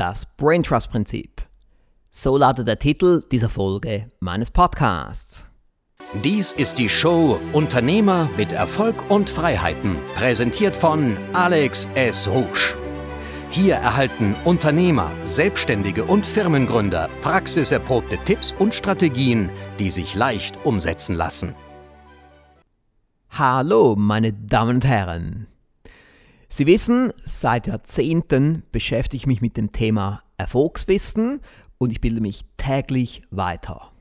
Das 0.00 0.24
Brain 0.24 0.62
Trust 0.62 0.90
Prinzip. 0.90 1.42
So 2.10 2.38
lautet 2.38 2.66
der 2.66 2.78
Titel 2.78 3.22
dieser 3.30 3.50
Folge 3.50 4.10
meines 4.18 4.50
Podcasts. 4.50 5.46
Dies 6.24 6.52
ist 6.52 6.78
die 6.78 6.88
Show 6.88 7.38
Unternehmer 7.52 8.30
mit 8.38 8.50
Erfolg 8.50 9.10
und 9.10 9.28
Freiheiten, 9.28 9.98
präsentiert 10.16 10.74
von 10.74 11.18
Alex 11.34 11.86
S. 11.96 12.26
Rouge. 12.26 12.78
Hier 13.50 13.74
erhalten 13.74 14.34
Unternehmer, 14.46 15.10
Selbstständige 15.26 16.04
und 16.04 16.24
Firmengründer 16.24 17.10
praxiserprobte 17.20 18.16
Tipps 18.24 18.54
und 18.58 18.74
Strategien, 18.74 19.50
die 19.78 19.90
sich 19.90 20.14
leicht 20.14 20.64
umsetzen 20.64 21.14
lassen. 21.14 21.54
Hallo, 23.28 23.96
meine 23.98 24.32
Damen 24.32 24.76
und 24.76 24.84
Herren. 24.86 25.46
Sie 26.52 26.66
wissen, 26.66 27.12
seit 27.24 27.68
Jahrzehnten 27.68 28.64
beschäftige 28.72 29.18
ich 29.18 29.26
mich 29.28 29.40
mit 29.40 29.56
dem 29.56 29.70
Thema 29.70 30.20
Erfolgswissen 30.36 31.40
und 31.78 31.92
ich 31.92 32.00
bilde 32.00 32.20
mich 32.20 32.44
täglich 32.56 33.22
weiter. 33.30 33.92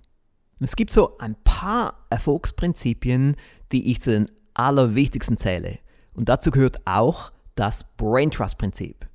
Es 0.59 0.75
gibt 0.75 0.91
so 0.91 1.19
ein 1.19 1.35
paar 1.43 2.07
Erfolgsprinzipien, 2.09 3.35
die 3.71 3.91
ich 3.91 4.01
zu 4.01 4.09
den 4.09 4.25
allerwichtigsten 4.55 5.37
zähle. 5.37 5.77
Und 6.13 6.27
dazu 6.27 6.49
gehört 6.49 6.81
auch 6.85 7.31
das 7.53 7.85
Brain 7.97 8.31
Trust 8.31 8.57
Prinzip. 8.57 9.07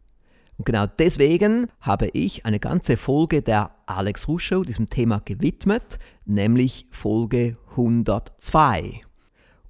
Und 0.57 0.65
genau 0.65 0.87
deswegen 0.87 1.67
habe 1.81 2.07
ich 2.13 2.47
eine 2.47 2.61
ganze 2.61 2.97
Folge 2.97 3.43
der 3.43 3.73
Alex 3.87 4.29
Rusch 4.29 4.55
diesem 4.65 4.89
Thema 4.91 5.21
gewidmet, 5.25 5.99
nämlich 6.25 6.87
Folge 6.93 7.59
102. 7.71 9.01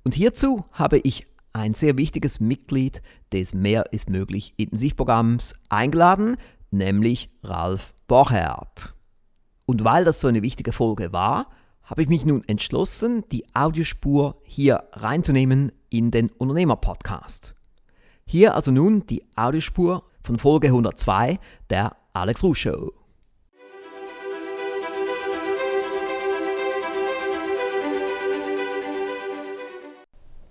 Und 0.05 0.13
hierzu 0.13 0.67
habe 0.73 0.99
ich 0.99 1.27
ein 1.55 1.73
sehr 1.73 1.97
wichtiges 1.97 2.41
Mitglied 2.41 3.01
des 3.33 3.55
Mehr 3.55 3.93
ist 3.93 4.11
möglich 4.11 4.55
Intensivprogramms 4.57 5.55
eingeladen, 5.71 6.37
nämlich 6.71 7.31
Ralf 7.43 7.95
Borchert. 8.07 8.95
Und 9.65 9.85
weil 9.85 10.05
das 10.05 10.21
so 10.21 10.29
eine 10.29 10.43
wichtige 10.43 10.73
Folge 10.73 11.13
war, 11.13 11.49
habe 11.85 12.03
ich 12.03 12.09
mich 12.09 12.27
nun 12.27 12.43
entschlossen, 12.47 13.25
die 13.31 13.47
Audiospur 13.55 14.41
hier 14.45 14.85
reinzunehmen 14.93 15.73
in 15.91 16.11
den 16.11 16.31
Unternehmer-Podcast. 16.31 17.55
Hier 18.27 18.55
also 18.55 18.71
nun 18.71 19.07
die 19.07 19.23
Audiospur 19.37 20.05
von 20.23 20.39
Folge 20.39 20.69
102 20.69 21.39
der 21.71 21.97
Alex 22.15 22.43
Ruh 22.43 22.55
Show. 22.55 23.04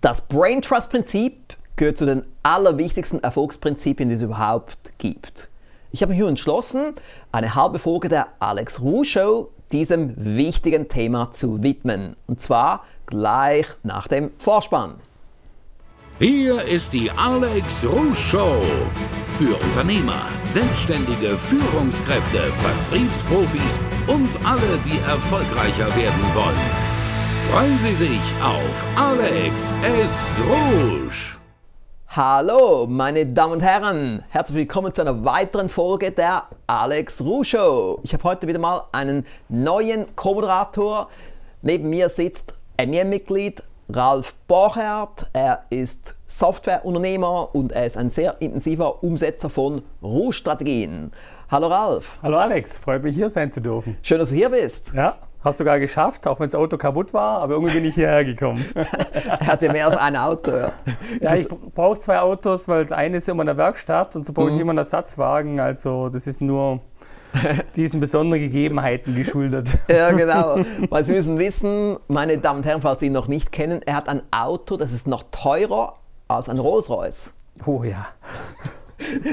Das 0.03 0.19
Brain 0.19 0.61
Trust 0.61 0.89
Prinzip 0.89 1.55
gehört 1.77 1.97
zu 1.97 2.05
den 2.05 2.23
allerwichtigsten 2.43 3.23
Erfolgsprinzipien, 3.23 4.09
die 4.09 4.15
es 4.15 4.21
überhaupt 4.21 4.91
gibt. 4.97 5.47
Ich 5.93 6.01
habe 6.01 6.09
mich 6.09 6.19
hier 6.19 6.27
entschlossen, 6.27 6.95
eine 7.31 7.55
halbe 7.55 7.79
Folge 7.79 8.09
der 8.09 8.27
Alex 8.39 8.81
Ruh 8.81 9.05
Show 9.05 9.49
diesem 9.71 10.13
wichtigen 10.17 10.89
Thema 10.89 11.31
zu 11.31 11.63
widmen. 11.63 12.17
Und 12.27 12.41
zwar 12.41 12.83
gleich 13.05 13.65
nach 13.83 14.09
dem 14.09 14.31
Vorspann. 14.39 14.95
Hier 16.19 16.61
ist 16.63 16.91
die 16.91 17.09
Alex 17.09 17.85
Ruh 17.85 18.13
Show. 18.13 18.59
Für 19.37 19.55
Unternehmer, 19.55 20.27
Selbstständige, 20.43 21.37
Führungskräfte, 21.37 22.43
Vertriebsprofis 22.57 23.79
und 24.07 24.29
alle, 24.45 24.79
die 24.85 24.99
erfolgreicher 25.09 25.87
werden 25.95 26.35
wollen. 26.35 26.82
Freuen 27.53 27.77
Sie 27.77 27.93
sich 27.93 28.19
auf 28.41 28.85
Alex 28.95 29.71
S. 29.83 30.39
Rouge. 30.49 31.37
Hallo, 32.07 32.87
meine 32.87 33.27
Damen 33.27 33.53
und 33.53 33.61
Herren, 33.61 34.23
herzlich 34.29 34.57
willkommen 34.57 34.91
zu 34.91 35.01
einer 35.01 35.23
weiteren 35.23 35.69
Folge 35.69 36.09
der 36.09 36.47
Alex 36.65 37.21
Rouge 37.21 37.45
Show. 37.45 37.99
Ich 38.01 38.11
habe 38.11 38.23
heute 38.23 38.47
wieder 38.47 38.57
mal 38.57 38.85
einen 38.91 39.27
neuen 39.49 40.15
Co-Moderator. 40.15 41.09
Neben 41.61 41.91
mir 41.91 42.09
sitzt 42.09 42.55
MEM-Mitglied 42.83 43.61
Ralf 43.87 44.33
Borchert. 44.47 45.27
Er 45.33 45.65
ist 45.69 46.15
Softwareunternehmer 46.25 47.53
und 47.53 47.71
er 47.71 47.85
ist 47.85 47.97
ein 47.97 48.09
sehr 48.09 48.41
intensiver 48.41 49.03
Umsetzer 49.03 49.51
von 49.51 49.83
Rouge-Strategien. 50.01 51.11
Hallo 51.51 51.67
Ralf. 51.67 52.17
Hallo 52.23 52.37
Alex, 52.37 52.79
freut 52.79 53.03
mich 53.03 53.15
hier 53.15 53.29
sein 53.29 53.51
zu 53.51 53.61
dürfen. 53.61 53.95
Schön, 54.01 54.17
dass 54.17 54.29
du 54.29 54.35
hier 54.35 54.49
bist. 54.49 54.91
Ja, 54.95 55.17
hat 55.43 55.57
sogar 55.57 55.79
geschafft, 55.79 56.27
auch 56.27 56.39
wenn 56.39 56.45
das 56.45 56.55
Auto 56.55 56.77
kaputt 56.77 57.13
war, 57.13 57.41
aber 57.41 57.55
irgendwie 57.55 57.73
bin 57.73 57.85
ich 57.85 57.95
hierher 57.95 58.23
gekommen. 58.23 58.65
er 58.73 59.47
hatte 59.47 59.69
mehr 59.71 59.87
als 59.87 59.97
ein 59.97 60.15
Auto. 60.15 60.51
Ja, 60.51 60.71
ja 61.19 61.35
ich 61.35 61.47
brauche 61.47 61.99
zwei 61.99 62.19
Autos, 62.19 62.67
weil 62.67 62.83
das 62.83 62.91
eine 62.91 63.17
ist 63.17 63.27
immer 63.27 63.43
in 63.43 63.47
der 63.47 63.57
Werkstatt 63.57 64.15
und 64.15 64.25
so 64.25 64.33
brauche 64.33 64.49
ich 64.49 64.55
mhm. 64.55 64.61
immer 64.61 64.71
einen 64.71 64.79
Ersatzwagen. 64.79 65.59
Also 65.59 66.09
das 66.09 66.27
ist 66.27 66.41
nur 66.41 66.79
diesen 67.75 67.99
besonderen 67.99 68.41
Gegebenheiten 68.41 69.15
geschuldet. 69.15 69.67
ja, 69.89 70.11
genau. 70.11 70.63
Weil 70.89 71.03
Sie 71.03 71.13
müssen 71.13 71.39
wissen, 71.39 71.97
meine 72.07 72.37
Damen 72.37 72.59
und 72.59 72.65
Herren, 72.65 72.81
falls 72.81 73.01
Sie 73.01 73.07
ihn 73.07 73.13
noch 73.13 73.27
nicht 73.27 73.51
kennen, 73.51 73.81
er 73.85 73.95
hat 73.95 74.07
ein 74.07 74.21
Auto, 74.31 74.77
das 74.77 74.93
ist 74.93 75.07
noch 75.07 75.23
teurer 75.31 75.95
als 76.27 76.47
ein 76.47 76.59
Rolls-Royce. 76.59 77.33
Oh 77.65 77.83
ja. 77.83 78.07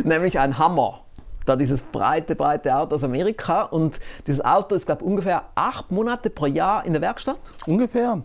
Nämlich 0.05 0.39
ein 0.39 0.59
Hammer 0.59 1.03
da 1.47 1.57
dieses 1.57 1.83
breite, 1.83 2.35
breite 2.35 2.75
Auto 2.75 2.95
aus 2.95 3.05
Amerika. 3.05 3.63
Und 3.63 3.99
dieses 4.27 4.45
Auto 4.45 4.75
ist, 4.75 4.87
glaube 4.87 5.03
ich, 5.03 5.07
ungefähr 5.07 5.45
acht 5.55 5.91
Monate 5.91 6.31
pro 6.31 6.47
Jahr 6.47 6.85
in 6.85 6.93
der 6.93 7.03
Werkstatt. 7.03 7.39
Ungefähr. 7.67 8.23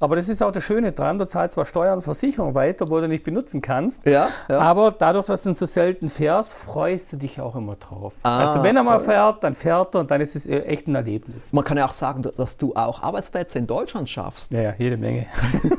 Aber 0.00 0.16
das 0.16 0.28
ist 0.28 0.42
auch 0.42 0.52
das 0.52 0.64
Schöne 0.64 0.92
dran, 0.92 1.18
du 1.18 1.26
zahlst 1.26 1.54
zwar 1.54 1.64
Steuern 1.64 1.96
und 1.96 2.02
Versicherung 2.02 2.54
weiter, 2.54 2.84
obwohl 2.84 3.00
du 3.00 3.08
nicht 3.08 3.24
benutzen 3.24 3.62
kannst. 3.62 4.04
Ja, 4.06 4.28
ja. 4.48 4.58
Aber 4.58 4.90
dadurch, 4.90 5.26
dass 5.26 5.44
du 5.44 5.54
so 5.54 5.66
selten 5.66 6.10
fährst, 6.10 6.52
freust 6.52 7.12
du 7.12 7.16
dich 7.16 7.40
auch 7.40 7.56
immer 7.56 7.76
drauf. 7.76 8.12
Ah, 8.22 8.46
also 8.46 8.62
wenn 8.62 8.76
er 8.76 8.82
mal 8.82 9.00
fährt, 9.00 9.44
dann 9.44 9.54
fährt 9.54 9.94
er 9.94 10.00
und 10.00 10.10
dann 10.10 10.20
ist 10.20 10.36
es 10.36 10.46
echt 10.46 10.88
ein 10.88 10.94
Erlebnis. 10.94 11.52
Man 11.52 11.64
kann 11.64 11.78
ja 11.78 11.86
auch 11.86 11.92
sagen, 11.92 12.22
dass 12.22 12.56
du 12.56 12.74
auch 12.74 13.02
Arbeitsplätze 13.02 13.58
in 13.58 13.66
Deutschland 13.66 14.10
schaffst. 14.10 14.52
Ja, 14.52 14.62
ja 14.62 14.74
jede 14.76 14.96
Menge. 14.96 15.26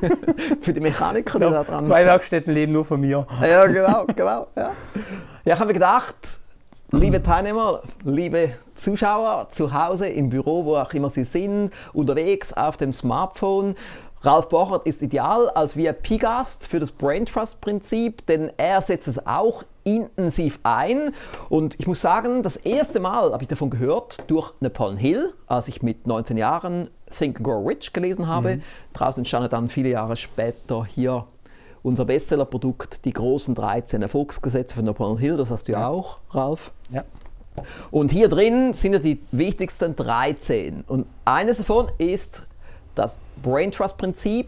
Für 0.61 0.73
die 0.73 0.81
Mechaniker, 0.81 1.37
die 1.37 1.45
da 1.45 1.63
dran 1.63 1.83
Zwei 1.83 2.05
Werkstätten 2.05 2.53
leben 2.53 2.71
nur 2.71 2.85
von 2.85 3.01
mir. 3.01 3.27
Ja, 3.41 3.67
genau, 3.67 4.05
genau. 4.07 4.47
Ja, 4.55 4.71
ja 5.43 5.53
ich 5.53 5.59
habe 5.59 5.67
mir 5.67 5.73
gedacht, 5.73 6.15
Liebe 6.99 7.21
Teilnehmer, 7.21 7.81
liebe 8.05 8.51
Zuschauer 8.75 9.49
zu 9.51 9.73
Hause, 9.73 10.07
im 10.07 10.29
Büro, 10.29 10.63
wo 10.63 10.77
auch 10.77 10.93
immer 10.93 11.09
Sie 11.09 11.25
sind, 11.25 11.71
unterwegs 11.91 12.53
auf 12.53 12.77
dem 12.77 12.93
Smartphone. 12.93 13.75
Ralf 14.21 14.47
Bochert 14.47 14.87
ist 14.87 15.01
ideal 15.01 15.49
als 15.49 15.75
VIP-Gast 15.75 16.67
für 16.67 16.79
das 16.79 16.91
Brain 16.91 17.25
Trust 17.25 17.59
Prinzip, 17.59 18.25
denn 18.27 18.49
er 18.55 18.81
setzt 18.81 19.09
es 19.09 19.27
auch 19.27 19.63
intensiv 19.83 20.57
ein. 20.63 21.11
Und 21.49 21.77
ich 21.79 21.85
muss 21.85 21.99
sagen, 21.99 22.43
das 22.43 22.55
erste 22.55 23.01
Mal 23.01 23.33
habe 23.33 23.43
ich 23.43 23.49
davon 23.49 23.69
gehört 23.69 24.23
durch 24.31 24.53
Napoleon 24.61 24.97
Hill, 24.97 25.33
als 25.47 25.67
ich 25.67 25.83
mit 25.83 26.07
19 26.07 26.37
Jahren 26.37 26.89
Think 27.15 27.37
and 27.37 27.45
Grow 27.45 27.67
Rich 27.67 27.91
gelesen 27.91 28.27
habe. 28.27 28.55
Mhm. 28.55 28.63
Draußen 28.93 29.19
entstand 29.19 29.51
dann 29.51 29.67
viele 29.67 29.89
Jahre 29.89 30.15
später 30.15 30.85
hier 30.85 31.25
unser 31.85 32.05
Bestsellerprodukt, 32.05 33.05
die 33.05 33.13
großen 33.13 33.53
13 33.53 34.01
Erfolgsgesetze 34.01 34.75
von 34.75 34.85
Napoleon 34.85 35.19
Hill, 35.19 35.37
das 35.37 35.51
hast 35.51 35.67
du 35.67 35.73
ja 35.73 35.87
auch, 35.87 36.17
Ralf. 36.31 36.71
Ja. 36.89 37.03
Und 37.91 38.11
hier 38.11 38.27
drin 38.27 38.73
sind 38.73 38.93
ja 38.93 38.99
die 38.99 39.21
wichtigsten 39.31 39.95
13. 39.95 40.83
Und 40.87 41.05
eines 41.23 41.57
davon 41.57 41.87
ist 41.99 42.41
das 42.95 43.19
Brain 43.41 43.71
Trust 43.71 43.97
Prinzip 43.97 44.47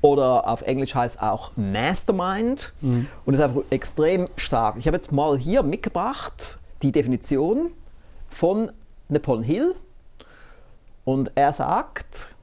oder 0.00 0.48
auf 0.48 0.62
Englisch 0.62 0.94
heißt 0.94 1.20
auch 1.20 1.50
Mastermind 1.56 2.72
mhm. 2.80 3.08
und 3.26 3.34
ist 3.34 3.40
einfach 3.40 3.62
extrem 3.70 4.28
stark. 4.36 4.76
Ich 4.78 4.86
habe 4.86 4.96
jetzt 4.96 5.10
mal 5.10 5.36
hier 5.36 5.62
mitgebracht 5.62 6.58
die 6.82 6.92
Definition 6.92 7.72
von 8.30 8.70
Napoleon 9.08 9.42
Hill 9.42 9.74
und 11.04 11.32
er 11.34 11.52
sagt, 11.52 12.33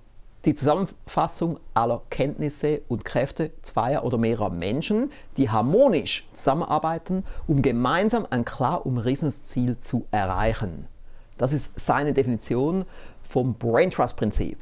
die 0.46 0.56
Zusammenfassung 0.56 1.60
aller 1.74 2.02
Kenntnisse 2.10 2.82
und 2.88 3.06
Kräfte 3.06 3.52
zweier 3.62 4.04
oder 4.04 4.18
mehrerer 4.18 4.50
Menschen, 4.50 5.12
die 5.38 5.50
harmonisch 5.50 6.28
zusammenarbeiten, 6.34 7.24
um 7.48 7.62
gemeinsam 7.62 8.26
ein 8.30 8.44
klar 8.44 8.86
umrissenes 8.86 9.46
Ziel 9.46 9.78
zu 9.78 10.06
erreichen. 10.12 10.88
Das 11.38 11.54
ist 11.54 11.72
seine 11.76 12.14
Definition 12.14 12.86
vom 13.30 13.54
Brain 13.54 13.92
Trust 13.92 14.18
Prinzip. 14.18 14.58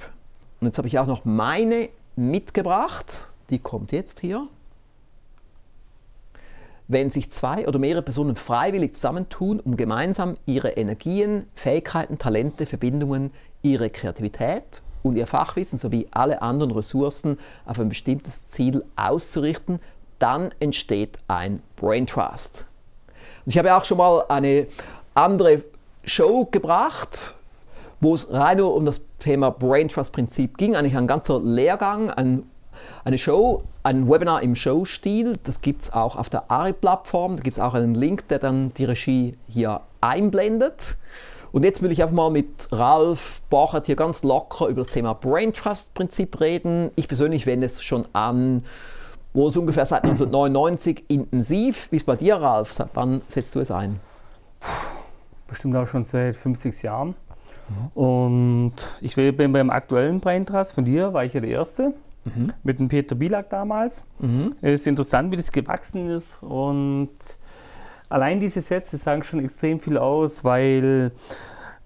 Und 0.59 0.67
jetzt 0.67 0.77
habe 0.77 0.87
ich 0.87 0.99
auch 0.99 1.07
noch 1.07 1.23
meine 1.23 1.89
mitgebracht. 2.15 3.27
Die 3.49 3.59
kommt 3.59 3.91
jetzt 3.91 4.19
hier. 4.19 4.47
Wenn 6.87 7.09
sich 7.11 7.31
zwei 7.31 7.67
oder 7.67 7.79
mehrere 7.79 8.01
Personen 8.01 8.35
freiwillig 8.35 8.95
zusammentun, 8.95 9.59
um 9.59 9.77
gemeinsam 9.77 10.33
ihre 10.45 10.71
Energien, 10.71 11.45
Fähigkeiten, 11.53 12.17
Talente, 12.17 12.65
Verbindungen, 12.65 13.31
ihre 13.61 13.89
Kreativität 13.89 14.81
und 15.03 15.15
ihr 15.15 15.27
Fachwissen 15.27 15.79
sowie 15.79 16.07
alle 16.11 16.41
anderen 16.41 16.71
Ressourcen 16.71 17.37
auf 17.65 17.79
ein 17.79 17.89
bestimmtes 17.89 18.47
Ziel 18.47 18.83
auszurichten, 18.95 19.79
dann 20.19 20.49
entsteht 20.59 21.17
ein 21.27 21.61
Brain 21.75 22.05
Trust. 22.05 22.65
Und 23.45 23.51
ich 23.51 23.57
habe 23.57 23.75
auch 23.75 23.85
schon 23.85 23.97
mal 23.97 24.25
eine 24.27 24.67
andere 25.13 25.63
Show 26.03 26.45
gebracht, 26.45 27.35
wo 28.01 28.13
es 28.13 28.31
rein 28.31 28.57
nur 28.57 28.75
um 28.75 28.85
das 28.85 29.01
Thema 29.19 29.49
Brain 29.51 29.89
Trust 29.89 30.13
Prinzip 30.13 30.57
ging, 30.57 30.75
eigentlich 30.75 30.97
ein 30.97 31.07
ganzer 31.07 31.39
Lehrgang, 31.39 32.09
ein, 32.09 32.43
eine 33.03 33.17
Show, 33.17 33.63
ein 33.83 34.09
Webinar 34.09 34.41
im 34.41 34.55
Show-Stil. 34.55 35.37
Das 35.43 35.61
gibt 35.61 35.83
es 35.83 35.93
auch 35.93 36.15
auf 36.15 36.29
der 36.29 36.49
ARI-Plattform. 36.49 37.37
Da 37.37 37.43
gibt 37.43 37.57
es 37.57 37.61
auch 37.61 37.73
einen 37.73 37.95
Link, 37.95 38.27
der 38.27 38.39
dann 38.39 38.73
die 38.75 38.85
Regie 38.85 39.37
hier 39.47 39.81
einblendet. 40.01 40.97
Und 41.51 41.63
jetzt 41.63 41.81
will 41.81 41.91
ich 41.91 42.01
einfach 42.01 42.15
mal 42.15 42.29
mit 42.29 42.67
Ralf 42.71 43.41
Bachert 43.49 43.87
hier 43.87 43.95
ganz 43.95 44.23
locker 44.23 44.67
über 44.67 44.83
das 44.83 44.91
Thema 44.91 45.13
Brain 45.13 45.53
Trust 45.53 45.93
Prinzip 45.93 46.39
reden. 46.39 46.91
Ich 46.95 47.07
persönlich 47.07 47.45
wende 47.45 47.65
es 47.65 47.83
schon 47.83 48.05
an, 48.13 48.63
wo 49.33 49.47
es 49.47 49.57
ungefähr 49.57 49.85
seit 49.85 50.03
1999 50.03 51.05
intensiv. 51.07 51.87
Wie 51.91 51.97
ist 51.97 52.05
bei 52.05 52.15
dir, 52.15 52.35
Ralf? 52.35 52.73
Seit 52.73 52.89
wann 52.93 53.21
setzt 53.27 53.55
du 53.55 53.59
es 53.59 53.71
ein? 53.71 53.99
Bestimmt 55.47 55.75
auch 55.75 55.87
schon 55.87 56.03
seit 56.03 56.35
50 56.35 56.83
Jahren. 56.83 57.15
Mhm. 57.95 58.01
Und 58.01 58.73
ich 59.01 59.15
bin 59.15 59.51
beim 59.51 59.69
aktuellen 59.69 60.19
Brain 60.19 60.45
Trust 60.45 60.73
von 60.73 60.85
dir, 60.85 61.13
war 61.13 61.25
ich 61.25 61.33
ja 61.33 61.41
der 61.41 61.49
Erste. 61.49 61.93
Mhm. 62.25 62.53
Mit 62.63 62.79
dem 62.79 62.89
Peter 62.89 63.15
Bielak 63.15 63.49
damals. 63.49 64.05
Mhm. 64.19 64.55
Es 64.61 64.81
ist 64.81 64.87
interessant, 64.87 65.31
wie 65.31 65.37
das 65.37 65.51
gewachsen 65.51 66.09
ist. 66.09 66.41
Und 66.43 67.09
allein 68.09 68.39
diese 68.39 68.61
Sätze 68.61 68.97
sagen 68.97 69.23
schon 69.23 69.43
extrem 69.43 69.79
viel 69.79 69.97
aus, 69.97 70.43
weil, 70.43 71.11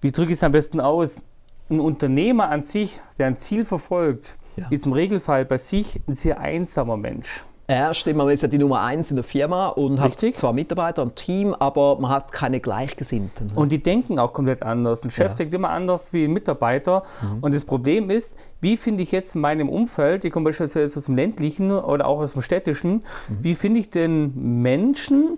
wie 0.01 0.11
drücke 0.11 0.31
ich 0.31 0.37
es 0.37 0.43
am 0.43 0.51
besten 0.51 0.79
aus? 0.79 1.21
Ein 1.69 1.79
Unternehmer 1.79 2.49
an 2.49 2.63
sich, 2.63 2.99
der 3.17 3.27
ein 3.27 3.35
Ziel 3.35 3.65
verfolgt, 3.65 4.37
ja. 4.55 4.67
ist 4.69 4.85
im 4.85 4.93
Regelfall 4.93 5.45
bei 5.45 5.57
sich 5.57 6.01
ein 6.07 6.13
sehr 6.13 6.39
einsamer 6.39 6.97
Mensch. 6.97 7.45
Ja, 7.69 7.93
stimmt. 7.93 8.17
Man 8.17 8.29
ist 8.29 8.41
ja 8.43 8.49
die 8.49 8.57
Nummer 8.57 8.81
eins 8.81 9.09
in 9.09 9.15
der 9.15 9.23
Firma 9.23 9.69
und 9.69 9.97
Richtig. 9.97 10.33
hat 10.33 10.37
zwar 10.37 10.53
Mitarbeiter 10.53 11.01
und 11.01 11.15
Team, 11.15 11.53
aber 11.53 11.97
man 11.97 12.11
hat 12.11 12.33
keine 12.33 12.59
Gleichgesinnten. 12.59 13.51
Und 13.55 13.71
die 13.71 13.81
denken 13.81 14.19
auch 14.19 14.33
komplett 14.33 14.63
anders. 14.63 15.03
Ein 15.03 15.11
Chef 15.11 15.29
ja. 15.29 15.35
denkt 15.35 15.53
immer 15.53 15.69
anders 15.69 16.11
wie 16.11 16.25
ein 16.25 16.33
Mitarbeiter. 16.33 17.03
Mhm. 17.21 17.39
Und 17.39 17.53
das 17.53 17.63
Problem 17.63 18.09
ist, 18.09 18.37
wie 18.59 18.75
finde 18.75 19.03
ich 19.03 19.13
jetzt 19.13 19.35
in 19.35 19.41
meinem 19.41 19.69
Umfeld, 19.69 20.25
ich 20.25 20.33
komme 20.33 20.45
beispielsweise 20.45 20.97
aus 20.97 21.05
dem 21.05 21.15
ländlichen 21.15 21.71
oder 21.71 22.05
auch 22.05 22.19
aus 22.19 22.33
dem 22.33 22.41
städtischen, 22.41 22.95
mhm. 22.95 23.37
wie 23.41 23.55
finde 23.55 23.79
ich 23.79 23.89
denn 23.89 24.61
Menschen, 24.61 25.37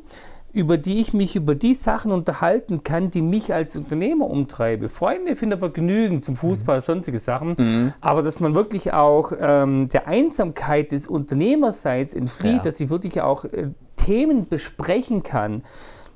über 0.55 0.77
die 0.77 1.01
ich 1.01 1.13
mich 1.13 1.35
über 1.35 1.53
die 1.53 1.73
Sachen 1.73 2.11
unterhalten 2.11 2.83
kann, 2.83 3.11
die 3.11 3.21
mich 3.21 3.53
als 3.53 3.75
Unternehmer 3.75 4.29
umtreibe. 4.29 4.87
Freunde 4.87 5.35
finden 5.35 5.53
aber 5.53 5.69
genügend 5.69 6.23
zum 6.23 6.37
Fußball, 6.37 6.77
mhm. 6.77 6.81
sonstige 6.81 7.19
Sachen, 7.19 7.55
mhm. 7.57 7.93
aber 7.99 8.23
dass 8.23 8.39
man 8.39 8.55
wirklich 8.55 8.93
auch 8.93 9.33
ähm, 9.37 9.89
der 9.89 10.07
Einsamkeit 10.07 10.93
des 10.93 11.07
Unternehmerseins 11.07 12.13
entflieht, 12.13 12.53
ja. 12.53 12.61
dass 12.61 12.79
ich 12.79 12.89
wirklich 12.89 13.21
auch 13.21 13.43
äh, 13.43 13.69
Themen 13.97 14.47
besprechen 14.47 15.23
kann. 15.23 15.63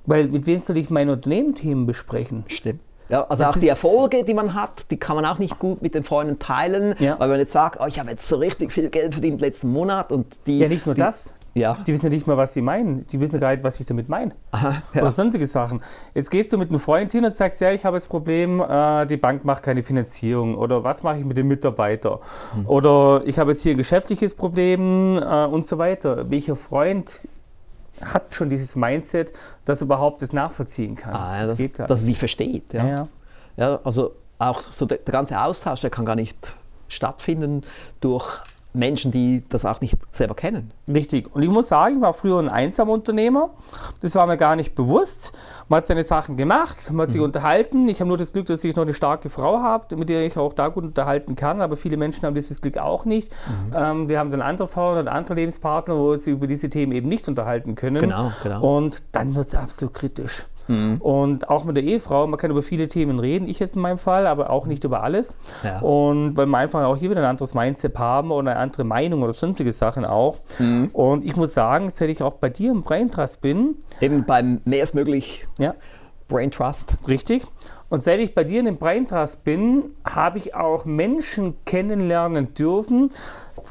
Weil 0.06 0.30
mit 0.30 0.48
wem 0.48 0.60
soll 0.60 0.78
ich 0.78 0.90
meine 0.90 1.12
Unternehmenthemen 1.12 1.86
besprechen? 1.86 2.46
Stimmt. 2.48 2.80
Ja, 3.10 3.26
also 3.28 3.44
das 3.44 3.56
auch 3.56 3.60
die 3.60 3.68
Erfolge, 3.68 4.24
die 4.24 4.34
man 4.34 4.54
hat, 4.54 4.86
die 4.92 4.98
kann 4.98 5.16
man 5.16 5.26
auch 5.26 5.40
nicht 5.40 5.60
gut 5.60 5.82
mit 5.82 5.96
den 5.96 6.04
Freunden 6.04 6.40
teilen, 6.40 6.96
ja. 7.00 7.20
weil 7.20 7.28
man 7.28 7.40
jetzt 7.40 7.52
sagt, 7.52 7.80
oh, 7.82 7.88
ich 7.88 8.00
habe 8.00 8.12
jetzt 8.12 8.28
so 8.28 8.38
richtig 8.38 8.72
viel 8.72 8.90
Geld 8.90 9.14
verdient 9.14 9.42
letzten 9.42 9.70
Monat 9.70 10.12
und 10.12 10.38
die. 10.46 10.60
Ja, 10.60 10.68
nicht 10.70 10.86
nur 10.86 10.96
die, 10.96 11.02
das. 11.02 11.34
Ja. 11.60 11.78
Die 11.86 11.94
wissen 11.94 12.06
ja 12.06 12.10
nicht 12.10 12.28
mal, 12.28 12.38
was 12.38 12.54
sie 12.54 12.62
meinen. 12.62 13.06
Die 13.08 13.20
wissen 13.20 13.40
gar 13.40 13.52
nicht, 13.52 13.64
was 13.64 13.80
ich 13.80 13.86
damit 13.86 14.10
meine. 14.10 14.32
Aha, 14.52 14.82
ja. 14.94 15.02
Oder 15.02 15.12
sonstige 15.12 15.46
Sachen. 15.46 15.82
Jetzt 16.14 16.32
gehst 16.32 16.54
du 16.54 16.58
mit 16.58 16.70
einem 16.70 16.80
Freund 16.80 17.12
hin 17.12 17.26
und 17.26 17.36
sagst, 17.36 17.62
ja, 17.62 17.72
ich 17.72 17.86
habe 17.86 17.98
das 17.98 18.08
Problem, 18.08 18.62
äh, 18.62 19.06
die 19.06 19.18
Bank 19.18 19.46
macht 19.46 19.64
keine 19.64 19.84
Finanzierung. 19.84 20.56
Oder 20.56 20.84
was 20.84 21.04
mache 21.04 21.20
ich 21.20 21.26
mit 21.26 21.38
dem 21.38 21.48
Mitarbeiter? 21.48 22.20
Hm. 22.54 22.68
Oder 22.68 23.22
ich 23.26 23.38
habe 23.38 23.52
jetzt 23.52 23.62
hier 23.62 23.74
ein 23.74 23.78
geschäftliches 23.78 24.34
Problem 24.34 25.18
äh, 25.18 25.46
und 25.46 25.66
so 25.66 25.78
weiter. 25.78 26.30
Welcher 26.30 26.56
Freund 26.56 27.20
hat 28.02 28.34
schon 28.34 28.50
dieses 28.50 28.76
Mindset, 28.76 29.34
dass 29.66 29.82
er 29.82 29.86
überhaupt 29.86 30.22
das 30.22 30.32
nachvollziehen 30.32 30.96
kann? 30.96 31.14
Ah, 31.14 31.34
ja, 31.36 31.42
das, 31.42 31.50
das 31.50 31.58
geht 31.58 31.80
dass 31.80 32.02
er 32.02 32.08
dich 32.08 32.18
versteht. 32.18 32.74
Ja. 32.74 32.88
ja. 32.88 33.08
Ja. 33.58 33.80
also 33.84 34.16
auch 34.38 34.62
so 34.62 34.86
der, 34.86 35.00
der 35.00 35.12
ganze 35.12 35.40
Austausch, 35.40 35.82
der 35.82 35.90
kann 35.90 36.06
gar 36.06 36.16
nicht 36.16 36.56
stattfinden 36.88 37.64
durch 38.00 38.42
Menschen, 38.74 39.12
die 39.12 39.44
das 39.50 39.66
auch 39.66 39.82
nicht 39.82 39.98
selber 40.12 40.36
kennen. 40.36 40.72
Richtig. 40.88 41.34
Und 41.34 41.42
ich 41.42 41.50
muss 41.50 41.70
sagen, 41.70 41.96
ich 41.96 42.02
war 42.02 42.14
früher 42.14 42.40
ein 42.40 42.50
Einsamunternehmer. 42.50 43.50
Das 44.02 44.14
war 44.14 44.28
mir 44.28 44.38
gar 44.38 44.56
nicht 44.56 44.76
bewusst. 44.76 45.34
Man 45.70 45.78
hat 45.78 45.88
seine 45.88 46.04
Sachen 46.04 46.38
gemacht, 46.38 46.92
man 46.92 47.04
hat 47.04 47.10
sich 47.10 47.20
mhm. 47.20 47.26
unterhalten. 47.26 47.88
Ich 47.88 48.00
habe 48.00 48.08
nur 48.08 48.18
das 48.18 48.34
Glück, 48.34 48.46
dass 48.46 48.64
ich 48.64 48.76
noch 48.76 48.84
eine 48.84 48.94
starke 48.94 49.30
Frau 49.30 49.60
habe, 49.60 49.96
mit 49.96 50.10
der 50.10 50.24
ich 50.26 50.38
auch 50.38 50.54
da 50.54 50.68
gut 50.68 50.84
unterhalten 50.84 51.36
kann. 51.36 51.62
Aber 51.62 51.76
viele 51.78 51.98
Menschen 51.98 52.24
haben 52.24 52.36
dieses 52.36 52.62
Glück 52.62 52.78
auch 52.78 53.06
nicht. 53.06 53.32
Mhm. 53.32 53.74
Ähm, 53.76 54.10
wir 54.10 54.20
haben 54.20 54.30
dann 54.30 54.42
andere 54.42 54.68
Frauen 54.68 55.00
oder 55.00 55.12
andere 55.12 55.36
Lebenspartner, 55.36 55.96
wo 55.96 56.16
sie 56.18 56.32
über 56.32 56.46
diese 56.46 56.70
Themen 56.70 56.92
eben 56.92 57.10
nicht 57.10 57.28
unterhalten 57.28 57.74
können. 57.76 58.00
Genau, 58.00 58.32
genau. 58.44 58.78
Und 58.78 59.04
dann 59.12 59.36
wird 59.36 59.48
es 59.48 59.56
absolut 59.56 59.96
kritisch. 59.96 60.46
Mhm. 60.70 61.02
Und 61.02 61.50
auch 61.50 61.64
mit 61.64 61.76
der 61.76 61.84
Ehefrau, 61.84 62.28
man 62.28 62.40
kann 62.40 62.52
über 62.52 62.62
viele 62.62 62.88
Themen 62.88 63.20
reden, 63.20 63.48
ich 63.48 63.60
jetzt 63.60 63.76
in 63.76 63.82
meinem 63.82 63.98
Fall, 63.98 64.28
aber 64.28 64.52
auch 64.52 64.68
nicht 64.68 64.84
über 64.84 65.04
alles. 65.04 65.36
Ja. 65.64 65.80
Und 65.80 66.38
weil 66.38 66.46
wir 66.46 66.58
einfach 66.58 66.84
auch 66.86 66.96
hier 66.96 67.10
wieder 67.10 67.22
ein 67.22 67.28
anderes 67.28 67.56
Mindset 67.56 67.98
haben 67.98 68.32
oder 68.32 68.52
eine 68.52 68.60
andere 68.60 68.84
Meinung 68.84 69.24
oder 69.24 69.34
sonstige 69.34 69.72
Sachen 69.72 70.06
auch. 70.06 70.40
Mhm. 70.60 70.92
Und 70.94 71.26
ich 71.26 71.36
muss 71.36 71.54
sagen, 71.54 71.90
seit 71.90 72.10
ich 72.10 72.22
auch 72.22 72.34
bei 72.34 72.50
dir 72.50 72.72
im 72.72 72.84
Brain 72.84 73.10
Trust 73.10 73.42
bin. 73.42 73.76
Eben 74.00 74.26
beim 74.26 74.62
mehr 74.66 74.84
ist 74.84 74.94
möglich 74.94 75.48
ja. 75.58 75.74
Brain 76.28 76.52
Trust. 76.52 76.98
Richtig. 77.08 77.44
Und 77.90 78.04
seit 78.04 78.20
ich 78.20 78.36
bei 78.36 78.44
dir 78.44 78.60
in 78.60 78.66
dem 78.66 78.78
Brain 78.78 79.08
Trust 79.08 79.44
bin, 79.44 79.96
habe 80.06 80.38
ich 80.38 80.54
auch 80.54 80.86
Menschen 80.86 81.56
kennenlernen 81.66 82.54
dürfen, 82.54 83.12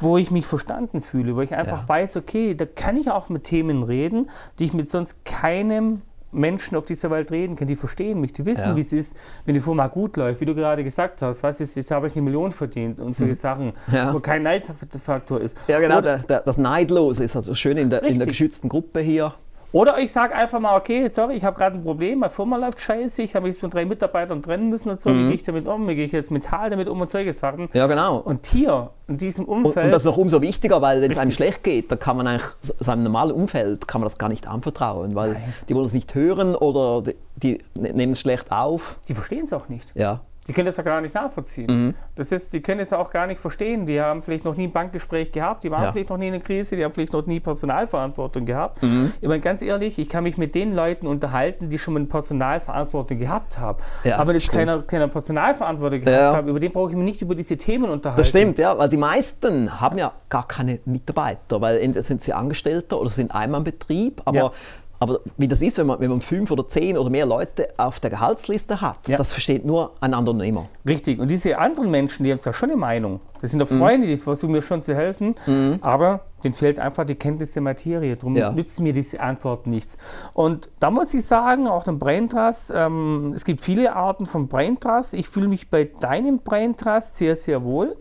wo 0.01 0.19
ich 0.19 0.33
mich 0.33 0.47
verstanden 0.47 1.01
fühle, 1.01 1.37
wo 1.37 1.41
ich 1.41 1.55
einfach 1.55 1.83
ja. 1.83 1.89
weiß, 1.89 2.17
okay, 2.17 2.55
da 2.55 2.67
kann 2.67 2.97
ich 2.97 3.11
auch 3.11 3.29
mit 3.29 3.45
Themen 3.45 3.85
reden, 3.85 4.29
die 4.59 4.65
ich 4.65 4.73
mit 4.73 4.89
sonst 4.89 5.25
keinem 5.25 6.03
Menschen 6.33 6.77
auf 6.77 6.87
dieser 6.87 7.11
Welt 7.11 7.31
reden 7.31 7.57
kann, 7.57 7.69
die 7.69 7.77
verstehen 7.77 8.21
mich, 8.21 8.33
die 8.33 8.45
wissen, 8.45 8.65
ja. 8.65 8.77
wie 8.77 8.81
es 8.81 8.93
ist, 8.93 9.17
wenn 9.45 9.55
die 9.55 9.61
Firma 9.61 9.87
gut 9.87 10.17
läuft, 10.17 10.41
wie 10.41 10.45
du 10.45 10.55
gerade 10.55 10.85
gesagt 10.85 11.23
hast, 11.23 11.43
was 11.43 11.61
ist, 11.61 11.75
jetzt 11.77 11.91
habe 11.91 12.07
ich 12.07 12.15
eine 12.15 12.23
Million 12.23 12.53
verdient 12.53 12.99
und 12.99 13.17
solche 13.17 13.33
mhm. 13.33 13.37
Sachen, 13.37 13.73
ja. 13.93 14.13
wo 14.13 14.21
kein 14.21 14.43
Neidfaktor 14.43 15.41
ist. 15.41 15.57
Ja, 15.69 15.81
genau, 15.81 16.01
der, 16.01 16.19
der, 16.19 16.41
das 16.41 16.59
Neidlose 16.59 17.25
ist 17.25 17.37
also 17.37 17.55
schön 17.55 17.77
in 17.77 17.91
der, 17.91 18.03
in 18.05 18.19
der 18.19 18.27
geschützten 18.27 18.69
Gruppe 18.69 19.01
hier. 19.01 19.35
Oder 19.71 19.99
ich 19.99 20.11
sage 20.11 20.35
einfach 20.35 20.61
mal, 20.61 20.77
okay, 20.77 21.09
sorry, 21.09 21.35
ich 21.35 21.45
habe 21.45 21.57
gerade 21.59 21.77
ein 21.77 21.85
Problem, 21.85 22.21
meine 22.21 22.31
Firma 22.31 22.57
läuft 22.57 22.81
scheiße, 22.81 23.23
ich 23.23 23.35
habe 23.35 23.47
mich 23.47 23.59
von 23.59 23.69
drei 23.69 23.85
Mitarbeitern 23.85 24.43
trennen 24.43 24.71
müssen 24.71 24.89
und 24.89 25.01
so, 25.01 25.11
mhm. 25.11 25.19
wie 25.19 25.27
gehe 25.27 25.35
ich 25.35 25.43
damit 25.43 25.67
um, 25.67 25.87
wie 25.89 25.95
gehe 25.95 26.07
ich 26.07 26.13
jetzt 26.13 26.31
mental 26.31 26.71
damit 26.71 26.89
um 26.89 27.01
und 27.01 27.09
solche 27.09 27.35
Sachen. 27.35 27.69
Ja, 27.75 27.87
genau. 27.87 28.17
Und 28.17 28.47
hier, 28.47 28.91
in 29.09 29.19
diesem 29.19 29.45
Umfeld... 29.45 29.77
Und, 29.77 29.85
und 29.85 29.91
das 29.91 30.03
ist 30.03 30.07
noch 30.07 30.17
umso 30.17 30.41
wichtiger, 30.41 30.81
weil 30.81 31.03
wenn 31.03 31.11
es 31.11 31.19
einem 31.19 31.33
schlecht 31.33 31.65
geht, 31.65 31.91
dann 31.91 31.99
kann 31.99 32.17
man 32.17 32.27
eigentlich, 32.27 32.51
seinem 32.81 33.03
normalen 33.03 33.33
Umfeld, 33.33 33.87
kann 33.87 34.01
man 34.01 34.09
das 34.09 34.17
gar 34.17 34.31
nicht 34.31 34.49
anvertrauen, 34.49 35.15
weil 35.15 35.33
Nein. 35.33 35.55
die 35.69 35.75
wollen 35.75 35.87
es 35.87 35.93
nicht 35.93 36.15
hören 36.15 36.55
oder 36.55 37.03
die, 37.03 37.17
die 37.37 37.59
ne-, 37.75 37.93
nehmen 37.93 38.13
es 38.13 38.21
schlecht 38.21 38.51
auf. 38.51 38.97
Die 39.09 39.15
verstehen 39.15 39.45
es 39.45 39.53
auch 39.53 39.69
nicht. 39.69 39.93
Ja. 39.95 40.21
Die 40.49 40.55
können 40.55 40.67
das 40.67 40.79
ja 40.79 40.83
gar 40.83 41.03
nicht 41.03 41.15
nachvollziehen. 41.15 41.67
Mhm. 41.69 41.95
Das 42.15 42.33
ist, 42.33 42.55
die 42.55 42.63
können 42.63 42.81
es 42.81 42.93
auch 42.95 43.11
gar 43.11 43.27
nicht 43.27 43.39
verstehen. 43.39 43.85
Die 43.85 44.01
haben 44.01 44.23
vielleicht 44.23 44.47
noch 44.47 44.57
nie 44.57 44.65
ein 44.65 44.73
Bankgespräch 44.73 45.31
gehabt, 45.31 45.63
die 45.63 45.71
waren 45.71 45.83
ja. 45.83 45.93
vielleicht 45.93 46.09
noch 46.09 46.17
nie 46.17 46.29
in 46.29 46.35
einer 46.35 46.43
Krise, 46.43 46.75
die 46.75 46.85
haben 46.85 46.93
vielleicht 46.93 47.13
noch 47.13 47.27
nie 47.27 47.39
Personalverantwortung 47.39 48.47
gehabt. 48.47 48.83
Mhm. 48.83 49.13
Ich 49.21 49.29
meine, 49.29 49.41
ganz 49.41 49.61
ehrlich, 49.61 49.99
ich 49.99 50.09
kann 50.09 50.25
mich 50.25 50.39
mit 50.39 50.55
den 50.55 50.73
Leuten 50.73 51.07
unterhalten, 51.07 51.69
die 51.69 51.79
schon 51.79 51.95
mal 51.95 52.01
eine 52.01 52.09
Personalverantwortung 52.09 53.19
gehabt 53.19 53.59
haben. 53.59 53.79
Ja, 54.05 54.17
Aber 54.17 54.29
wenn 54.29 54.37
ich 54.37 54.49
keine, 54.49 54.83
keine 54.83 55.09
Personalverantwortung 55.09 56.01
gehabt 56.01 56.19
ja. 56.19 56.35
habe, 56.35 56.49
über 56.49 56.61
den 56.61 56.73
brauche 56.73 56.91
ich 56.91 56.97
mich 56.97 57.05
nicht 57.05 57.23
über 57.23 57.35
diese 57.35 57.59
Themen 57.59 57.91
unterhalten. 57.91 58.21
Das 58.21 58.31
stimmt, 58.31 58.59
ja, 58.59 58.77
weil 58.79 58.89
die 58.89 58.97
meisten 58.97 59.81
haben 59.81 59.99
ja 59.99 60.13
gar 60.31 60.49
keine 60.49 60.79
Mitarbeiter, 60.87 61.61
weil 61.61 61.77
entweder 61.79 62.03
sind 62.03 62.23
sie 62.23 62.33
Angestellter 62.33 62.99
oder 62.99 63.11
sind 63.11 63.35
einmal 63.35 63.61
im 63.61 63.65
Betrieb, 63.65 64.23
aber 64.25 64.53
aber 65.01 65.21
wie 65.37 65.49
das 65.49 65.63
ist, 65.63 65.79
wenn 65.79 65.87
man, 65.87 66.01
wenn 66.01 66.11
man 66.11 66.21
fünf 66.21 66.51
oder 66.51 66.67
zehn 66.67 66.99
oder 66.99 67.11
mehr 67.11 67.27
Leute 67.27 67.69
auf 67.77 68.01
der 68.01 68.11
Gehaltsliste 68.11 68.81
hat, 68.81 69.09
ja. 69.09 69.17
das 69.17 69.33
versteht 69.33 69.65
nur 69.65 69.93
ein 70.01 70.15
Unternehmer. 70.15 70.69
Richtig. 70.87 71.21
Und 71.21 71.31
diese 71.31 71.59
anderen 71.59 71.91
Menschen, 71.91 72.25
die 72.25 72.33
haben 72.33 72.41
zwar 72.41 72.53
schon 72.53 72.71
eine 72.71 72.79
Meinung. 72.79 73.21
Das 73.41 73.51
sind 73.51 73.61
doch 73.61 73.71
mhm. 73.71 73.79
Freunde, 73.79 74.07
die 74.07 74.17
versuchen 74.17 74.53
mir 74.53 74.63
schon 74.63 74.83
zu 74.83 74.95
helfen, 74.95 75.37
mhm. 75.47 75.79
aber 75.81 76.23
denen 76.43 76.55
fehlt 76.55 76.79
einfach 76.79 77.05
die 77.05 77.15
Kenntnis 77.15 77.53
der 77.53 77.63
Materie. 77.63 78.17
Darum 78.17 78.37
ja. 78.37 78.51
nützt 78.51 78.81
mir 78.81 78.93
diese 78.93 79.21
Antwort 79.21 79.67
nichts. 79.67 79.97
Und 80.35 80.69
da 80.81 80.91
muss 80.91 81.15
ich 81.15 81.25
sagen, 81.25 81.69
auch 81.69 81.85
den 81.85 81.99
Brain 81.99 82.29
Trust, 82.29 82.73
ähm, 82.75 83.33
es 83.35 83.45
gibt 83.45 83.61
viele 83.61 83.95
Arten 83.95 84.27
von 84.27 84.49
Brain 84.49 84.79
Trust. 84.81 85.15
Ich 85.15 85.29
fühle 85.29 85.49
mich 85.49 85.71
bei 85.71 85.85
deinem 86.01 86.41
Brain 86.41 86.77
Trust 86.77 87.17
sehr, 87.17 87.37
sehr 87.37 87.63
wohl 87.63 87.97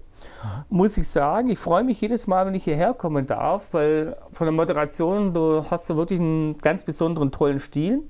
muss 0.69 0.97
ich 0.97 1.07
sagen. 1.07 1.49
Ich 1.49 1.59
freue 1.59 1.83
mich 1.83 1.99
jedes 2.01 2.27
Mal, 2.27 2.45
wenn 2.45 2.53
ich 2.53 2.63
hierher 2.63 2.93
kommen 2.93 3.25
darf, 3.25 3.73
weil 3.73 4.17
von 4.31 4.45
der 4.45 4.53
Moderation, 4.53 5.33
du 5.33 5.63
hast 5.69 5.89
da 5.89 5.95
wirklich 5.95 6.19
einen 6.19 6.57
ganz 6.57 6.83
besonderen, 6.83 7.31
tollen 7.31 7.59
Stil. 7.59 8.03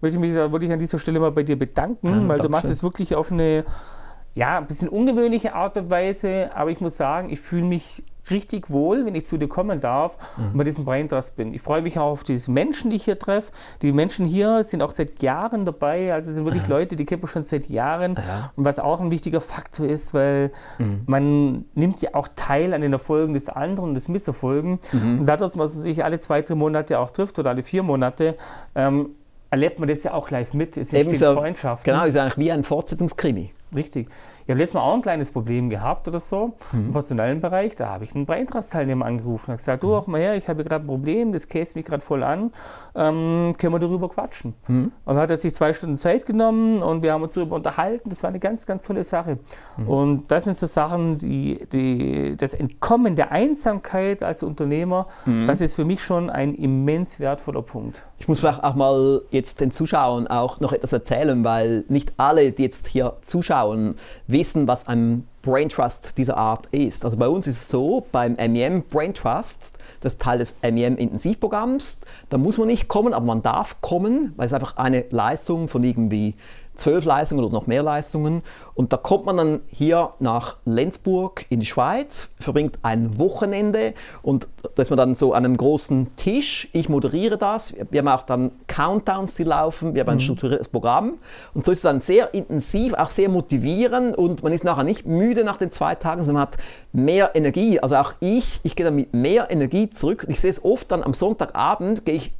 Möchte 0.00 0.16
ich 0.16 0.20
mich 0.20 0.34
wirklich 0.34 0.72
an 0.72 0.78
dieser 0.78 0.98
Stelle 0.98 1.20
mal 1.20 1.32
bei 1.32 1.42
dir 1.42 1.58
bedanken, 1.58 2.22
ja, 2.22 2.28
weil 2.28 2.40
du 2.40 2.48
machst 2.48 2.68
es 2.68 2.82
wirklich 2.82 3.14
auf 3.14 3.32
eine 3.32 3.64
ja, 4.34 4.58
ein 4.58 4.66
bisschen 4.66 4.88
ungewöhnliche 4.88 5.54
Art 5.54 5.76
und 5.76 5.90
Weise, 5.90 6.50
aber 6.54 6.70
ich 6.70 6.80
muss 6.80 6.96
sagen, 6.96 7.30
ich 7.30 7.40
fühle 7.40 7.64
mich 7.64 8.02
richtig 8.30 8.70
wohl, 8.70 9.06
wenn 9.06 9.14
ich 9.14 9.26
zu 9.26 9.38
dir 9.38 9.48
kommen 9.48 9.80
darf 9.80 10.16
mhm. 10.36 10.46
und 10.52 10.58
bei 10.58 10.64
diesem 10.64 10.84
Braintrust 10.84 11.36
bin. 11.36 11.54
Ich 11.54 11.62
freue 11.62 11.82
mich 11.82 11.98
auch 11.98 12.10
auf 12.10 12.24
die 12.24 12.38
Menschen, 12.48 12.90
die 12.90 12.96
ich 12.96 13.04
hier 13.04 13.18
treffe. 13.18 13.52
Die 13.82 13.92
Menschen 13.92 14.26
hier 14.26 14.62
sind 14.62 14.82
auch 14.82 14.90
seit 14.90 15.22
Jahren 15.22 15.64
dabei, 15.64 16.12
also 16.12 16.30
sind 16.30 16.44
wirklich 16.44 16.64
ja. 16.64 16.68
Leute, 16.68 16.96
die 16.96 17.04
kennen 17.04 17.22
wir 17.22 17.28
schon 17.28 17.42
seit 17.42 17.68
Jahren. 17.68 18.14
Ja. 18.14 18.52
Und 18.56 18.64
was 18.64 18.78
auch 18.78 19.00
ein 19.00 19.10
wichtiger 19.10 19.40
Faktor 19.40 19.86
ist, 19.86 20.14
weil 20.14 20.52
mhm. 20.78 21.02
man 21.06 21.64
nimmt 21.74 22.02
ja 22.02 22.10
auch 22.14 22.28
teil 22.34 22.74
an 22.74 22.80
den 22.80 22.92
Erfolgen 22.92 23.34
des 23.34 23.48
anderen 23.48 23.90
und 23.90 23.94
des 23.94 24.08
Misserfolgen. 24.08 24.78
Mhm. 24.92 25.20
Und 25.20 25.26
dadurch, 25.26 25.52
dass 25.52 25.56
man 25.56 25.68
sich 25.68 26.04
alle 26.04 26.18
zwei, 26.18 26.42
drei 26.42 26.54
Monate 26.54 26.98
auch 26.98 27.10
trifft 27.10 27.38
oder 27.38 27.50
alle 27.50 27.62
vier 27.62 27.82
Monate, 27.82 28.36
ähm, 28.74 29.10
erlebt 29.50 29.78
man 29.78 29.88
das 29.88 30.02
ja 30.02 30.12
auch 30.12 30.30
live 30.30 30.52
mit. 30.52 30.76
Es 30.76 30.92
entsteht 30.92 31.18
so, 31.18 31.34
Freundschaft. 31.34 31.84
Genau, 31.84 32.04
ist 32.04 32.16
eigentlich 32.16 32.36
wie 32.36 32.52
ein 32.52 32.64
Fortsetzungskrimi. 32.64 33.52
Richtig. 33.74 34.08
Ich 34.44 34.50
habe 34.50 34.60
letztes 34.60 34.74
Mal 34.74 34.80
auch 34.80 34.94
ein 34.94 35.02
kleines 35.02 35.30
Problem 35.30 35.68
gehabt 35.68 36.08
oder 36.08 36.20
so 36.20 36.54
mhm. 36.72 36.86
im 36.86 36.92
personellen 36.92 37.40
Bereich. 37.40 37.76
Da 37.76 37.88
habe 37.88 38.04
ich 38.04 38.14
einen 38.14 38.24
Braintrust-Teilnehmer 38.24 39.04
angerufen 39.04 39.50
und 39.50 39.58
gesagt, 39.58 39.82
du, 39.82 39.94
auch 39.94 40.06
mal 40.06 40.20
her, 40.20 40.36
ich 40.36 40.48
habe 40.48 40.64
gerade 40.64 40.84
ein 40.84 40.86
Problem, 40.86 41.32
das 41.32 41.48
käst 41.48 41.76
mich 41.76 41.84
gerade 41.84 42.02
voll 42.02 42.22
an, 42.22 42.50
ähm, 42.94 43.54
können 43.58 43.74
wir 43.74 43.78
darüber 43.78 44.08
quatschen. 44.08 44.54
Mhm. 44.66 44.92
Und 45.04 45.14
dann 45.14 45.18
hat 45.18 45.30
er 45.30 45.36
sich 45.36 45.54
zwei 45.54 45.74
Stunden 45.74 45.98
Zeit 45.98 46.24
genommen 46.24 46.82
und 46.82 47.02
wir 47.02 47.12
haben 47.12 47.22
uns 47.22 47.34
darüber 47.34 47.56
unterhalten. 47.56 48.08
Das 48.08 48.22
war 48.22 48.30
eine 48.30 48.38
ganz, 48.38 48.64
ganz 48.64 48.86
tolle 48.86 49.04
Sache. 49.04 49.38
Mhm. 49.76 49.88
Und 49.88 50.30
das 50.30 50.44
sind 50.44 50.56
so 50.56 50.66
Sachen, 50.66 51.18
die, 51.18 51.66
die, 51.70 52.34
das 52.36 52.54
Entkommen 52.54 53.16
der 53.16 53.32
Einsamkeit 53.32 54.22
als 54.22 54.42
Unternehmer, 54.42 55.08
mhm. 55.26 55.46
das 55.46 55.60
ist 55.60 55.74
für 55.74 55.84
mich 55.84 56.02
schon 56.02 56.30
ein 56.30 56.54
immens 56.54 57.20
wertvoller 57.20 57.62
Punkt. 57.62 58.02
Ich 58.18 58.28
muss 58.28 58.40
vielleicht 58.40 58.64
auch 58.64 58.74
mal 58.74 59.22
jetzt 59.30 59.60
den 59.60 59.70
Zuschauern 59.70 60.26
auch 60.26 60.58
noch 60.60 60.72
etwas 60.72 60.92
erzählen, 60.92 61.44
weil 61.44 61.84
nicht 61.88 62.14
alle, 62.16 62.50
die 62.50 62.62
jetzt 62.62 62.86
hier 62.88 63.16
zuschauen, 63.22 63.57
wissen, 64.26 64.66
was 64.66 64.86
ein 64.86 65.26
Brain 65.42 65.68
Trust 65.68 66.18
dieser 66.18 66.36
Art 66.36 66.66
ist. 66.66 67.04
Also 67.04 67.16
bei 67.16 67.28
uns 67.28 67.46
ist 67.46 67.56
es 67.56 67.68
so, 67.68 68.06
beim 68.12 68.34
MEM 68.34 68.82
Brain 68.82 69.14
Trust, 69.14 69.72
das 70.00 70.14
ist 70.14 70.22
Teil 70.22 70.38
des 70.38 70.54
MEM 70.62 70.96
Intensivprogramms, 70.96 71.98
da 72.28 72.38
muss 72.38 72.58
man 72.58 72.68
nicht 72.68 72.88
kommen, 72.88 73.14
aber 73.14 73.24
man 73.24 73.42
darf 73.42 73.80
kommen, 73.80 74.32
weil 74.36 74.46
es 74.46 74.52
einfach 74.52 74.76
eine 74.76 75.04
Leistung 75.10 75.68
von 75.68 75.82
irgendwie 75.82 76.34
zwölf 76.78 77.04
Leistungen 77.04 77.44
oder 77.44 77.52
noch 77.52 77.66
mehr 77.66 77.82
Leistungen. 77.82 78.42
Und 78.74 78.92
da 78.92 78.96
kommt 78.96 79.26
man 79.26 79.36
dann 79.36 79.60
hier 79.68 80.10
nach 80.20 80.56
Lenzburg 80.64 81.44
in 81.50 81.60
die 81.60 81.66
Schweiz, 81.66 82.30
verbringt 82.38 82.78
ein 82.82 83.18
Wochenende 83.18 83.92
und 84.22 84.46
da 84.74 84.82
ist 84.82 84.90
man 84.90 84.96
dann 84.96 85.14
so 85.14 85.32
an 85.34 85.44
einem 85.44 85.56
großen 85.56 86.16
Tisch. 86.16 86.68
Ich 86.72 86.88
moderiere 86.88 87.36
das. 87.36 87.74
Wir 87.90 88.00
haben 88.00 88.08
auch 88.08 88.22
dann 88.22 88.52
Countdowns, 88.68 89.34
die 89.34 89.44
laufen. 89.44 89.94
Wir 89.94 90.02
haben 90.02 90.10
ein 90.10 90.16
mhm. 90.16 90.20
strukturiertes 90.20 90.68
Programm. 90.68 91.14
Und 91.54 91.64
so 91.64 91.72
ist 91.72 91.78
es 91.78 91.82
dann 91.82 92.00
sehr 92.00 92.32
intensiv, 92.34 92.94
auch 92.94 93.10
sehr 93.10 93.28
motivierend 93.28 94.16
und 94.16 94.42
man 94.42 94.52
ist 94.52 94.64
nachher 94.64 94.84
nicht 94.84 95.06
müde 95.06 95.44
nach 95.44 95.56
den 95.56 95.72
zwei 95.72 95.94
Tagen, 95.96 96.22
sondern 96.22 96.44
man 96.44 96.52
hat 96.52 96.58
mehr 96.92 97.34
Energie. 97.34 97.80
Also 97.80 97.96
auch 97.96 98.12
ich, 98.20 98.60
ich 98.62 98.76
gehe 98.76 98.84
dann 98.84 98.94
mit 98.94 99.12
mehr 99.12 99.50
Energie 99.50 99.90
zurück. 99.90 100.26
Ich 100.28 100.40
sehe 100.40 100.50
es 100.50 100.64
oft 100.64 100.90
dann 100.92 101.02
am 101.02 101.14
Sonntagabend, 101.14 102.04
gehe 102.04 102.14
ich 102.14 102.32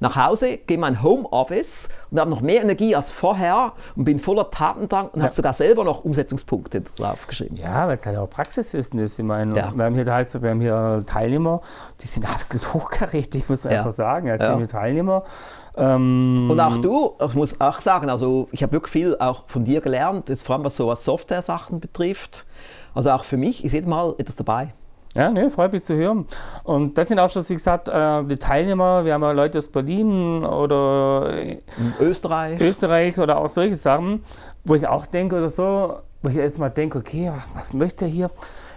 nach 0.00 0.16
Hause, 0.16 0.58
gehe 0.58 0.76
in 0.76 0.80
mein 0.80 1.02
Homeoffice 1.02 1.88
und 2.10 2.20
habe 2.20 2.30
noch 2.30 2.40
mehr 2.40 2.62
Energie 2.62 2.94
als 2.94 3.10
vorher 3.10 3.72
und 3.96 4.04
bin 4.04 4.18
voller 4.18 4.50
Tatendrang 4.50 5.08
und 5.08 5.18
ja. 5.18 5.24
habe 5.24 5.34
sogar 5.34 5.52
selber 5.52 5.84
noch 5.84 6.04
Umsetzungspunkte 6.04 6.82
drauf 6.96 7.26
geschrieben. 7.26 7.56
Ja, 7.56 7.86
weil 7.88 7.96
es 7.96 8.06
halt 8.06 8.16
auch 8.16 8.30
Praxiswissen 8.30 8.98
ist. 8.98 9.18
Ich 9.18 9.24
meine, 9.24 9.56
ja. 9.56 9.72
wir, 9.74 9.84
haben 9.84 9.94
hier, 9.94 10.12
heißt, 10.12 10.42
wir 10.42 10.50
haben 10.50 10.60
hier 10.60 11.02
Teilnehmer, 11.06 11.60
die 12.00 12.06
sind 12.06 12.24
absolut 12.28 12.74
hochkarätig, 12.74 13.48
muss 13.48 13.64
man 13.64 13.72
ja. 13.72 13.80
einfach 13.80 13.92
sagen. 13.92 14.30
Also 14.30 14.44
ja. 14.44 14.66
Teilnehmer. 14.66 15.24
Ähm, 15.76 16.48
und 16.50 16.58
auch 16.58 16.78
du, 16.78 17.14
ich 17.24 17.34
muss 17.34 17.60
auch 17.60 17.80
sagen, 17.80 18.10
also 18.10 18.48
ich 18.50 18.62
habe 18.62 18.72
wirklich 18.72 18.92
viel 18.92 19.16
auch 19.18 19.44
von 19.46 19.64
dir 19.64 19.80
gelernt, 19.80 20.28
jetzt 20.28 20.44
vor 20.44 20.56
allem 20.56 20.64
was 20.64 20.76
so 20.76 20.88
was 20.88 21.04
Software-Sachen 21.04 21.78
betrifft. 21.78 22.46
Also 22.94 23.10
auch 23.10 23.24
für 23.24 23.36
mich 23.36 23.64
ist 23.64 23.72
jedes 23.72 23.86
Mal 23.86 24.14
etwas 24.18 24.34
dabei. 24.34 24.74
Ja, 25.18 25.30
ne, 25.30 25.50
freut 25.50 25.72
mich 25.72 25.82
zu 25.82 25.96
hören. 25.96 26.26
Und 26.62 26.96
das 26.96 27.08
sind 27.08 27.18
auch 27.18 27.28
schon, 27.28 27.46
wie 27.48 27.54
gesagt, 27.54 27.88
äh, 27.88 28.22
die 28.22 28.36
Teilnehmer. 28.36 29.04
Wir 29.04 29.14
haben 29.14 29.22
ja 29.22 29.32
Leute 29.32 29.58
aus 29.58 29.66
Berlin 29.66 30.44
oder 30.44 31.34
Österreich. 31.98 32.60
Österreich 32.60 33.18
oder 33.18 33.38
auch 33.38 33.50
solche 33.50 33.74
Sachen, 33.74 34.22
wo 34.62 34.76
ich 34.76 34.86
auch 34.86 35.06
denke 35.06 35.34
oder 35.34 35.50
so, 35.50 35.98
wo 36.22 36.28
ich 36.28 36.36
erstmal 36.36 36.70
denke, 36.70 36.98
okay, 36.98 37.32
was 37.52 37.72
möchte 37.72 38.04
er 38.04 38.10
hier? 38.12 38.30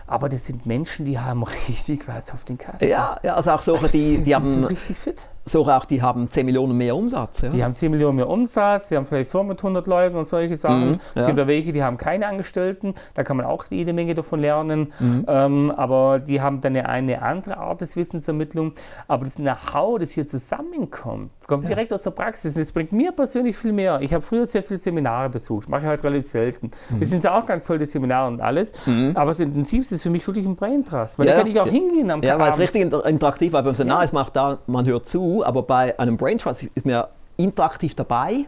Aber 0.08 0.30
das 0.30 0.48
sind 0.48 0.66
Menschen, 0.66 1.06
die 1.06 1.20
haben 1.20 1.44
richtig 1.68 2.08
was 2.08 2.34
auf 2.34 2.44
den 2.44 2.58
Kasten. 2.58 2.88
Ja, 2.88 3.20
ja 3.22 3.36
also 3.36 3.52
auch 3.52 3.62
solche, 3.62 3.90
die, 3.90 4.18
die, 4.18 4.24
die 4.24 4.36
haben. 4.36 4.52
Sind 4.52 4.70
richtig 4.72 4.98
fit. 4.98 5.28
So 5.44 5.66
auch, 5.68 5.86
die 5.86 6.02
haben 6.02 6.30
10 6.30 6.46
Millionen 6.46 6.78
mehr 6.78 6.96
Umsatz. 6.96 7.42
Ja. 7.42 7.50
Die 7.50 7.64
haben 7.64 7.74
10 7.74 7.92
Millionen 7.92 8.18
mehr 8.18 8.30
Umsatz, 8.30 8.90
die 8.90 8.96
haben 8.96 9.06
vielleicht 9.06 9.32
Firmen 9.32 9.50
mit 9.50 9.60
100 9.60 9.88
Leuten 9.88 10.16
und 10.16 10.26
solche 10.26 10.56
Sachen. 10.56 10.92
Mhm, 10.92 10.94
ja. 10.94 11.00
Es 11.22 11.26
gibt 11.26 11.40
ja 11.40 11.48
welche, 11.48 11.72
die 11.72 11.84
haben 11.84 11.98
keine 11.98 12.28
Angestellten, 12.28 12.94
da 13.16 13.24
kann 13.24 13.38
man 13.38 13.46
auch 13.46 13.66
jede 13.70 13.92
Menge 13.92 14.14
davon 14.14 14.40
lernen. 14.40 14.94
Mhm. 15.00 15.26
Ähm, 15.28 15.72
aber 15.72 16.20
die 16.20 16.42
haben 16.42 16.62
dann 16.62 16.76
eine, 16.76 16.88
eine 16.88 17.22
andere 17.22 17.58
Art 17.58 17.82
des 17.82 17.96
Wissensermittlung. 17.96 18.74
Aber 19.08 19.26
das 19.26 19.36
Know-how, 19.36 19.98
das 20.00 20.12
hier 20.12 20.28
zusammenkommt, 20.28 21.32
kommt 21.48 21.64
ja. 21.64 21.70
direkt 21.70 21.92
aus 21.92 22.04
der 22.04 22.12
Praxis. 22.12 22.54
Das 22.54 22.72
bringt 22.72 22.92
mir 22.92 23.12
persönlich 23.12 23.58
viel 23.58 23.74
mehr. 23.74 24.00
Ich 24.02 24.14
habe 24.14 24.24
früher 24.24 24.46
sehr 24.46 24.62
viele 24.62 24.80
Seminare 24.80 25.30
besucht, 25.30 25.70
mache 25.70 25.82
ich 25.82 25.88
halt 25.88 26.04
relativ 26.04 26.28
selten. 26.28 26.70
Mhm. 26.90 27.00
Das 27.00 27.10
sind 27.10 27.24
ja 27.24 27.38
auch 27.38 27.46
ganz 27.46 27.66
tolle 27.66 27.86
Seminare 27.86 28.28
und 28.28 28.42
alles. 28.42 28.74
Mhm. 28.86 29.14
Aber 29.16 29.32
das 29.32 29.40
Intensivste 29.40 29.96
ist 29.96 30.04
für 30.04 30.12
mich 30.12 30.26
wirklich 30.28 30.46
ein 30.46 30.56
Brain 30.56 30.86
Trust. 30.86 31.18
Weil 31.18 31.26
da 31.26 31.38
kann 31.40 31.48
ich 31.48 31.60
auch 31.60 31.68
hingehen 31.68 32.12
am 32.12 32.22
Ja, 32.22 32.38
weil 32.38 32.52
es 32.52 32.60
richtig 32.60 32.84
interaktiv 32.84 33.54
war. 33.54 33.64
Beim 33.64 33.74
Seminar 33.74 34.04
ist 34.04 34.14
man 34.14 34.26
auch 34.26 34.30
da, 34.30 34.60
man 34.68 34.86
hört 34.86 35.08
zu 35.08 35.31
aber 35.40 35.64
bei 35.64 35.98
einem 35.98 36.18
Brain 36.18 36.38
Trust 36.38 36.68
ist 36.76 36.86
man 36.86 37.06
interaktiv 37.38 37.96
dabei. 37.96 38.46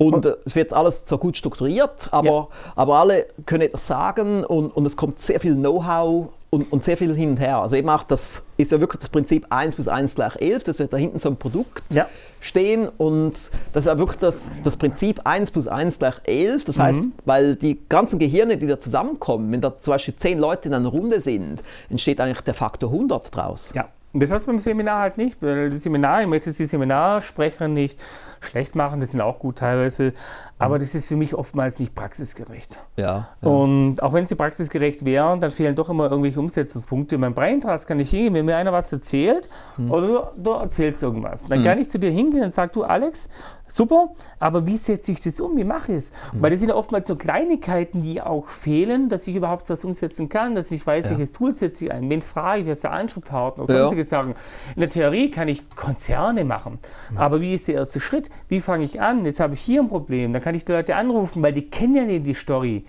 Und 0.00 0.24
äh, 0.24 0.36
es 0.46 0.56
wird 0.56 0.72
alles 0.72 1.06
so 1.06 1.18
gut 1.18 1.36
strukturiert, 1.36 2.08
aber, 2.10 2.26
ja. 2.26 2.48
aber 2.74 2.96
alle 2.96 3.26
können 3.44 3.62
etwas 3.62 3.86
sagen 3.86 4.44
und, 4.44 4.74
und 4.74 4.86
es 4.86 4.96
kommt 4.96 5.20
sehr 5.20 5.40
viel 5.40 5.54
Know-how 5.54 6.30
und, 6.48 6.72
und, 6.72 6.82
sehr 6.82 6.96
viel 6.96 7.14
hin 7.14 7.30
und 7.30 7.40
her. 7.40 7.58
Also 7.58 7.76
eben 7.76 7.90
auch 7.90 8.02
das 8.02 8.42
ist 8.56 8.72
ja 8.72 8.80
wirklich 8.80 9.00
das 9.00 9.10
Prinzip 9.10 9.46
1 9.50 9.74
plus 9.74 9.88
1 9.88 10.14
gleich 10.14 10.36
11, 10.36 10.64
dass 10.64 10.78
da 10.78 10.96
hinten 10.96 11.18
so 11.18 11.28
ein 11.28 11.36
Produkt 11.36 11.84
ja. 11.90 12.08
stehen 12.40 12.88
und 12.88 13.34
das 13.74 13.84
ist 13.84 13.86
ja 13.86 13.98
wirklich 13.98 14.16
das, 14.16 14.50
das 14.62 14.76
Prinzip 14.78 15.20
1 15.24 15.50
plus 15.50 15.68
1 15.68 15.98
gleich 15.98 16.14
11. 16.24 16.64
Das 16.64 16.78
heißt, 16.78 17.02
mhm. 17.02 17.12
weil 17.26 17.56
die 17.56 17.78
ganzen 17.90 18.18
Gehirne, 18.18 18.56
die 18.56 18.66
da 18.66 18.80
zusammenkommen, 18.80 19.52
wenn 19.52 19.60
da 19.60 19.78
zum 19.78 19.92
Beispiel 19.92 20.16
10 20.16 20.38
Leute 20.38 20.68
in 20.68 20.74
einer 20.74 20.88
Runde 20.88 21.20
sind, 21.20 21.62
entsteht 21.90 22.20
eigentlich 22.20 22.40
der 22.40 22.54
Faktor 22.54 22.90
100 22.90 23.36
draus. 23.36 23.72
Ja. 23.74 23.88
Und 24.12 24.20
das 24.20 24.30
hast 24.32 24.46
du 24.46 24.50
beim 24.50 24.58
Seminar 24.58 25.00
halt 25.00 25.18
nicht, 25.18 25.40
weil 25.40 25.70
das 25.70 25.82
Seminar, 25.82 26.22
ich 26.22 26.28
möchte 26.28 26.50
die 26.50 26.64
Seminarsprecher 26.64 27.68
nicht 27.68 27.98
schlecht 28.40 28.74
machen, 28.74 29.00
das 29.00 29.10
sind 29.10 29.20
auch 29.20 29.38
gut 29.38 29.58
teilweise, 29.58 30.14
aber 30.58 30.78
das 30.78 30.94
ist 30.94 31.08
für 31.08 31.16
mich 31.16 31.34
oftmals 31.34 31.78
nicht 31.78 31.94
praxisgerecht. 31.94 32.80
Ja, 32.96 33.28
ja. 33.40 33.48
Und 33.48 34.02
auch 34.02 34.12
wenn 34.12 34.26
sie 34.26 34.34
praxisgerecht 34.34 35.04
wären, 35.04 35.40
dann 35.40 35.50
fehlen 35.50 35.74
doch 35.74 35.88
immer 35.88 36.10
irgendwelche 36.10 36.38
Umsetzungspunkte. 36.38 37.14
In 37.14 37.20
meinem 37.20 37.34
Braintrust 37.34 37.86
kann 37.86 37.98
ich 38.00 38.10
hingehen, 38.10 38.34
wenn 38.34 38.46
mir 38.46 38.56
einer 38.56 38.72
was 38.72 38.92
erzählt 38.92 39.48
hm. 39.76 39.90
oder 39.90 40.06
du, 40.06 40.42
du, 40.42 40.50
erzählst 40.50 41.02
irgendwas. 41.02 41.46
Dann 41.46 41.58
hm. 41.58 41.64
kann 41.64 41.78
ich 41.78 41.88
zu 41.88 41.98
dir 41.98 42.10
hingehen 42.10 42.44
und 42.44 42.52
sage, 42.52 42.72
du 42.74 42.82
Alex, 42.82 43.28
super, 43.68 44.10
aber 44.38 44.66
wie 44.66 44.76
setze 44.76 45.12
ich 45.12 45.20
das 45.20 45.40
um? 45.40 45.56
Wie 45.56 45.64
mache 45.64 45.92
ich 45.92 45.98
es? 45.98 46.12
Hm. 46.32 46.42
Weil 46.42 46.50
das 46.50 46.60
sind 46.60 46.68
ja 46.68 46.74
oftmals 46.74 47.06
so 47.06 47.16
Kleinigkeiten, 47.16 48.02
die 48.02 48.20
auch 48.20 48.46
fehlen, 48.46 49.08
dass 49.08 49.26
ich 49.26 49.36
überhaupt 49.36 49.68
was 49.70 49.84
umsetzen 49.84 50.28
kann, 50.28 50.54
dass 50.54 50.70
ich 50.70 50.86
weiß, 50.86 51.06
ja. 51.06 51.10
welches 51.12 51.32
Tool 51.32 51.54
setze 51.54 51.86
ich 51.86 51.92
ein. 51.92 52.08
Wen 52.08 52.20
frage 52.20 52.60
ich, 52.60 52.66
wer 52.66 52.72
ist 52.72 52.84
der 52.84 52.92
Ansprechpartner? 52.92 53.64
Ja. 53.68 53.78
Sonstige 53.80 54.04
Sachen. 54.04 54.34
In 54.74 54.80
der 54.80 54.90
Theorie 54.90 55.30
kann 55.30 55.48
ich 55.48 55.68
Konzerne 55.74 56.44
machen, 56.44 56.78
hm. 57.08 57.18
aber 57.18 57.40
wie 57.40 57.54
ist 57.54 57.68
der 57.68 57.76
erste 57.76 58.00
Schritt? 58.00 58.29
Wie 58.48 58.60
fange 58.60 58.84
ich 58.84 59.00
an? 59.00 59.24
Jetzt 59.24 59.40
habe 59.40 59.54
ich 59.54 59.60
hier 59.60 59.80
ein 59.80 59.88
Problem, 59.88 60.32
dann 60.32 60.42
kann 60.42 60.54
ich 60.54 60.64
die 60.64 60.72
Leute 60.72 60.96
anrufen, 60.96 61.42
weil 61.42 61.52
die 61.52 61.70
kennen 61.70 61.94
ja 61.94 62.04
nicht 62.04 62.26
die 62.26 62.34
Story. 62.34 62.84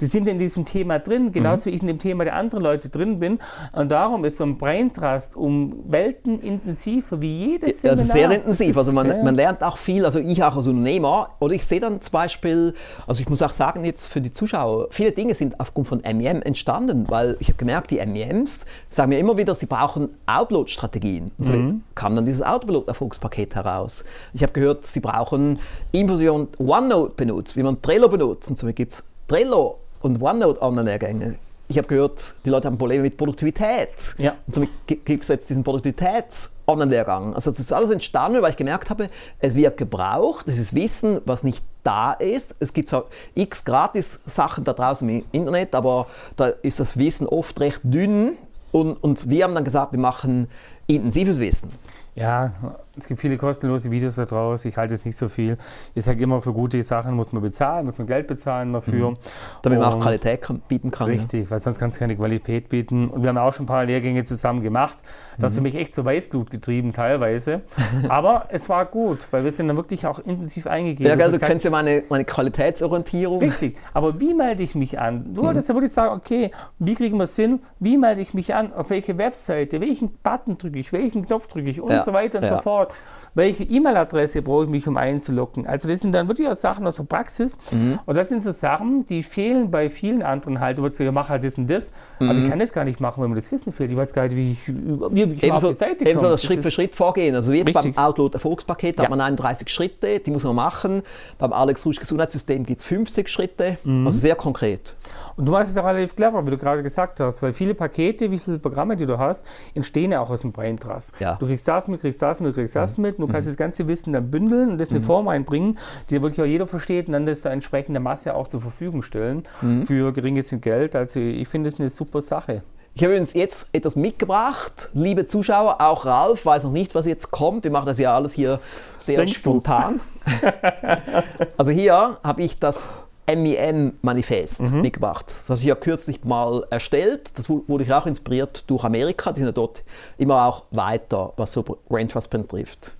Die 0.00 0.06
sind 0.06 0.26
in 0.26 0.38
diesem 0.38 0.64
Thema 0.64 0.98
drin, 0.98 1.30
genauso 1.30 1.68
mhm. 1.68 1.72
wie 1.72 1.76
ich 1.76 1.82
in 1.82 1.86
dem 1.86 1.98
Thema 1.98 2.24
der 2.24 2.34
anderen 2.34 2.64
Leute 2.64 2.88
drin 2.88 3.20
bin. 3.20 3.38
Und 3.72 3.90
darum 3.90 4.24
ist 4.24 4.38
so 4.38 4.44
ein 4.44 4.58
Brain 4.58 4.92
Trust 4.92 5.36
um 5.36 5.84
Welten 5.86 6.40
intensiver 6.40 7.22
wie 7.22 7.50
jedes 7.50 7.80
Seminar. 7.80 8.00
Also 8.00 8.12
sehr 8.12 8.30
intensiv. 8.32 8.76
Also 8.76 8.90
man, 8.90 9.06
man, 9.22 9.34
lernt 9.36 9.62
auch 9.62 9.78
viel, 9.78 10.04
also 10.04 10.18
ich 10.18 10.42
auch 10.42 10.56
als 10.56 10.66
Unternehmer. 10.66 11.30
Oder 11.38 11.54
ich 11.54 11.64
sehe 11.64 11.78
dann 11.78 12.02
zum 12.02 12.10
Beispiel, 12.10 12.74
also 13.06 13.20
ich 13.20 13.28
muss 13.28 13.40
auch 13.40 13.52
sagen 13.52 13.84
jetzt 13.84 14.08
für 14.08 14.20
die 14.20 14.32
Zuschauer, 14.32 14.88
viele 14.90 15.12
Dinge 15.12 15.34
sind 15.36 15.60
aufgrund 15.60 15.86
von 15.86 16.00
MEM 16.00 16.42
entstanden, 16.42 17.06
weil 17.08 17.36
ich 17.38 17.48
habe 17.48 17.58
gemerkt, 17.58 17.92
die 17.92 18.04
MEMs 18.04 18.64
sagen 18.88 19.10
mir 19.10 19.18
immer 19.18 19.38
wieder, 19.38 19.54
sie 19.54 19.66
brauchen 19.66 20.08
Outload-Strategien. 20.26 21.30
Und 21.38 21.46
so 21.46 21.52
mhm. 21.52 21.82
kam 21.94 22.16
dann 22.16 22.26
dieses 22.26 22.42
Outload-Erfolgspaket 22.42 23.54
heraus. 23.54 24.04
Ich 24.32 24.42
habe 24.42 24.52
gehört, 24.52 24.86
sie 24.86 25.00
brauchen 25.00 25.60
Infusion 25.92 26.48
OneNote 26.58 27.14
benutzt, 27.14 27.56
wie 27.56 27.62
man 27.62 27.80
Trello 27.80 28.08
benutzt. 28.08 28.50
Und 28.50 28.58
so 28.58 28.66
gibt 28.66 28.92
es 28.92 29.04
Trello 29.28 29.78
und 30.04 30.20
OneNote 30.20 30.82
Lehrgänge. 30.82 31.36
Ich 31.66 31.78
habe 31.78 31.88
gehört, 31.88 32.34
die 32.44 32.50
Leute 32.50 32.66
haben 32.66 32.76
Probleme 32.76 33.04
mit 33.04 33.16
Produktivität. 33.16 33.88
Ja. 34.18 34.34
Und 34.46 34.54
somit 34.54 34.70
gibt 34.86 35.22
es 35.22 35.28
jetzt 35.28 35.48
diesen 35.48 35.64
Produktivitäts-Online-Lehrgang. 35.64 37.34
Also 37.34 37.50
das 37.50 37.58
ist 37.58 37.72
alles 37.72 37.88
entstanden, 37.88 38.42
weil 38.42 38.50
ich 38.50 38.56
gemerkt 38.58 38.90
habe, 38.90 39.08
es 39.38 39.54
wird 39.54 39.78
gebraucht, 39.78 40.46
es 40.46 40.58
ist 40.58 40.74
Wissen, 40.74 41.20
was 41.24 41.42
nicht 41.42 41.64
da 41.82 42.12
ist. 42.12 42.54
Es 42.60 42.74
gibt 42.74 42.90
zwar 42.90 43.06
x 43.34 43.64
Gratis-Sachen 43.64 44.64
da 44.64 44.74
draußen 44.74 45.08
im 45.08 45.24
Internet, 45.32 45.74
aber 45.74 46.06
da 46.36 46.48
ist 46.48 46.80
das 46.80 46.98
Wissen 46.98 47.26
oft 47.26 47.58
recht 47.60 47.80
dünn. 47.82 48.36
Und, 48.70 49.02
und 49.02 49.30
wir 49.30 49.44
haben 49.44 49.54
dann 49.54 49.64
gesagt, 49.64 49.92
wir 49.92 50.00
machen 50.00 50.48
intensives 50.86 51.40
Wissen. 51.40 51.70
Ja, 52.14 52.52
es 52.96 53.06
gibt 53.06 53.20
viele 53.20 53.36
kostenlose 53.36 53.90
Videos 53.90 54.16
da 54.16 54.24
draußen. 54.24 54.70
Ich 54.70 54.76
halte 54.76 54.94
es 54.94 55.04
nicht 55.04 55.16
so 55.16 55.28
viel. 55.28 55.56
Ich 55.94 56.04
sage 56.04 56.22
immer, 56.22 56.40
für 56.40 56.52
gute 56.52 56.82
Sachen 56.82 57.14
muss 57.14 57.32
man 57.32 57.42
bezahlen, 57.42 57.86
muss 57.86 57.98
man 57.98 58.06
Geld 58.06 58.26
bezahlen 58.26 58.72
dafür. 58.72 59.12
Mhm. 59.12 59.16
Damit 59.62 59.80
man 59.80 59.92
auch 59.92 60.00
Qualität 60.00 60.42
kann, 60.42 60.60
bieten 60.68 60.90
kann. 60.90 61.08
Richtig, 61.08 61.50
weil 61.50 61.58
sonst 61.58 61.78
kannst 61.78 61.98
du 61.98 62.00
keine 62.00 62.16
Qualität 62.16 62.68
bieten. 62.68 63.08
Und 63.08 63.22
wir 63.22 63.28
haben 63.30 63.38
auch 63.38 63.52
schon 63.52 63.64
ein 63.64 63.68
paar 63.68 63.84
Lehrgänge 63.84 64.22
zusammen 64.22 64.62
gemacht. 64.62 64.96
Da 65.38 65.46
hast 65.46 65.56
du 65.56 65.60
mhm. 65.60 65.64
mich 65.64 65.74
echt 65.76 65.94
zur 65.94 66.04
Weißglut 66.04 66.50
getrieben 66.50 66.92
teilweise. 66.92 67.62
Aber 68.08 68.46
es 68.48 68.68
war 68.68 68.86
gut, 68.86 69.26
weil 69.30 69.44
wir 69.44 69.50
sind 69.50 69.68
dann 69.68 69.76
wirklich 69.76 70.06
auch 70.06 70.18
intensiv 70.20 70.66
eingegeben. 70.66 71.08
Ja, 71.08 71.16
gell, 71.16 71.26
du 71.26 71.32
gesagt, 71.32 71.50
kennst 71.50 71.64
ja 71.64 71.70
meine, 71.70 72.04
meine 72.08 72.24
Qualitätsorientierung. 72.24 73.40
Richtig, 73.40 73.76
aber 73.92 74.20
wie 74.20 74.34
melde 74.34 74.62
ich 74.62 74.74
mich 74.74 74.98
an? 74.98 75.34
Du 75.34 75.42
mhm. 75.42 75.48
hattest 75.48 75.68
ja 75.68 75.74
wirklich 75.74 75.92
sagen, 75.92 76.14
okay, 76.14 76.50
wie 76.78 76.94
kriegen 76.94 77.16
wir 77.16 77.24
es 77.24 77.36
hin? 77.36 77.60
Wie 77.80 77.96
melde 77.96 78.20
ich 78.20 78.34
mich 78.34 78.54
an? 78.54 78.72
Auf 78.72 78.90
welche 78.90 79.18
Webseite? 79.18 79.80
Welchen 79.80 80.10
Button 80.22 80.58
drücke 80.58 80.78
ich? 80.78 80.92
Welchen 80.92 81.26
Knopf 81.26 81.46
drücke 81.46 81.70
ich? 81.70 81.80
Und 81.80 81.90
ja. 81.90 82.00
so 82.00 82.12
weiter 82.12 82.38
und 82.38 82.44
ja. 82.44 82.56
so 82.56 82.58
fort. 82.58 82.83
fuck. 82.86 83.23
Welche 83.34 83.64
E-Mail-Adresse 83.64 84.42
brauche 84.42 84.64
ich 84.64 84.70
mich, 84.70 84.86
um 84.86 84.96
einzuloggen. 84.96 85.66
Also 85.66 85.88
das 85.88 86.00
sind 86.00 86.12
dann 86.12 86.28
wirklich 86.28 86.48
auch 86.48 86.54
Sachen 86.54 86.86
aus 86.86 86.96
der 86.96 87.04
Praxis. 87.04 87.56
Mhm. 87.70 87.98
Und 88.06 88.16
das 88.16 88.28
sind 88.28 88.42
so 88.42 88.52
Sachen, 88.52 89.04
die 89.06 89.22
fehlen 89.22 89.70
bei 89.70 89.90
vielen 89.90 90.22
anderen 90.22 90.60
halt. 90.60 90.78
Du 90.78 90.82
würdest 90.82 90.98
sagen, 90.98 91.12
mach 91.12 91.28
halt 91.28 91.44
das 91.44 91.58
und 91.58 91.68
das. 91.68 91.92
Mhm. 92.20 92.30
Aber 92.30 92.38
ich 92.38 92.48
kann 92.48 92.58
das 92.58 92.72
gar 92.72 92.84
nicht 92.84 93.00
machen, 93.00 93.22
wenn 93.22 93.30
mir 93.30 93.36
das 93.36 93.50
Wissen 93.50 93.72
fehlt. 93.72 93.90
Ich 93.90 93.96
weiß 93.96 94.12
gar 94.12 94.24
nicht, 94.24 94.36
wie 94.36 94.52
ich, 94.52 94.68
wie 94.68 95.22
ich 95.22 95.42
ebenso, 95.42 95.68
auf 95.68 95.72
die 95.72 95.78
Seite 95.78 95.96
komme. 95.96 96.10
Ebenso 96.10 96.30
das, 96.30 96.42
Schritt 96.42 96.62
für 96.62 96.70
Schritt 96.70 96.94
vorgehen. 96.94 97.34
Also 97.34 97.52
jetzt 97.52 97.68
richtig. 97.68 97.94
beim 97.94 98.04
Outload 98.04 98.34
Erfolgspaket 98.34 98.96
ja. 98.96 99.02
hat 99.02 99.10
man 99.10 99.20
31 99.20 99.68
Schritte, 99.68 100.20
die 100.20 100.30
muss 100.30 100.44
man 100.44 100.54
machen. 100.54 101.02
Beim 101.38 101.52
Alex 101.52 101.84
Rusch 101.86 101.98
Gesundheitssystem 101.98 102.64
gibt 102.64 102.80
es 102.80 102.86
50 102.86 103.28
Schritte. 103.28 103.78
Mhm. 103.84 104.06
Also 104.06 104.18
sehr 104.18 104.36
konkret. 104.36 104.94
Und 105.36 105.46
du 105.46 105.52
machst 105.52 105.70
es 105.70 105.76
auch 105.76 105.84
relativ 105.84 106.14
clever, 106.14 106.46
wie 106.46 106.50
du 106.50 106.58
gerade 106.58 106.82
gesagt 106.82 107.18
hast, 107.18 107.42
weil 107.42 107.52
viele 107.52 107.74
Pakete, 107.74 108.30
wie 108.30 108.38
viele 108.38 108.58
Programme, 108.58 108.94
die 108.94 109.06
du 109.06 109.18
hast, 109.18 109.44
entstehen 109.74 110.12
ja 110.12 110.20
auch 110.20 110.30
aus 110.30 110.42
dem 110.42 110.52
Brain 110.52 110.78
Trust. 110.78 111.12
Ja. 111.18 111.34
Du 111.34 111.46
kriegst 111.46 111.66
das 111.66 111.88
mit, 111.88 112.00
kriegst 112.00 112.22
das 112.22 112.40
mit, 112.40 112.54
kriegst 112.54 112.76
das 112.76 112.96
mit, 112.98 113.18
und 113.18 113.23
du 113.26 113.32
kannst 113.32 113.46
mhm. 113.46 113.50
das 113.50 113.56
ganze 113.56 113.88
Wissen 113.88 114.12
dann 114.12 114.30
bündeln 114.30 114.70
und 114.70 114.78
das 114.78 114.90
in 114.90 114.96
eine 114.96 115.02
mhm. 115.02 115.06
Form 115.06 115.28
einbringen, 115.28 115.78
die 116.10 116.22
wirklich 116.22 116.40
auch 116.40 116.46
jeder 116.46 116.66
versteht 116.66 117.06
und 117.06 117.12
dann 117.12 117.26
das 117.26 117.42
da 117.42 117.50
entsprechende 117.50 118.00
Masse 118.00 118.34
auch 118.34 118.46
zur 118.46 118.60
Verfügung 118.60 119.02
stellen 119.02 119.44
mhm. 119.62 119.86
für 119.86 120.12
geringes 120.12 120.54
Geld. 120.60 120.94
Also 120.94 121.20
ich 121.20 121.48
finde 121.48 121.68
es 121.68 121.80
eine 121.80 121.90
super 121.90 122.20
Sache. 122.20 122.62
Ich 122.96 123.02
habe 123.02 123.18
uns 123.18 123.32
jetzt 123.32 123.66
etwas 123.72 123.96
mitgebracht, 123.96 124.90
liebe 124.94 125.26
Zuschauer, 125.26 125.80
auch 125.80 126.06
Ralf 126.06 126.46
weiß 126.46 126.62
noch 126.62 126.70
nicht, 126.70 126.94
was 126.94 127.06
jetzt 127.06 127.32
kommt. 127.32 127.64
Wir 127.64 127.72
machen 127.72 127.86
das 127.86 127.98
ja 127.98 128.14
alles 128.14 128.32
hier 128.34 128.60
sehr 128.98 129.18
Denkst 129.18 129.38
spontan. 129.38 129.98
also 131.56 131.72
hier 131.72 132.18
habe 132.22 132.42
ich 132.42 132.60
das 132.60 132.88
MEM-Manifest 133.26 134.60
mhm. 134.60 134.82
mitgebracht. 134.82 135.26
Das 135.26 135.48
habe 135.48 135.58
ich 135.58 135.64
ja 135.64 135.74
kürzlich 135.74 136.24
mal 136.24 136.64
erstellt. 136.70 137.36
Das 137.36 137.48
wurde 137.48 137.82
ich 137.82 137.92
auch 137.92 138.06
inspiriert 138.06 138.64
durch 138.68 138.84
Amerika. 138.84 139.32
Die 139.32 139.40
sind 139.40 139.48
ja 139.48 139.52
dort 139.52 139.82
immer 140.16 140.44
auch 140.46 140.64
weiter, 140.70 141.32
was 141.36 141.52
so 141.52 141.62
Brain 141.62 142.08
Trust 142.08 142.30
betrifft. 142.30 142.94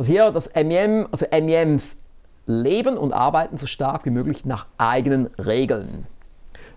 Also 0.00 0.12
hier 0.12 0.30
das 0.30 0.48
MEM, 0.54 1.08
also 1.12 1.26
MEMs 1.30 1.98
leben 2.46 2.96
und 2.96 3.12
arbeiten 3.12 3.58
so 3.58 3.66
stark 3.66 4.06
wie 4.06 4.10
möglich 4.10 4.46
nach 4.46 4.64
eigenen 4.78 5.26
Regeln. 5.36 6.06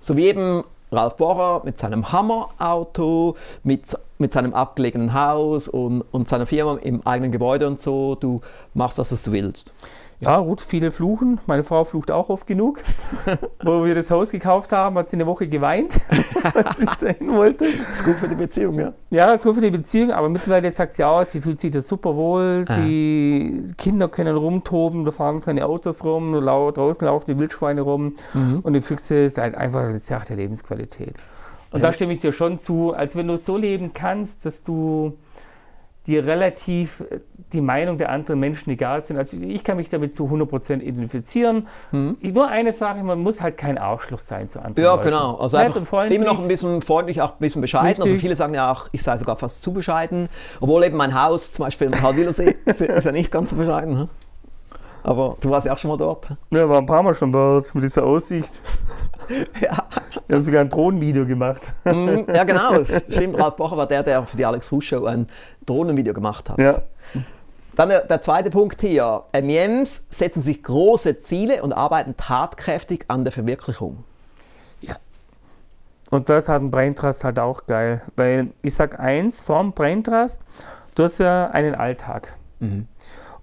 So 0.01 0.17
wie 0.17 0.25
eben 0.25 0.65
Ralf 0.91 1.15
Bohrer 1.15 1.61
mit 1.63 1.77
seinem 1.77 2.11
Hammerauto, 2.11 3.37
mit, 3.63 3.97
mit 4.17 4.33
seinem 4.33 4.53
abgelegenen 4.53 5.13
Haus 5.13 5.67
und, 5.67 6.01
und 6.11 6.27
seiner 6.27 6.45
Firma 6.45 6.77
im 6.81 7.05
eigenen 7.05 7.31
Gebäude 7.31 7.67
und 7.67 7.81
so. 7.81 8.15
Du 8.15 8.41
machst 8.73 8.99
das, 8.99 9.11
was 9.11 9.23
du 9.23 9.31
willst. 9.31 9.73
Ja, 10.23 10.39
gut, 10.39 10.61
viele 10.61 10.91
fluchen. 10.91 11.41
Meine 11.47 11.63
Frau 11.63 11.83
flucht 11.83 12.09
auch 12.09 12.29
oft 12.29 12.47
genug. 12.47 12.79
Wo 13.63 13.83
wir 13.83 13.93
das 13.93 14.09
Haus 14.09 14.29
gekauft 14.29 14.71
haben, 14.71 14.97
hat 14.97 15.09
sie 15.09 15.17
eine 15.17 15.27
Woche 15.27 15.47
geweint, 15.47 15.99
als 16.53 16.79
ich 16.79 16.89
dahin 16.89 17.33
wollte. 17.33 17.65
Das 17.65 17.99
ist 17.99 18.05
gut 18.05 18.15
für 18.15 18.29
die 18.29 18.35
Beziehung, 18.35 18.79
ja? 18.79 18.93
Ja, 19.09 19.25
das 19.27 19.35
ist 19.35 19.43
gut 19.43 19.55
für 19.55 19.61
die 19.61 19.71
Beziehung, 19.71 20.11
aber 20.11 20.29
mittlerweile 20.29 20.71
sagt 20.71 20.93
sie 20.93 21.03
auch, 21.03 21.25
sie 21.25 21.41
fühlt 21.41 21.59
sich 21.59 21.71
da 21.71 21.81
super 21.81 22.15
wohl. 22.15 22.63
Ah. 22.67 22.73
Sie, 22.73 23.63
ah. 23.69 23.73
Kinder 23.77 24.07
können 24.07 24.37
rumtoben, 24.37 25.03
da 25.03 25.11
fahren 25.11 25.41
keine 25.41 25.65
Autos 25.65 26.05
rum, 26.05 26.31
draußen 26.33 27.05
laufen 27.05 27.25
die 27.27 27.39
Wildschweine 27.39 27.81
rum. 27.81 28.15
Mhm. 28.33 28.59
Und 28.63 28.73
die 28.73 28.81
Füchse 28.81 29.25
ist 29.25 29.37
halt 29.37 29.55
einfach 29.55 29.81
eine 29.81 29.99
Sache 29.99 30.27
der 30.27 30.37
Lebensqualität. 30.37 31.17
Und 31.73 31.81
ja. 31.81 31.87
da 31.87 31.93
stimme 31.93 32.13
ich 32.13 32.19
dir 32.19 32.31
schon 32.31 32.59
zu, 32.59 32.93
als 32.93 33.15
wenn 33.15 33.27
du 33.27 33.35
so 33.35 33.57
leben 33.57 33.93
kannst, 33.93 34.45
dass 34.45 34.63
du 34.63 35.17
dir 36.05 36.25
relativ 36.25 37.01
äh, 37.09 37.19
die 37.51 37.61
Meinung 37.61 37.97
der 37.97 38.09
anderen 38.09 38.39
Menschen 38.39 38.69
egal 38.71 39.01
sind. 39.01 39.17
Also 39.17 39.37
ich 39.37 39.63
kann 39.63 39.77
mich 39.77 39.89
damit 39.89 40.13
zu 40.13 40.25
100% 40.25 40.81
identifizieren. 40.81 41.67
Mhm. 41.91 42.17
Nur 42.21 42.47
eine 42.47 42.73
Sache, 42.73 43.03
man 43.03 43.19
muss 43.19 43.41
halt 43.41 43.57
kein 43.57 43.79
Arschloch 43.79 44.19
sein 44.19 44.49
zu 44.49 44.59
anderen 44.59 44.83
Ja, 44.83 44.95
Leuten. 44.95 45.05
genau. 45.05 45.35
Also 45.37 45.57
Nett 45.57 45.75
einfach 45.75 46.05
immer 46.11 46.25
noch 46.25 46.39
ein 46.39 46.47
bisschen 46.47 46.81
freundlich, 46.83 47.21
auch 47.21 47.31
ein 47.31 47.39
bisschen 47.39 47.61
bescheiden. 47.61 47.87
Also 47.87 48.01
Richtig. 48.03 48.13
Also 48.13 48.21
viele 48.21 48.35
sagen 48.35 48.53
ja 48.53 48.71
auch, 48.71 48.89
ich 48.91 49.01
sei 49.01 49.17
sogar 49.17 49.35
fast 49.35 49.63
zu 49.63 49.73
bescheiden. 49.73 50.29
Obwohl 50.61 50.83
eben 50.83 50.97
mein 50.97 51.19
Haus, 51.19 51.51
zum 51.51 51.65
Beispiel 51.65 51.87
in 51.87 51.99
Halwilersee, 52.01 52.55
ist 52.65 52.81
ja 52.81 53.11
nicht 53.11 53.31
ganz 53.31 53.49
so 53.49 53.55
bescheiden. 53.55 54.01
Hm? 54.01 54.09
Aber 55.03 55.35
du 55.41 55.49
warst 55.49 55.65
ja 55.65 55.73
auch 55.73 55.77
schon 55.77 55.89
mal 55.89 55.97
dort. 55.97 56.27
Ja, 56.51 56.67
war 56.67 56.77
ein 56.77 56.85
paar 56.85 57.03
Mal 57.03 57.13
schon 57.13 57.31
dort 57.31 57.75
mit 57.75 57.83
dieser 57.83 58.03
Aussicht. 58.03 58.61
ja. 59.61 59.83
Wir 60.27 60.35
haben 60.37 60.43
sogar 60.43 60.61
ein 60.61 60.69
Drohnenvideo 60.69 61.25
gemacht. 61.25 61.73
Mm, 61.83 62.31
ja, 62.33 62.43
genau. 62.45 62.83
Stimmt, 62.85 63.37
Ralf 63.37 63.57
Bocher 63.57 63.75
war 63.75 63.87
der, 63.87 64.03
der 64.03 64.25
für 64.25 64.37
die 64.37 64.45
Alex 64.45 64.71
Rusch 64.71 64.87
Show 64.87 65.05
ein 65.05 65.27
Drohnenvideo 65.65 66.13
gemacht 66.13 66.49
hat. 66.49 66.57
Ja. 66.57 66.81
Dann 67.75 67.89
der, 67.89 68.01
der, 68.01 68.21
zweite 68.21 68.49
Punkt 68.49 68.79
hier. 68.81 69.23
MEMs 69.33 70.03
setzen 70.07 70.41
sich 70.41 70.63
große 70.63 71.19
Ziele 71.21 71.63
und 71.63 71.73
arbeiten 71.73 72.15
tatkräftig 72.15 73.05
an 73.09 73.25
der 73.25 73.33
Verwirklichung. 73.33 74.03
Ja. 74.79 74.95
Und 76.11 76.29
das 76.29 76.47
hat 76.47 76.61
ein 76.61 76.71
Braintrust 76.71 77.23
halt 77.25 77.39
auch 77.39 77.65
geil. 77.65 78.03
Weil 78.15 78.51
ich 78.61 78.75
sag 78.75 78.99
eins, 78.99 79.41
vorm 79.41 79.73
Braintrust, 79.73 80.41
du 80.95 81.03
hast 81.03 81.17
ja 81.17 81.47
einen 81.47 81.75
Alltag. 81.75 82.35
Mhm. 82.59 82.87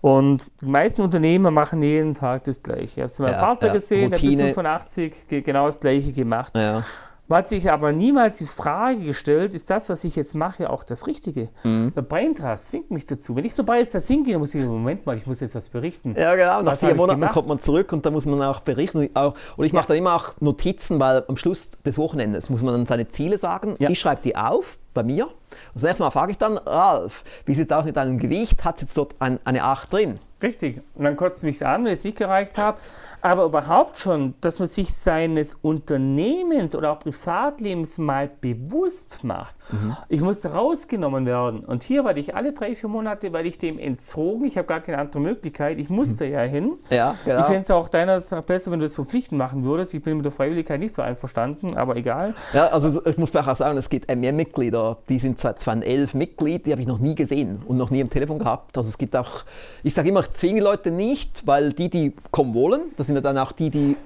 Und 0.01 0.51
die 0.61 0.67
meisten 0.67 1.03
Unternehmer 1.03 1.51
machen 1.51 1.83
jeden 1.83 2.15
Tag 2.15 2.45
das 2.45 2.63
Gleiche. 2.63 2.85
Ich 2.85 2.97
habe 2.97 3.07
es 3.07 3.19
meinem 3.19 3.33
ja, 3.33 3.39
Vater 3.39 3.67
ja. 3.69 3.73
gesehen, 3.75 4.13
Routine. 4.13 4.37
der 4.37 4.45
bis 4.45 4.55
85 4.55 5.15
genau 5.29 5.67
das 5.67 5.81
Gleiche 5.81 6.13
gemacht. 6.13 6.55
Ja. 6.57 6.85
Man 7.31 7.39
hat 7.39 7.49
sich 7.49 7.71
aber 7.71 7.93
niemals 7.93 8.39
die 8.39 8.47
Frage 8.47 9.05
gestellt, 9.05 9.55
ist 9.55 9.71
das, 9.71 9.89
was 9.89 10.03
ich 10.03 10.17
jetzt 10.17 10.35
mache, 10.35 10.69
auch 10.69 10.83
das 10.83 11.07
Richtige? 11.07 11.49
Mhm. 11.63 11.93
Der 11.95 12.03
Braintrust 12.03 12.67
zwingt 12.67 12.91
mich 12.91 13.07
dazu. 13.07 13.37
Wenn 13.37 13.45
ich 13.45 13.55
so 13.55 13.63
bei 13.63 13.81
das 13.85 14.09
hingehe, 14.09 14.37
muss 14.37 14.53
ich, 14.53 14.65
Moment 14.65 15.07
mal, 15.07 15.17
ich 15.17 15.27
muss 15.27 15.39
jetzt 15.39 15.55
was 15.55 15.69
berichten. 15.69 16.17
Ja, 16.19 16.35
genau. 16.35 16.61
Nach 16.63 16.77
vier 16.77 16.97
Monaten 16.97 17.25
kommt 17.29 17.47
man 17.47 17.61
zurück 17.61 17.93
und 17.93 18.05
da 18.05 18.11
muss 18.11 18.27
man 18.27 18.43
auch 18.43 18.59
berichten. 18.61 19.07
Und 19.15 19.65
ich 19.65 19.73
mache 19.73 19.85
ja. 19.85 19.89
dann 19.89 19.97
immer 19.99 20.17
auch 20.17 20.41
Notizen, 20.41 20.99
weil 20.99 21.23
am 21.29 21.37
Schluss 21.37 21.71
des 21.71 21.99
Wochenendes 21.99 22.51
muss 22.51 22.65
man 22.65 22.75
dann 22.75 22.87
seine 22.87 23.07
Ziele 23.07 23.39
sagen. 23.39 23.77
Ja. 23.79 23.91
Ich 23.91 24.01
schreibe 24.01 24.23
die 24.23 24.35
auf 24.35 24.77
bei 24.95 25.03
mir. 25.03 25.27
Und 25.27 25.35
das 25.75 25.83
nächste 25.83 26.03
Mal 26.03 26.11
frage 26.11 26.33
ich 26.33 26.39
dann, 26.39 26.59
Ralf, 26.59 27.25
wie 27.47 27.55
sieht 27.55 27.71
es 27.71 27.77
aus 27.77 27.85
mit 27.85 27.97
deinem 27.97 28.19
Gewicht? 28.19 28.65
Hat 28.65 28.77
es 28.77 28.83
jetzt 28.83 28.97
dort 28.97 29.15
ein, 29.19 29.39
eine 29.45 29.65
8 29.65 29.93
drin? 29.93 30.19
Richtig. 30.43 30.81
Und 30.95 31.05
dann 31.05 31.17
kotzt 31.17 31.43
mich 31.43 31.65
an, 31.65 31.85
wenn 31.85 31.93
ich 31.93 31.99
es 31.99 32.05
nicht 32.05 32.17
gereicht 32.17 32.57
habe 32.57 32.79
aber 33.23 33.45
überhaupt 33.45 33.99
schon, 33.99 34.35
dass 34.41 34.59
man 34.59 34.69
sich 34.69 34.95
seines 34.95 35.55
Unternehmens 35.55 36.75
oder 36.75 36.93
auch 36.93 37.01
Privatlebens 37.01 37.99
mal 37.99 38.31
bewusst 38.41 39.25
macht. 39.25 39.55
Mhm. 39.71 39.97
Ich 40.09 40.21
musste 40.21 40.53
rausgenommen 40.53 41.27
werden. 41.27 41.61
Und 41.61 41.83
hier 41.83 42.05
war 42.05 42.17
ich 42.17 42.35
alle 42.35 42.53
drei, 42.53 42.75
vier 42.75 42.89
Monate, 42.89 43.33
weil 43.33 43.47
ich 43.47 43.59
dem 43.59 43.79
entzogen. 43.79 44.45
Ich 44.45 44.57
habe 44.57 44.67
gar 44.67 44.81
keine 44.81 44.99
andere 44.99 45.21
Möglichkeit. 45.21 45.79
Ich 45.79 45.91
musste 45.91 46.27
mhm. 46.27 46.33
ja 46.33 46.41
hin. 46.43 46.73
Ja, 46.91 47.15
genau. 47.25 47.41
Ich 47.41 47.47
fände 47.47 47.61
es 47.61 47.71
auch 47.71 47.89
deiner 47.89 48.21
besser, 48.21 48.71
wenn 48.71 48.81
du 48.81 48.87
das 48.87 48.95
verpflichtend 48.95 49.39
machen 49.39 49.65
würdest. 49.65 49.95
Ich 49.95 50.03
bin 50.03 50.17
mit 50.17 50.25
der 50.25 50.33
Freiwilligkeit 50.33 50.81
nicht 50.81 50.95
so 50.95 51.03
einverstanden, 51.03 51.77
aber 51.77 51.97
egal. 51.97 52.35
Ja, 52.53 52.69
also 52.69 53.05
ich 53.05 53.19
muss 53.19 53.35
auch 53.37 53.57
sagen, 53.57 53.79
es 53.79 53.89
gibt 53.89 54.09
MEM-Mitglieder, 54.09 54.99
die 55.09 55.19
sind 55.19 55.39
seit 55.41 55.61
2011 55.61 56.15
Mitglied, 56.15 56.67
die 56.67 56.73
habe 56.73 56.81
ich 56.81 56.89
noch 56.89 56.99
nie 56.99 57.15
gesehen 57.15 57.63
und 57.67 57.77
noch 57.77 57.91
nie 57.91 58.03
am 58.03 58.11
Telefon 58.11 58.39
gehabt. 58.39 58.77
Also 58.77 58.89
es 58.89 58.99
gibt 58.99 59.17
auch, 59.17 59.45
ich 59.83 59.95
sage 59.95 60.09
immer, 60.09 60.21
ich 60.21 60.33
zwinge 60.33 60.61
Leute 60.61 60.91
nicht, 60.91 61.47
weil 61.47 61.73
die, 61.73 61.89
die 61.89 62.15
kommen 62.31 62.55
wollen, 62.55 62.93
das 62.97 63.10
sind 63.11 63.17
ja 63.17 63.33
dann 63.33 63.39
auch 63.39 63.53
die, 63.53 63.71
die 63.71 63.97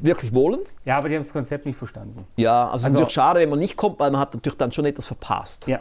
wirklich 0.00 0.34
wollen. 0.34 0.60
Ja, 0.84 0.98
aber 0.98 1.08
die 1.08 1.14
haben 1.14 1.22
das 1.22 1.32
Konzept 1.32 1.66
nicht 1.66 1.76
verstanden. 1.76 2.26
Ja, 2.36 2.64
also, 2.64 2.72
also 2.72 2.74
es 2.74 2.80
ist 2.80 2.84
also 2.86 2.98
natürlich 2.98 3.14
schade, 3.14 3.40
wenn 3.40 3.50
man 3.50 3.58
nicht 3.58 3.76
kommt, 3.76 4.00
weil 4.00 4.10
man 4.10 4.20
hat 4.20 4.34
natürlich 4.34 4.58
dann 4.58 4.72
schon 4.72 4.84
etwas 4.84 5.06
verpasst. 5.06 5.66
Ja. 5.66 5.80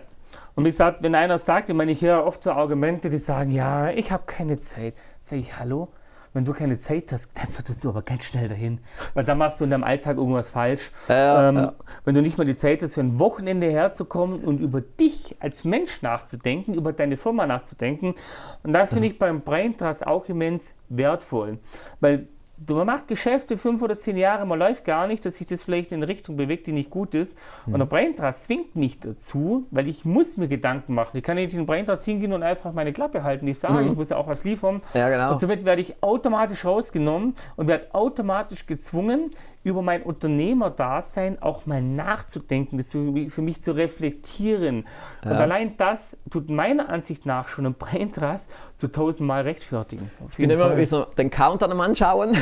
Und 0.56 0.66
wie 0.66 0.70
gesagt, 0.70 1.02
wenn 1.02 1.16
einer 1.16 1.38
sagt, 1.38 1.70
ich 1.70 1.76
meine, 1.76 1.92
ich 1.92 2.02
höre 2.02 2.26
oft 2.26 2.44
so 2.44 2.52
Argumente, 2.52 3.10
die 3.10 3.18
sagen, 3.18 3.52
ja, 3.52 3.90
ich 3.90 4.12
habe 4.12 4.24
keine 4.26 4.58
Zeit, 4.58 4.96
sage 5.22 5.42
ich, 5.42 5.58
hallo? 5.58 5.88
Wenn 6.34 6.46
du 6.46 6.54
keine 6.54 6.78
Zeit 6.78 7.12
hast, 7.12 7.30
dann 7.34 7.48
solltest 7.50 7.84
du 7.84 7.90
aber 7.90 8.04
ganz 8.04 8.24
schnell 8.24 8.48
dahin. 8.48 8.80
Weil 9.14 9.26
dann 9.26 9.38
machst 9.38 9.60
du 9.60 9.66
in 9.66 9.70
deinem 9.70 9.84
Alltag 9.84 10.16
irgendwas 10.16 10.50
falsch. 10.50 10.92
Ja, 11.10 11.50
ähm, 11.50 11.56
ja. 11.58 11.74
Wenn 12.06 12.16
du 12.16 12.22
nicht 12.22 12.38
mal 12.38 12.46
die 12.46 12.56
Zeit 12.56 12.82
hast, 12.82 12.94
für 12.94 13.02
ein 13.02 13.20
Wochenende 13.20 13.70
herzukommen 13.70 14.42
und 14.42 14.62
über 14.62 14.80
dich 14.80 15.36
als 15.42 15.66
Mensch 15.66 16.02
nachzudenken, 16.02 16.74
über 16.74 16.94
deine 16.94 17.18
Firma 17.18 17.46
nachzudenken. 17.46 18.16
Und 18.64 18.72
das 18.72 18.94
finde 18.94 19.08
ich 19.08 19.20
beim 19.20 19.42
Brain 19.42 19.76
Trust 19.76 20.08
auch 20.08 20.30
immens 20.30 20.76
wertvoll. 20.88 21.60
Weil 22.00 22.28
man 22.70 22.86
macht 22.86 23.08
Geschäfte 23.08 23.58
fünf 23.58 23.82
oder 23.82 23.96
zehn 23.96 24.18
Jahre, 24.18 24.46
man 24.46 24.60
läuft 24.60 24.86
gar 24.86 25.08
nicht, 25.08 25.26
dass 25.26 25.38
sich 25.38 25.48
das 25.48 25.64
vielleicht 25.64 25.92
in 25.92 25.98
eine 25.98 26.08
Richtung 26.08 26.38
bewegt, 26.38 26.68
die 26.68 26.72
nicht 26.72 26.90
gut 26.90 27.16
ist. 27.16 27.38
Mhm. 27.66 27.74
Und 27.74 27.80
der 27.80 27.86
Braintrust 27.86 28.44
zwingt 28.44 28.76
mich 28.76 29.00
dazu, 29.00 29.68
weil 29.72 29.88
ich 29.88 30.06
muss 30.06 30.38
mir 30.38 30.48
Gedanken 30.48 30.94
machen. 30.94 31.18
Ich 31.18 31.24
kann 31.24 31.36
nicht 31.36 31.54
in 31.54 31.60
den 31.60 31.66
Braintrust 31.66 32.06
hingehen 32.06 32.34
und 32.34 32.44
einfach 32.44 32.74
meine 32.74 32.94
Klappe 32.94 33.24
halten. 33.24 33.48
Ich 33.48 33.60
sage, 33.60 33.84
mhm. 33.84 33.92
ich 33.92 33.98
muss 33.98 34.10
ja 34.10 34.18
auch 34.18 34.28
was 34.28 34.44
liefern. 34.44 34.82
Ja, 34.94 35.10
genau. 35.10 35.32
Und 35.32 35.40
somit 35.40 35.66
werde 35.66 35.82
ich 35.82 36.02
automatisch 36.02 36.66
rausgenommen 36.66 37.36
und 37.56 37.68
werde 37.68 37.94
automatisch 37.94 38.66
gezwungen, 38.66 39.32
über 39.64 39.82
mein 39.82 40.02
Unternehmerdasein 40.04 41.42
auch 41.42 41.66
mal 41.66 41.82
nachzudenken, 41.82 42.78
das 42.78 42.92
für 42.92 43.42
mich 43.42 43.62
zu 43.62 43.74
reflektieren. 43.74 44.86
Ja. 45.24 45.32
Und 45.32 45.38
allein 45.38 45.78
das 45.78 46.18
tut 46.30 46.50
meiner 46.50 46.90
Ansicht 46.90 47.26
nach 47.26 47.48
schon 47.48 47.66
ein 47.66 47.74
Braintrust 47.74 48.54
zu 48.76 48.92
tausendmal 48.92 49.44
rechtfertigen. 49.44 50.10
Ich 50.30 50.40
will 50.40 50.50
immer 50.50 50.86
so 50.86 51.06
den 51.06 51.30
Countdown 51.30 51.80
anschauen. 51.80 52.36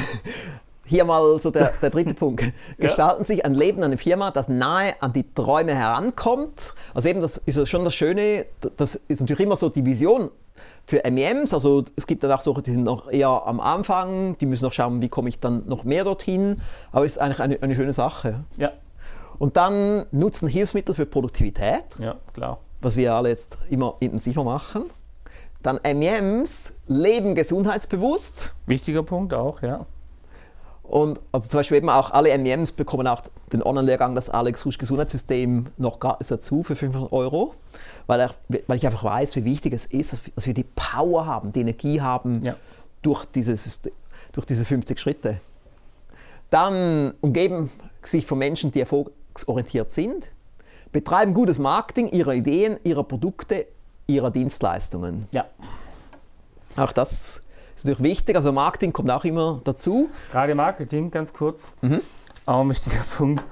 Hier 0.86 1.06
mal 1.06 1.38
so 1.38 1.52
der, 1.52 1.74
der 1.80 1.92
dritte 1.92 2.16
Punkt. 2.16 2.44
Gestalten 2.80 3.22
ja. 3.22 3.28
sich 3.28 3.46
ein 3.46 3.54
Leben, 3.54 3.84
eine 3.84 4.00
Firma, 4.00 4.32
das 4.32 4.48
nahe 4.48 4.96
an 5.02 5.14
die 5.14 5.36
Träume 5.36 5.76
herankommt. 5.76 6.74
Also 6.96 7.10
eben, 7.10 7.22
das 7.22 7.38
ist 7.38 7.70
schon 7.70 7.84
das 7.84 7.94
Schöne, 7.94 8.48
das 8.76 8.96
ist 8.96 9.20
natürlich 9.20 9.46
immer 9.46 9.56
so 9.56 9.70
die 9.70 9.86
Vision 9.86 10.32
für 10.90 11.04
MEMs, 11.10 11.54
also 11.54 11.86
es 11.96 12.08
gibt 12.08 12.24
dann 12.24 12.32
auch 12.32 12.42
solche, 12.42 12.64
die 12.64 12.72
sind 12.72 12.84
noch 12.84 13.12
eher 13.12 13.30
am 13.30 13.60
Anfang, 13.60 14.38
die 14.40 14.48
müssen 14.48 14.66
noch 14.66 14.74
schauen, 14.74 15.04
wie 15.04 15.10
komme 15.10 15.30
ich 15.30 15.40
dann 15.40 15.68
noch 15.68 15.84
mehr 15.84 16.04
dorthin, 16.04 16.62
aber 16.92 17.06
es 17.06 17.14
ist 17.14 17.18
eigentlich 17.20 17.40
eine, 17.40 17.62
eine 17.62 17.76
schöne 17.76 17.94
Sache. 17.94 18.44
Ja. 18.58 18.72
Und 19.38 19.56
dann 19.56 20.08
nutzen 20.12 20.48
Hilfsmittel 20.48 20.96
für 20.96 21.06
Produktivität. 21.06 21.84
Ja, 22.00 22.16
klar. 22.34 22.58
Was 22.82 22.96
wir 22.96 23.14
alle 23.14 23.30
jetzt 23.30 23.56
immer 23.70 23.98
intensiver 24.00 24.44
machen. 24.44 24.86
Dann 25.62 25.80
MEMs 25.84 26.74
leben 26.88 27.36
gesundheitsbewusst. 27.36 28.56
Wichtiger 28.66 29.04
Punkt 29.04 29.34
auch, 29.34 29.62
ja. 29.62 29.86
Und 30.90 31.20
also 31.32 31.48
zum 31.48 31.60
Beispiel 31.60 31.78
eben 31.78 31.90
auch 31.90 32.10
alle 32.10 32.36
MEMs 32.36 32.72
bekommen 32.72 33.06
auch 33.06 33.22
den 33.54 33.62
Online-Lehrgang 33.62 34.16
das 34.16 34.28
Alex 34.28 34.66
Rusch 34.66 34.80
Gesundheitssystem 34.80 35.68
noch 35.78 36.00
gratis 36.00 36.30
dazu 36.30 36.64
für 36.64 36.76
500 36.76 37.12
Euro, 37.12 37.54
weil, 38.08 38.22
er, 38.22 38.34
weil 38.66 38.78
ich 38.78 38.88
einfach 38.88 39.04
weiß, 39.04 39.36
wie 39.36 39.46
wichtig 39.46 39.74
es 39.74 39.86
ist, 39.86 40.16
dass 40.36 40.48
wir 40.48 40.56
die 40.56 40.64
Power 40.64 41.28
haben, 41.28 41.52
die 41.52 41.62
Energie 41.62 42.02
haben 42.02 42.42
ja. 42.44 42.56
durch, 43.04 43.26
dieses, 43.26 43.82
durch 44.32 44.48
diese 44.48 44.66
50 44.66 45.00
Schritte. 45.00 45.40
Dann 46.50 47.14
umgeben 47.22 47.72
sich 48.02 48.26
von 48.26 48.40
Menschen, 48.40 48.72
die 48.72 48.80
erfolgsorientiert 48.80 49.92
sind, 49.92 50.32
betreiben 50.92 51.36
gutes 51.36 51.60
Marketing 51.60 52.08
ihrer 52.08 52.34
Ideen, 52.34 52.80
ihrer 52.84 53.04
Produkte, 53.04 53.68
ihrer 54.08 54.32
Dienstleistungen. 54.32 55.28
Ja. 55.32 55.46
Auch 56.76 56.94
das 56.94 57.44
ist 57.80 57.86
natürlich 57.86 58.12
wichtig. 58.12 58.36
Also 58.36 58.52
Marketing 58.52 58.94
kommt 58.94 59.10
auch 59.12 59.26
immer 59.26 59.62
dazu. 59.64 60.10
Gerade 60.32 60.56
Marketing, 60.56 61.12
ganz 61.12 61.34
kurz, 61.34 61.74
mhm. 61.82 62.02
auch 62.46 62.62
ein 62.62 62.70
wichtiger 62.70 63.04
Punkt. 63.18 63.44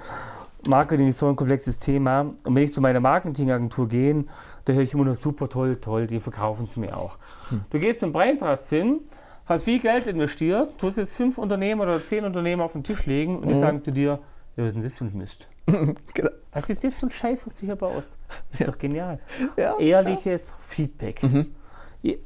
Marketing 0.67 1.07
ist 1.07 1.19
so 1.19 1.27
ein 1.27 1.35
komplexes 1.35 1.79
Thema. 1.79 2.21
Und 2.43 2.55
wenn 2.55 2.63
ich 2.63 2.73
zu 2.73 2.81
meiner 2.81 2.99
Marketingagentur 2.99 3.87
gehe, 3.87 4.25
da 4.65 4.73
höre 4.73 4.83
ich 4.83 4.93
immer 4.93 5.05
nur 5.05 5.15
super 5.15 5.47
toll, 5.47 5.77
toll, 5.77 6.07
die 6.07 6.19
verkaufen 6.19 6.63
es 6.65 6.75
mir 6.75 6.97
auch. 6.97 7.17
Hm. 7.49 7.61
Du 7.69 7.79
gehst 7.79 8.01
zum 8.01 8.11
Braintrust 8.11 8.69
hin, 8.69 8.99
hast 9.45 9.63
viel 9.63 9.79
Geld 9.79 10.07
investiert, 10.07 10.77
tust 10.77 10.97
jetzt 10.97 11.15
fünf 11.15 11.37
Unternehmen 11.37 11.79
oder 11.79 12.01
zehn 12.01 12.25
Unternehmen 12.25 12.61
auf 12.61 12.73
den 12.73 12.83
Tisch 12.83 13.05
legen 13.05 13.37
und 13.37 13.45
mhm. 13.45 13.49
die 13.49 13.59
sagen 13.59 13.81
zu 13.81 13.91
dir, 13.91 14.19
ja, 14.57 14.63
was 14.63 14.69
ist 14.69 14.75
denn 14.75 14.83
das 14.83 14.97
für 14.97 15.05
ein 15.05 15.17
Mist? 15.17 15.47
genau. 16.13 16.29
Was 16.51 16.69
ist 16.69 16.83
das 16.83 16.99
für 16.99 17.05
ein 17.05 17.11
Scheiß, 17.11 17.45
was 17.45 17.57
du 17.57 17.65
hier 17.67 17.75
baust? 17.75 18.17
Ist 18.51 18.61
ja. 18.61 18.67
doch 18.67 18.77
genial. 18.77 19.19
Ja, 19.55 19.77
Ehrliches. 19.77 20.53
Feedback. 20.59 21.21
Mhm. 21.21 21.53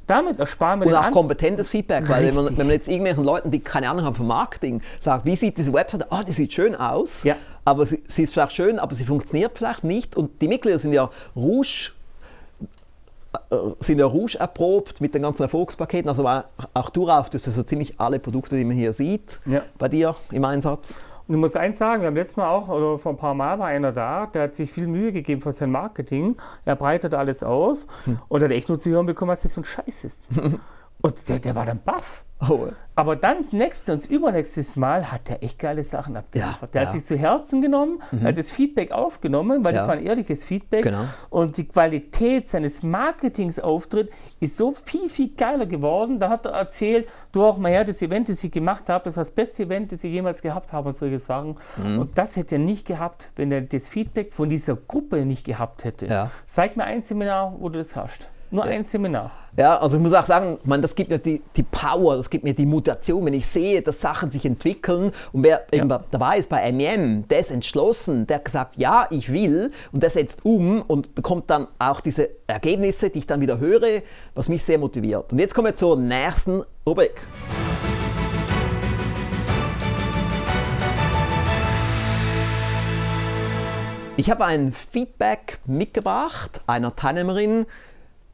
Damit 0.06 0.38
ersparen 0.38 0.80
wir 0.80 0.86
Und 0.86 0.94
auch 0.94 1.10
kompetentes 1.10 1.68
Feedback, 1.68 2.08
weil 2.08 2.26
wenn 2.26 2.34
man, 2.34 2.46
wenn 2.46 2.66
man, 2.66 2.70
jetzt 2.70 2.88
irgendwelchen 2.88 3.24
Leuten, 3.24 3.50
die 3.50 3.60
keine 3.60 3.90
Ahnung 3.90 4.04
haben 4.04 4.14
von 4.14 4.26
Marketing, 4.26 4.82
sagt, 5.00 5.24
wie 5.24 5.36
sieht 5.36 5.58
diese 5.58 5.72
Website 5.72 6.10
aus? 6.10 6.20
Oh, 6.20 6.22
die 6.26 6.32
sieht 6.32 6.52
schön 6.52 6.74
aus, 6.74 7.24
ja. 7.24 7.36
aber 7.64 7.86
sie, 7.86 8.02
sie, 8.06 8.24
ist 8.24 8.32
vielleicht 8.32 8.52
schön, 8.52 8.78
aber 8.78 8.94
sie 8.94 9.04
funktioniert 9.04 9.52
vielleicht 9.56 9.84
nicht. 9.84 10.16
Und 10.16 10.40
die 10.40 10.48
Mitglieder 10.48 10.78
sind 10.78 10.92
ja 10.92 11.10
Rouge 11.34 11.92
äh, 13.50 13.56
sind 13.80 13.98
ja 13.98 14.06
Rouge 14.06 14.38
erprobt 14.38 15.00
mit 15.00 15.14
den 15.14 15.22
ganzen 15.22 15.42
Erfolgspaketen. 15.42 16.08
Also 16.08 16.28
auch 16.74 16.90
du 16.90 17.04
rauf, 17.08 17.30
das 17.30 17.44
sind 17.44 17.54
so 17.54 17.62
ziemlich 17.62 17.98
alle 17.98 18.18
Produkte, 18.18 18.56
die 18.56 18.64
man 18.64 18.76
hier 18.76 18.92
sieht, 18.92 19.40
ja. 19.46 19.62
bei 19.78 19.88
dir 19.88 20.14
im 20.30 20.44
Einsatz. 20.44 20.94
Und 21.32 21.38
ich 21.38 21.40
muss 21.40 21.56
eins 21.56 21.78
sagen, 21.78 22.02
wir 22.02 22.08
haben 22.08 22.14
letztes 22.14 22.36
Mal 22.36 22.46
auch, 22.46 22.68
oder 22.68 22.98
vor 22.98 23.12
ein 23.12 23.16
paar 23.16 23.32
Mal 23.32 23.58
war 23.58 23.68
einer 23.68 23.90
da, 23.90 24.26
der 24.26 24.42
hat 24.42 24.54
sich 24.54 24.70
viel 24.70 24.86
Mühe 24.86 25.12
gegeben 25.12 25.40
für 25.40 25.50
sein 25.50 25.70
Marketing. 25.70 26.36
Er 26.66 26.76
breitet 26.76 27.14
alles 27.14 27.42
aus 27.42 27.86
hm. 28.04 28.18
und 28.28 28.42
hat 28.42 28.50
echt 28.50 28.68
nur 28.68 28.78
zu 28.78 28.90
hören 28.90 29.06
bekommen, 29.06 29.30
was 29.30 29.40
das 29.40 29.54
für 29.54 29.62
ein 29.62 29.64
Scheiß 29.64 30.04
ist. 30.04 30.28
und 31.00 31.28
der, 31.30 31.38
der 31.38 31.54
war 31.54 31.64
dann 31.64 31.80
baff. 31.82 32.22
Oh. 32.48 32.68
Aber 32.94 33.16
dann 33.16 33.38
das 33.38 33.52
nächste 33.52 33.92
und 33.92 34.02
das 34.02 34.10
übernächstes 34.10 34.76
Mal 34.76 35.10
hat 35.10 35.30
er 35.30 35.42
echt 35.42 35.58
geile 35.58 35.82
Sachen 35.82 36.14
abgeliefert. 36.16 36.60
Ja, 36.60 36.66
der 36.72 36.82
ja. 36.82 36.86
hat 36.86 36.92
sich 36.92 37.04
zu 37.04 37.16
Herzen 37.16 37.62
genommen, 37.62 38.02
mhm. 38.10 38.22
hat 38.22 38.36
das 38.36 38.50
Feedback 38.50 38.92
aufgenommen, 38.92 39.64
weil 39.64 39.72
ja. 39.72 39.80
das 39.80 39.88
war 39.88 39.94
ein 39.94 40.04
ehrliches 40.04 40.44
Feedback. 40.44 40.82
Genau. 40.82 41.04
Und 41.30 41.56
die 41.56 41.64
Qualität 41.64 42.46
seines 42.46 42.82
Marketingsauftritt 42.82 44.10
ist 44.40 44.58
so 44.58 44.72
viel, 44.72 45.08
viel 45.08 45.30
geiler 45.30 45.64
geworden. 45.64 46.18
Da 46.18 46.28
hat 46.28 46.44
er 46.44 46.52
erzählt, 46.52 47.08
du 47.32 47.44
auch 47.44 47.56
mal 47.56 47.70
her, 47.70 47.84
das 47.84 48.02
Event, 48.02 48.28
das 48.28 48.44
ich 48.44 48.52
gemacht 48.52 48.90
habe, 48.90 49.04
das 49.04 49.14
ist 49.14 49.18
das 49.18 49.30
beste 49.30 49.62
Event, 49.62 49.92
das 49.92 50.04
ich 50.04 50.12
jemals 50.12 50.42
gehabt 50.42 50.72
habe 50.72 50.88
und 50.88 50.94
solche 50.94 51.18
Sachen. 51.18 51.56
Mhm. 51.82 51.98
Und 51.98 52.18
das 52.18 52.36
hätte 52.36 52.56
er 52.56 52.58
nicht 52.58 52.86
gehabt, 52.86 53.30
wenn 53.36 53.50
er 53.50 53.62
das 53.62 53.88
Feedback 53.88 54.34
von 54.34 54.50
dieser 54.50 54.76
Gruppe 54.76 55.24
nicht 55.24 55.46
gehabt 55.46 55.84
hätte. 55.84 56.30
Zeig 56.44 56.76
mir 56.76 56.84
ein 56.84 57.00
Seminar, 57.00 57.56
wo 57.58 57.70
du 57.70 57.78
das 57.78 57.96
hast. 57.96 58.28
Nur 58.52 58.66
ja. 58.66 58.72
ein 58.72 58.82
Seminar. 58.82 59.30
Ja, 59.56 59.78
also 59.78 59.96
ich 59.96 60.02
muss 60.02 60.12
auch 60.12 60.26
sagen, 60.26 60.58
man, 60.64 60.82
das 60.82 60.94
gibt 60.94 61.08
mir 61.08 61.18
die, 61.18 61.40
die 61.56 61.62
Power, 61.62 62.16
das 62.16 62.28
gibt 62.28 62.44
mir 62.44 62.52
die 62.52 62.66
Mutation, 62.66 63.24
wenn 63.24 63.32
ich 63.32 63.46
sehe, 63.46 63.80
dass 63.80 63.98
Sachen 63.98 64.30
sich 64.30 64.44
entwickeln 64.44 65.12
und 65.32 65.42
wer 65.42 65.64
ja. 65.72 65.82
eben 65.82 65.88
dabei 65.88 66.36
ist 66.36 66.50
bei 66.50 66.70
MEM, 66.70 67.26
der 67.28 67.38
ist 67.38 67.50
entschlossen, 67.50 68.26
der 68.26 68.36
hat 68.36 68.44
gesagt, 68.44 68.76
ja, 68.76 69.06
ich 69.08 69.32
will 69.32 69.70
und 69.90 70.02
der 70.02 70.10
setzt 70.10 70.44
um 70.44 70.82
und 70.82 71.14
bekommt 71.14 71.48
dann 71.48 71.66
auch 71.78 72.00
diese 72.00 72.28
Ergebnisse, 72.46 73.08
die 73.08 73.20
ich 73.20 73.26
dann 73.26 73.40
wieder 73.40 73.58
höre, 73.58 74.02
was 74.34 74.50
mich 74.50 74.62
sehr 74.62 74.76
motiviert. 74.76 75.32
Und 75.32 75.38
jetzt 75.38 75.54
kommen 75.54 75.68
wir 75.68 75.74
zur 75.74 75.96
nächsten 75.96 76.62
Rubrik. 76.86 77.22
Ich 84.18 84.30
habe 84.30 84.44
ein 84.44 84.72
Feedback 84.72 85.58
mitgebracht 85.64 86.60
einer 86.66 86.94
Teilnehmerin, 86.94 87.64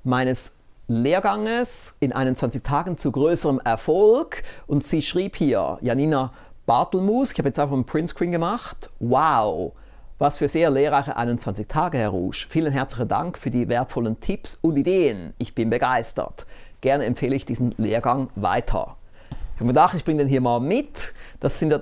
meines 0.09 0.53
Lehrganges 0.89 1.93
in 2.01 2.15
21 2.15 2.63
Tagen 2.63 2.97
zu 2.97 3.13
größerem 3.13 3.61
Erfolg. 3.63 4.43
Und 4.67 4.83
sie 4.83 5.03
schrieb 5.03 5.37
hier, 5.37 5.79
Janina 5.83 6.33
Bartelmus, 6.65 7.33
ich 7.33 7.39
habe 7.39 7.51
jetzt 7.51 7.59
einfach 7.59 7.75
einen 7.75 7.85
Printscreen 7.85 8.33
gemacht. 8.33 8.89
Wow, 9.01 9.75
was 10.19 10.39
für 10.39 10.49
sehr 10.49 10.71
lehrreiche 10.71 11.15
21 11.15 11.69
Tage, 11.69 11.99
Herr 11.99 12.09
Rouge. 12.09 12.47
Vielen 12.49 12.73
herzlichen 12.73 13.09
Dank 13.09 13.37
für 13.37 13.51
die 13.51 13.69
wertvollen 13.69 14.19
Tipps 14.19 14.59
und 14.63 14.79
Ideen. 14.79 15.35
Ich 15.37 15.55
bin 15.55 15.69
begeistert. 15.69 16.47
Gerne 16.81 17.05
empfehle 17.05 17.37
ich 17.37 17.45
diesen 17.45 17.75
Lehrgang 17.77 18.31
weiter. 18.35 18.97
Ich 19.31 19.57
habe 19.57 19.67
mir 19.67 19.75
gedacht, 19.75 19.95
ich 19.95 20.07
bringe 20.07 20.21
den 20.21 20.29
hier 20.29 20.41
mal 20.41 20.61
mit. 20.61 21.13
Das 21.39 21.59
sind 21.59 21.79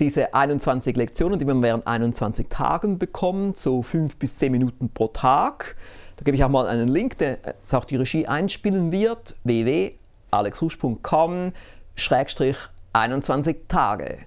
diese 0.00 0.34
21 0.34 0.96
Lektionen, 0.96 1.38
die 1.38 1.44
man 1.44 1.62
während 1.62 1.86
21 1.86 2.48
Tagen 2.48 2.98
bekommt, 2.98 3.58
so 3.58 3.82
5 3.82 4.16
bis 4.16 4.38
10 4.38 4.50
Minuten 4.50 4.88
pro 4.88 5.06
Tag. 5.06 5.76
Da 6.20 6.24
gebe 6.24 6.36
ich 6.36 6.44
auch 6.44 6.50
mal 6.50 6.66
einen 6.66 6.88
Link, 6.88 7.16
der 7.16 7.38
auch 7.72 7.86
die 7.86 7.96
Regie 7.96 8.26
einspielen 8.26 8.92
wird, 8.92 9.36
www.alexhusch.com 9.44 11.52
21 12.92 13.56
Tage. 13.68 14.18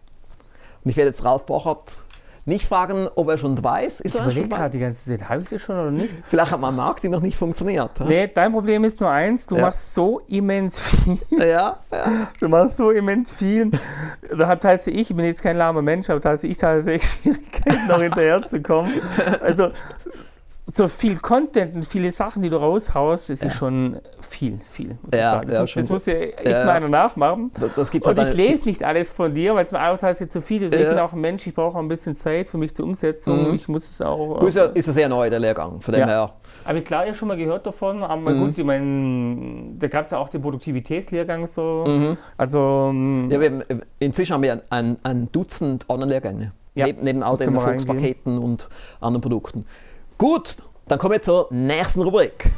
Und 0.84 0.90
ich 0.90 0.98
werde 0.98 1.12
jetzt 1.12 1.24
Ralf 1.24 1.46
Bochert 1.46 1.98
nicht 2.46 2.68
fragen, 2.68 3.08
ob 3.16 3.30
er 3.30 3.38
schon 3.38 3.64
weiß. 3.64 4.02
Ist 4.02 4.16
ich 4.16 4.22
überlege 4.22 4.50
gerade 4.50 4.72
die 4.72 4.80
ganze 4.80 5.08
Zeit, 5.08 5.30
habe 5.30 5.44
ich 5.44 5.50
das 5.50 5.62
schon 5.62 5.76
oder 5.76 5.92
nicht? 5.92 6.24
Vielleicht 6.28 6.52
hat 6.52 6.60
mein 6.60 6.76
Marketing 6.76 7.12
noch 7.12 7.22
nicht 7.22 7.38
funktioniert. 7.38 7.92
Nee, 8.02 8.28
dein 8.28 8.52
Problem 8.52 8.84
ist 8.84 9.00
nur 9.00 9.12
eins, 9.12 9.46
du 9.46 9.56
ja. 9.56 9.62
machst 9.62 9.94
so 9.94 10.20
immens 10.28 10.80
viel. 10.80 11.20
Ja, 11.30 11.78
ja. 11.92 12.28
Du 12.40 12.50
machst 12.50 12.78
so 12.78 12.90
immens 12.90 13.32
viel. 13.32 13.70
Da 14.36 14.48
hat 14.48 14.62
teilweise 14.62 14.90
ich, 14.90 15.12
ich 15.12 15.16
bin 15.16 15.26
jetzt 15.26 15.44
kein 15.44 15.58
lahmer 15.58 15.84
Mensch, 15.84 16.10
aber 16.10 16.20
teilweise 16.20 16.48
ich 16.48 16.58
teilweise 16.58 16.94
echt 16.94 17.06
Schwierigkeiten, 17.22 17.88
noch 17.88 18.02
hinterher 18.02 18.42
zu 18.42 18.60
kommen. 18.62 18.92
Also 19.40 19.70
so 20.66 20.88
viel 20.88 21.18
Content 21.18 21.76
und 21.76 21.86
viele 21.86 22.12
Sachen, 22.12 22.42
die 22.42 22.50
du 22.50 22.56
raushaust, 22.56 23.30
das 23.30 23.42
ja. 23.42 23.48
ist 23.48 23.56
schon 23.56 23.98
viel, 24.22 24.60
viel. 24.66 24.98
Muss 25.02 25.12
ja, 25.12 25.18
ich 25.18 25.24
sagen. 25.24 25.48
Das, 25.48 25.56
ja, 25.56 25.62
muss, 25.62 25.74
das 25.74 25.90
muss 25.90 26.06
ja 26.06 26.14
echt 26.14 26.48
ja. 26.48 26.66
mal 26.66 26.72
einer 26.72 26.88
nachmachen. 26.88 27.52
Das, 27.60 27.76
das 27.76 27.90
und 27.90 28.18
halt 28.18 28.30
ich 28.30 28.36
lese 28.36 28.70
nicht 28.70 28.82
alles 28.82 29.10
von 29.10 29.34
dir, 29.34 29.56
weil 29.56 29.66
es 29.66 29.74
mir 29.74 29.80
einfach 29.80 30.00
teilweise 30.00 30.30
zu 30.30 30.42
viel 30.42 30.64
ist. 30.64 30.74
Ich 30.74 30.88
bin 30.88 30.98
auch 31.00 31.12
ein 31.12 31.20
Mensch, 31.20 31.46
ich 31.48 31.54
brauche 31.54 31.78
ein 31.78 31.90
bisschen 31.90 32.16
Zeit 32.16 32.50
für 32.50 32.58
mich 32.58 32.74
zur 32.74 32.86
Umsetzung. 32.86 33.50
Mhm. 33.50 33.56
Ich 33.56 33.68
muss 33.68 33.90
es 33.90 34.02
auch. 34.02 34.42
Ist 34.42 34.56
ja, 34.56 34.66
ist 34.66 34.88
ja 34.88 34.94
sehr 34.94 35.10
neu, 35.10 35.30
der 35.30 35.40
Lehrgang, 35.40 35.82
von 35.82 35.94
dem 35.94 36.06
her. 36.06 36.34
Aber 36.64 36.82
klar, 36.82 37.06
ja 37.06 37.14
schon 37.14 37.28
mal 37.28 37.38
gehört 37.38 37.66
davon. 37.66 38.02
Aber 38.02 38.32
mhm. 38.32 38.46
gut, 38.46 38.58
ich 38.58 38.64
meine, 38.66 39.76
da 39.80 39.88
gab 39.88 40.06
es 40.06 40.12
ja 40.12 40.18
auch 40.18 40.30
den 40.30 40.42
Produktivitätslehrgang 40.42 41.46
so. 41.46 41.84
Mhm. 41.86 42.18
Also. 42.38 42.88
Ähm, 42.90 43.30
ja, 43.30 43.42
wir, 43.42 43.66
inzwischen 44.00 44.34
haben 44.34 44.44
wir 44.44 44.62
ein, 44.70 44.98
ein 45.04 45.30
Dutzend 45.32 45.90
Online-Lehrgänge. 45.90 46.54
Neben, 46.76 47.04
neben 47.04 47.22
all 47.22 47.38
den 47.38 47.54
Erfolgspaketen 47.54 48.40
und 48.40 48.68
anderen 49.00 49.22
Produkten. 49.22 49.66
Gut, 50.18 50.58
dann 50.88 51.00
kommen 51.00 51.14
wir 51.14 51.22
zur 51.22 51.48
nächsten 51.50 52.02
Rubrik. 52.02 52.52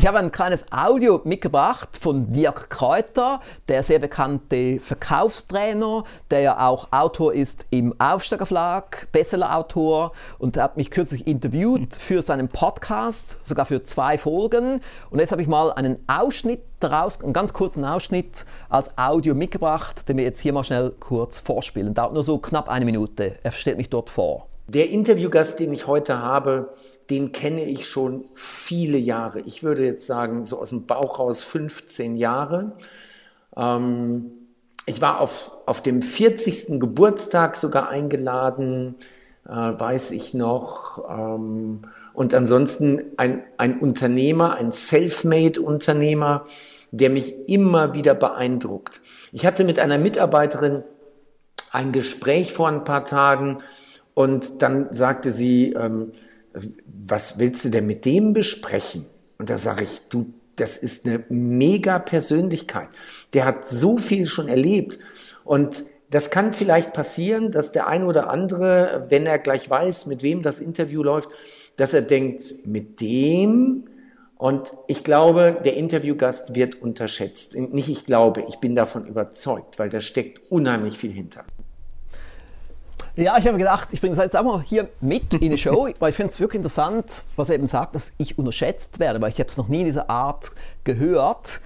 Ich 0.00 0.06
habe 0.06 0.16
ein 0.16 0.32
kleines 0.32 0.64
Audio 0.70 1.20
mitgebracht 1.24 1.98
von 2.00 2.32
Dirk 2.32 2.70
Kräuter, 2.70 3.40
der 3.68 3.82
sehr 3.82 3.98
bekannte 3.98 4.80
Verkaufstrainer, 4.80 6.04
der 6.30 6.40
ja 6.40 6.66
auch 6.66 6.90
Autor 6.90 7.34
ist 7.34 7.66
im 7.68 7.94
Aufsteiger 8.00 8.46
Verlag, 8.46 9.08
Bestseller-Autor 9.12 10.12
und 10.38 10.56
hat 10.56 10.78
mich 10.78 10.90
kürzlich 10.90 11.26
interviewt 11.26 11.94
für 11.94 12.22
seinen 12.22 12.48
Podcast, 12.48 13.46
sogar 13.46 13.66
für 13.66 13.84
zwei 13.84 14.16
Folgen. 14.16 14.80
Und 15.10 15.18
jetzt 15.18 15.32
habe 15.32 15.42
ich 15.42 15.48
mal 15.48 15.70
einen 15.70 15.98
Ausschnitt 16.06 16.62
daraus, 16.80 17.22
einen 17.22 17.34
ganz 17.34 17.52
kurzen 17.52 17.84
Ausschnitt 17.84 18.46
als 18.70 18.96
Audio 18.96 19.34
mitgebracht, 19.34 20.08
den 20.08 20.16
wir 20.16 20.24
jetzt 20.24 20.40
hier 20.40 20.54
mal 20.54 20.64
schnell 20.64 20.94
kurz 20.98 21.40
vorspielen. 21.40 21.92
Dauert 21.92 22.14
nur 22.14 22.22
so 22.22 22.38
knapp 22.38 22.70
eine 22.70 22.86
Minute. 22.86 23.36
Er 23.42 23.52
stellt 23.52 23.76
mich 23.76 23.90
dort 23.90 24.08
vor. 24.08 24.46
Der 24.66 24.88
Interviewgast, 24.88 25.60
den 25.60 25.74
ich 25.74 25.86
heute 25.86 26.22
habe, 26.22 26.72
den 27.10 27.32
kenne 27.32 27.64
ich 27.64 27.88
schon 27.88 28.24
viele 28.34 28.98
Jahre. 28.98 29.40
Ich 29.40 29.62
würde 29.62 29.84
jetzt 29.84 30.06
sagen, 30.06 30.46
so 30.46 30.58
aus 30.58 30.70
dem 30.70 30.86
Bauch 30.86 31.18
raus 31.18 31.42
15 31.42 32.16
Jahre. 32.16 32.72
Ähm, 33.56 34.30
ich 34.86 35.00
war 35.00 35.20
auf, 35.20 35.52
auf 35.66 35.82
dem 35.82 36.02
40. 36.02 36.80
Geburtstag 36.80 37.56
sogar 37.56 37.88
eingeladen, 37.88 38.94
äh, 39.46 39.50
weiß 39.50 40.12
ich 40.12 40.34
noch. 40.34 41.04
Ähm, 41.10 41.82
und 42.14 42.34
ansonsten 42.34 43.02
ein, 43.16 43.42
ein 43.56 43.80
Unternehmer, 43.80 44.54
ein 44.54 44.72
Selfmade-Unternehmer, 44.72 46.46
der 46.92 47.10
mich 47.10 47.48
immer 47.48 47.94
wieder 47.94 48.14
beeindruckt. 48.14 49.00
Ich 49.32 49.46
hatte 49.46 49.64
mit 49.64 49.78
einer 49.78 49.98
Mitarbeiterin 49.98 50.82
ein 51.72 51.92
Gespräch 51.92 52.52
vor 52.52 52.68
ein 52.68 52.84
paar 52.84 53.04
Tagen 53.04 53.58
und 54.14 54.62
dann 54.62 54.92
sagte 54.92 55.30
sie, 55.30 55.72
ähm, 55.72 56.12
was 56.86 57.38
willst 57.38 57.64
du 57.64 57.70
denn 57.70 57.86
mit 57.86 58.04
dem 58.04 58.32
besprechen? 58.32 59.06
Und 59.38 59.50
da 59.50 59.58
sage 59.58 59.84
ich, 59.84 60.00
du, 60.08 60.32
das 60.56 60.76
ist 60.76 61.06
eine 61.06 61.24
mega 61.28 61.98
Persönlichkeit. 61.98 62.88
Der 63.32 63.44
hat 63.44 63.66
so 63.66 63.98
viel 63.98 64.26
schon 64.26 64.48
erlebt. 64.48 64.98
Und 65.44 65.84
das 66.10 66.30
kann 66.30 66.52
vielleicht 66.52 66.92
passieren, 66.92 67.50
dass 67.50 67.72
der 67.72 67.86
ein 67.86 68.04
oder 68.04 68.28
andere, 68.28 69.06
wenn 69.08 69.26
er 69.26 69.38
gleich 69.38 69.70
weiß, 69.70 70.06
mit 70.06 70.22
wem 70.22 70.42
das 70.42 70.60
Interview 70.60 71.02
läuft, 71.02 71.30
dass 71.76 71.94
er 71.94 72.02
denkt, 72.02 72.66
mit 72.66 73.00
dem. 73.00 73.84
Und 74.36 74.72
ich 74.88 75.04
glaube, 75.04 75.56
der 75.64 75.76
Interviewgast 75.76 76.54
wird 76.54 76.82
unterschätzt. 76.82 77.54
Nicht 77.54 77.88
ich 77.88 78.06
glaube, 78.06 78.44
ich 78.48 78.56
bin 78.56 78.74
davon 78.74 79.06
überzeugt, 79.06 79.78
weil 79.78 79.88
da 79.88 80.00
steckt 80.00 80.50
unheimlich 80.50 80.98
viel 80.98 81.12
hinter. 81.12 81.44
Ja, 83.16 83.36
ich 83.38 83.46
habe 83.46 83.58
gedacht, 83.58 83.88
ich 83.92 84.00
bringe 84.00 84.12
es 84.12 84.18
jetzt 84.18 84.36
auch 84.36 84.44
mal 84.44 84.62
hier 84.62 84.88
mit 85.00 85.34
in 85.34 85.50
die 85.50 85.58
Show, 85.58 85.88
weil 85.98 86.10
ich 86.10 86.16
finde 86.16 86.32
es 86.32 86.40
wirklich 86.40 86.58
interessant, 86.58 87.24
was 87.36 87.48
er 87.48 87.56
eben 87.56 87.66
sagt, 87.66 87.94
dass 87.94 88.12
ich 88.18 88.38
unterschätzt 88.38 88.98
werde, 89.00 89.20
weil 89.20 89.30
ich 89.30 89.38
habe 89.38 89.48
es 89.48 89.56
noch 89.56 89.68
nie 89.68 89.80
in 89.80 89.86
dieser 89.86 90.08
Art 90.08 90.52
gehört. 90.84 91.60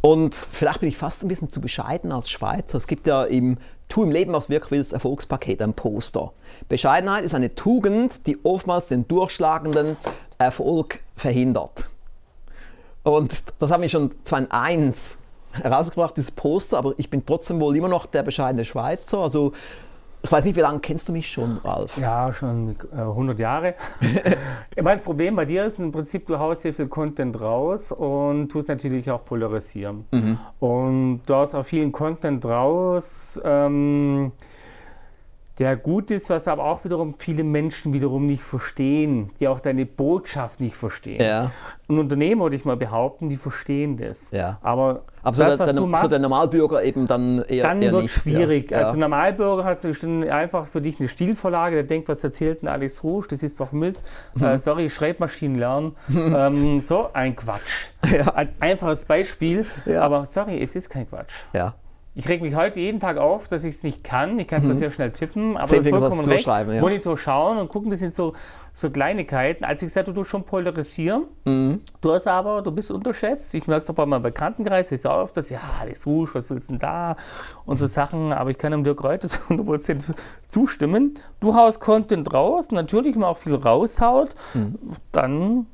Und 0.00 0.34
vielleicht 0.34 0.80
bin 0.80 0.88
ich 0.88 0.96
fast 0.96 1.22
ein 1.22 1.28
bisschen 1.28 1.50
zu 1.50 1.60
bescheiden 1.60 2.10
als 2.10 2.30
Schweizer. 2.30 2.78
Es 2.78 2.86
gibt 2.86 3.06
ja 3.06 3.24
im 3.24 3.58
Tu 3.88 4.04
im 4.04 4.10
Leben, 4.10 4.32
was 4.32 4.48
wirklich 4.48 4.70
willst, 4.70 4.92
Erfolgspaket, 4.92 5.60
ein 5.60 5.74
Poster. 5.74 6.32
Bescheidenheit 6.68 7.24
ist 7.24 7.34
eine 7.34 7.54
Tugend, 7.54 8.26
die 8.26 8.38
oftmals 8.44 8.88
den 8.88 9.06
durchschlagenden 9.08 9.96
Erfolg 10.38 11.00
verhindert. 11.16 11.90
Und 13.02 13.42
das 13.58 13.70
haben 13.70 13.82
wir 13.82 13.88
schon 13.88 14.12
2001 14.24 15.18
herausgebracht, 15.52 16.16
dieses 16.16 16.30
Poster, 16.30 16.78
aber 16.78 16.94
ich 16.96 17.10
bin 17.10 17.26
trotzdem 17.26 17.60
wohl 17.60 17.76
immer 17.76 17.88
noch 17.88 18.06
der 18.06 18.22
bescheidene 18.22 18.64
Schweizer. 18.64 19.18
Also 19.18 19.52
ich 20.22 20.30
weiß 20.30 20.44
nicht, 20.44 20.56
wie 20.56 20.60
lange 20.60 20.80
kennst 20.80 21.08
du 21.08 21.12
mich 21.12 21.30
schon, 21.30 21.58
Ralf? 21.64 21.96
Ja, 21.96 22.32
schon 22.32 22.76
äh, 22.92 23.00
100 23.00 23.40
Jahre. 23.40 23.74
ich 24.76 24.82
meine, 24.82 24.96
das 24.96 25.04
Problem 25.04 25.36
bei 25.36 25.44
dir 25.44 25.64
ist 25.64 25.78
im 25.78 25.92
Prinzip, 25.92 26.26
du 26.26 26.38
haust 26.38 26.62
sehr 26.62 26.74
viel 26.74 26.88
Content 26.88 27.40
raus 27.40 27.90
und 27.92 28.48
tust 28.48 28.68
natürlich 28.68 29.10
auch 29.10 29.24
polarisieren. 29.24 30.04
Mhm. 30.12 30.38
Und 30.58 31.22
du 31.26 31.34
hast 31.34 31.54
auch 31.54 31.64
vielen 31.64 31.90
Content 31.92 32.44
raus. 32.44 33.40
Ähm, 33.44 34.32
der 35.58 35.76
gut 35.76 36.10
ist, 36.10 36.30
was 36.30 36.48
aber 36.48 36.64
auch 36.64 36.84
wiederum 36.84 37.14
viele 37.18 37.44
Menschen 37.44 37.92
wiederum 37.92 38.26
nicht 38.26 38.42
verstehen, 38.42 39.30
die 39.40 39.48
auch 39.48 39.60
deine 39.60 39.84
Botschaft 39.84 40.60
nicht 40.60 40.74
verstehen. 40.74 41.20
Ja. 41.20 41.50
Und 41.86 41.98
Unternehmen, 41.98 42.40
würde 42.40 42.56
ich 42.56 42.64
mal 42.64 42.76
behaupten, 42.76 43.28
die 43.28 43.36
verstehen 43.36 43.96
das. 43.96 44.30
Ja. 44.30 44.58
Aber, 44.62 45.02
aber 45.22 45.36
so, 45.36 45.42
das, 45.42 45.58
der, 45.58 45.72
der, 45.72 45.86
machst, 45.86 46.04
so 46.04 46.08
der 46.08 46.18
Normalbürger 46.18 46.82
eben 46.82 47.06
dann 47.06 47.42
eher, 47.42 47.64
dann 47.64 47.82
eher 47.82 47.92
wird 47.92 48.02
nicht. 48.02 48.14
schwierig. 48.14 48.70
Ja. 48.70 48.78
Also 48.78 48.98
Normalbürger 48.98 49.64
hast 49.64 49.84
du 49.84 50.32
einfach 50.32 50.66
für 50.66 50.80
dich 50.80 50.98
eine 50.98 51.08
Stilvorlage, 51.08 51.76
der 51.76 51.84
denkt, 51.84 52.08
was 52.08 52.24
erzählt 52.24 52.62
denn 52.62 52.68
Alex 52.68 53.04
Rouge, 53.04 53.28
das 53.28 53.42
ist 53.42 53.60
doch 53.60 53.72
Mist. 53.72 54.08
Mhm. 54.34 54.44
Äh, 54.44 54.58
sorry, 54.58 54.88
Schreibmaschinen 54.88 55.58
lernen. 55.58 55.96
ähm, 56.08 56.80
so 56.80 57.10
ein 57.12 57.36
Quatsch. 57.36 57.88
Ja. 58.10 58.28
Als 58.28 58.52
einfaches 58.60 59.04
Beispiel, 59.04 59.66
aber 59.86 60.24
sorry, 60.24 60.60
es 60.60 60.74
ist 60.74 60.88
kein 60.88 61.08
Quatsch. 61.08 61.44
Ja. 61.52 61.74
Ich 62.14 62.28
reg 62.28 62.42
mich 62.42 62.56
heute 62.56 62.80
jeden 62.80 62.98
Tag 62.98 63.18
auf, 63.18 63.46
dass 63.46 63.62
ich 63.62 63.76
es 63.76 63.84
nicht 63.84 64.02
kann. 64.02 64.36
Ich 64.40 64.48
kann 64.48 64.60
es 64.60 64.66
mhm. 64.66 64.74
sehr 64.74 64.90
schnell 64.90 65.12
tippen, 65.12 65.56
aber 65.56 65.76
das 65.76 65.86
ist 65.86 65.90
vollkommen 65.90 66.26
recht. 66.26 66.44
Ja. 66.44 66.80
Monitor 66.80 67.16
schauen 67.16 67.58
und 67.58 67.68
gucken, 67.68 67.88
das 67.88 68.00
sind 68.00 68.12
so, 68.12 68.32
so 68.74 68.90
Kleinigkeiten. 68.90 69.64
Als 69.64 69.80
ich 69.80 69.86
gesagt 69.86 70.08
du 70.08 70.24
schon 70.24 70.42
polarisieren, 70.42 71.24
mhm. 71.44 71.82
du 72.00 72.12
hast 72.12 72.26
aber, 72.26 72.62
du 72.62 72.72
bist 72.72 72.90
unterschätzt. 72.90 73.54
Ich 73.54 73.68
merke 73.68 73.82
es 73.82 73.90
auch 73.90 73.94
bei 73.94 74.06
meinem 74.06 74.24
Bekanntenkreis, 74.24 74.90
ich 74.90 75.00
sage 75.00 75.22
oft, 75.22 75.36
dass 75.36 75.50
ja, 75.50 75.60
alles 75.80 76.04
Rouge, 76.04 76.34
was 76.34 76.50
willst 76.50 76.68
du 76.68 76.72
denn 76.72 76.80
da? 76.80 77.16
Und 77.64 77.78
so 77.78 77.86
Sachen, 77.86 78.32
aber 78.32 78.50
ich 78.50 78.58
kann 78.58 78.72
dem 78.72 78.82
Dirk 78.82 79.04
Reuter 79.04 79.28
zu 79.28 79.38
100% 79.48 80.12
zustimmen. 80.46 81.14
Du 81.38 81.54
haust 81.54 81.78
Content 81.78 82.34
raus, 82.34 82.72
natürlich, 82.72 83.14
wenn 83.14 83.20
man 83.20 83.30
auch 83.30 83.38
viel 83.38 83.54
raushaut, 83.54 84.34
mhm. 84.54 84.78
dann 85.12 85.66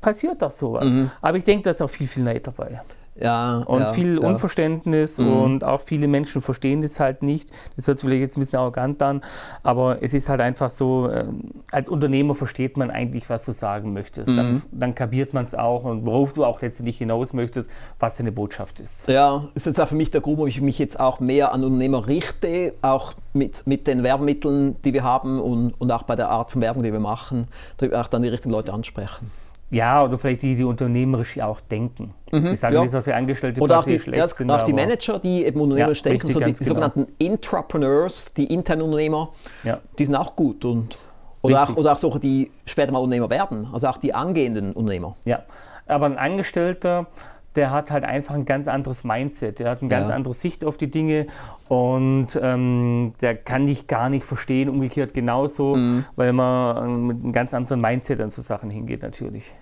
passiert 0.00 0.40
doch 0.40 0.50
sowas. 0.50 0.90
Mhm. 0.90 1.10
Aber 1.20 1.36
ich 1.36 1.44
denke, 1.44 1.64
da 1.64 1.70
ist 1.72 1.82
auch 1.82 1.90
viel, 1.90 2.06
viel 2.06 2.22
Neid 2.22 2.46
dabei. 2.46 2.80
Ja, 3.20 3.58
und 3.66 3.80
ja, 3.80 3.88
viel 3.92 4.20
ja. 4.20 4.26
Unverständnis 4.26 5.18
mhm. 5.18 5.32
und 5.32 5.64
auch 5.64 5.82
viele 5.82 6.08
Menschen 6.08 6.40
verstehen 6.40 6.80
das 6.80 6.98
halt 6.98 7.22
nicht. 7.22 7.50
Das 7.76 7.86
hört 7.86 7.98
sich 7.98 8.08
vielleicht 8.08 8.22
jetzt 8.22 8.36
ein 8.36 8.40
bisschen 8.40 8.58
arrogant 8.58 9.02
an, 9.02 9.22
aber 9.62 10.02
es 10.02 10.14
ist 10.14 10.30
halt 10.30 10.40
einfach 10.40 10.70
so, 10.70 11.08
äh, 11.08 11.26
als 11.70 11.90
Unternehmer 11.90 12.34
versteht 12.34 12.78
man 12.78 12.90
eigentlich, 12.90 13.28
was 13.28 13.44
du 13.44 13.52
sagen 13.52 13.92
möchtest. 13.92 14.30
Mhm. 14.30 14.36
Dann, 14.36 14.62
dann 14.72 14.94
kapiert 14.94 15.34
man 15.34 15.44
es 15.44 15.54
auch 15.54 15.84
und 15.84 16.06
worauf 16.06 16.32
du 16.32 16.44
auch 16.44 16.62
letztendlich 16.62 16.98
hinaus 16.98 17.34
möchtest, 17.34 17.70
was 17.98 18.16
deine 18.16 18.32
Botschaft 18.32 18.80
ist. 18.80 19.08
Ja, 19.08 19.48
ist 19.54 19.66
jetzt 19.66 19.80
auch 19.80 19.88
für 19.88 19.94
mich 19.94 20.10
der 20.10 20.22
Grund, 20.22 20.38
warum 20.38 20.48
ich 20.48 20.60
mich 20.62 20.78
jetzt 20.78 20.98
auch 20.98 21.20
mehr 21.20 21.52
an 21.52 21.64
Unternehmer 21.64 22.06
richte, 22.06 22.72
auch 22.80 23.12
mit, 23.34 23.66
mit 23.66 23.86
den 23.86 24.02
Werbemitteln, 24.02 24.76
die 24.82 24.94
wir 24.94 25.04
haben 25.04 25.38
und, 25.38 25.74
und 25.78 25.90
auch 25.90 26.04
bei 26.04 26.16
der 26.16 26.30
Art 26.30 26.50
von 26.50 26.62
Werbung, 26.62 26.82
die 26.82 26.92
wir 26.92 27.00
machen, 27.00 27.48
auch 27.92 28.08
dann 28.08 28.22
die 28.22 28.28
richtigen 28.28 28.52
Leute 28.52 28.72
ansprechen. 28.72 29.30
Ja, 29.72 30.04
oder 30.04 30.18
vielleicht 30.18 30.42
die, 30.42 30.54
die 30.54 30.64
unternehmerisch 30.64 31.40
auch 31.40 31.60
denken. 31.62 32.12
Mhm, 32.30 32.48
ich 32.48 32.60
sage 32.60 32.74
ja. 32.74 32.82
nicht, 32.82 32.92
dass 32.92 33.06
die 33.06 33.12
Angestellte 33.14 33.58
oder 33.62 33.78
auch 33.78 33.84
die, 33.84 33.98
schlecht 33.98 34.18
ja, 34.18 34.28
sind. 34.28 34.50
Auch 34.50 34.62
die 34.62 34.74
Manager, 34.74 35.18
die 35.18 35.46
eben 35.46 35.58
unternehmerisch 35.60 36.02
ja, 36.04 36.10
denken, 36.10 36.26
richtig, 36.26 36.34
so 36.34 36.40
die, 36.40 36.52
die 36.52 36.58
genau. 36.58 36.68
sogenannten 36.68 37.06
Intrapreneurs, 37.16 38.34
die 38.34 38.52
internen 38.52 38.82
Unternehmer, 38.82 39.30
ja. 39.64 39.80
die 39.98 40.04
sind 40.04 40.14
auch 40.14 40.36
gut. 40.36 40.66
Und, 40.66 40.98
oder, 41.40 41.62
auch, 41.62 41.76
oder 41.76 41.92
auch 41.94 41.96
solche, 41.96 42.20
die 42.20 42.50
später 42.66 42.92
mal 42.92 42.98
Unternehmer 42.98 43.30
werden, 43.30 43.66
also 43.72 43.88
auch 43.88 43.96
die 43.96 44.12
angehenden 44.12 44.74
Unternehmer. 44.74 45.16
Ja, 45.24 45.42
aber 45.86 46.04
ein 46.04 46.18
Angestellter, 46.18 47.06
der 47.54 47.70
hat 47.70 47.90
halt 47.90 48.04
einfach 48.04 48.34
ein 48.34 48.44
ganz 48.44 48.68
anderes 48.68 49.04
Mindset, 49.04 49.58
der 49.58 49.70
hat 49.70 49.80
eine 49.80 49.88
ganz 49.88 50.08
ja. 50.08 50.14
andere 50.14 50.34
Sicht 50.34 50.64
auf 50.64 50.76
die 50.76 50.90
Dinge 50.90 51.26
und 51.68 52.28
ähm, 52.40 53.12
der 53.20 53.36
kann 53.36 53.66
dich 53.66 53.86
gar 53.86 54.08
nicht 54.08 54.24
verstehen, 54.24 54.68
umgekehrt 54.68 55.14
genauso, 55.14 55.74
mhm. 55.74 56.04
weil 56.16 56.32
man 56.32 56.84
ähm, 56.84 57.06
mit 57.06 57.22
einem 57.22 57.32
ganz 57.32 57.54
anderen 57.54 57.80
Mindset 57.80 58.20
an 58.20 58.30
so 58.30 58.42
Sachen 58.42 58.70
hingeht 58.70 59.02
natürlich. 59.02 59.52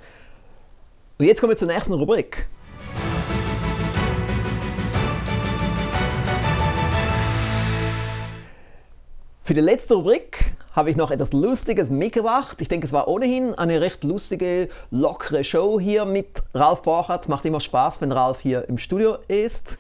Und 1.19 1.27
jetzt 1.27 1.41
kommen 1.41 1.51
wir 1.51 1.57
zur 1.57 1.69
nächsten 1.69 1.93
Rubrik. 1.93 2.47
Für 9.45 9.55
die 9.55 9.61
letzte 9.61 9.95
Rubrik 9.95 10.53
habe 10.73 10.91
ich 10.91 10.97
noch 10.97 11.11
etwas 11.11 11.33
Lustiges 11.33 11.91
mitgebracht. 11.91 12.61
Ich 12.61 12.69
denke, 12.69 12.87
es 12.87 12.93
war 12.93 13.09
ohnehin 13.09 13.55
eine 13.55 13.81
recht 13.81 14.05
lustige, 14.05 14.69
lockere 14.91 15.43
Show 15.45 15.81
hier 15.81 16.05
mit 16.05 16.43
Ralf 16.55 16.83
Borchardt. 16.83 17.29
Macht 17.29 17.45
immer 17.45 17.61
Spaß, 17.61 18.01
wenn 18.01 18.13
Ralf 18.13 18.41
hier 18.41 18.69
im 18.69 18.79
Studio 18.79 19.19
ist. 19.29 19.79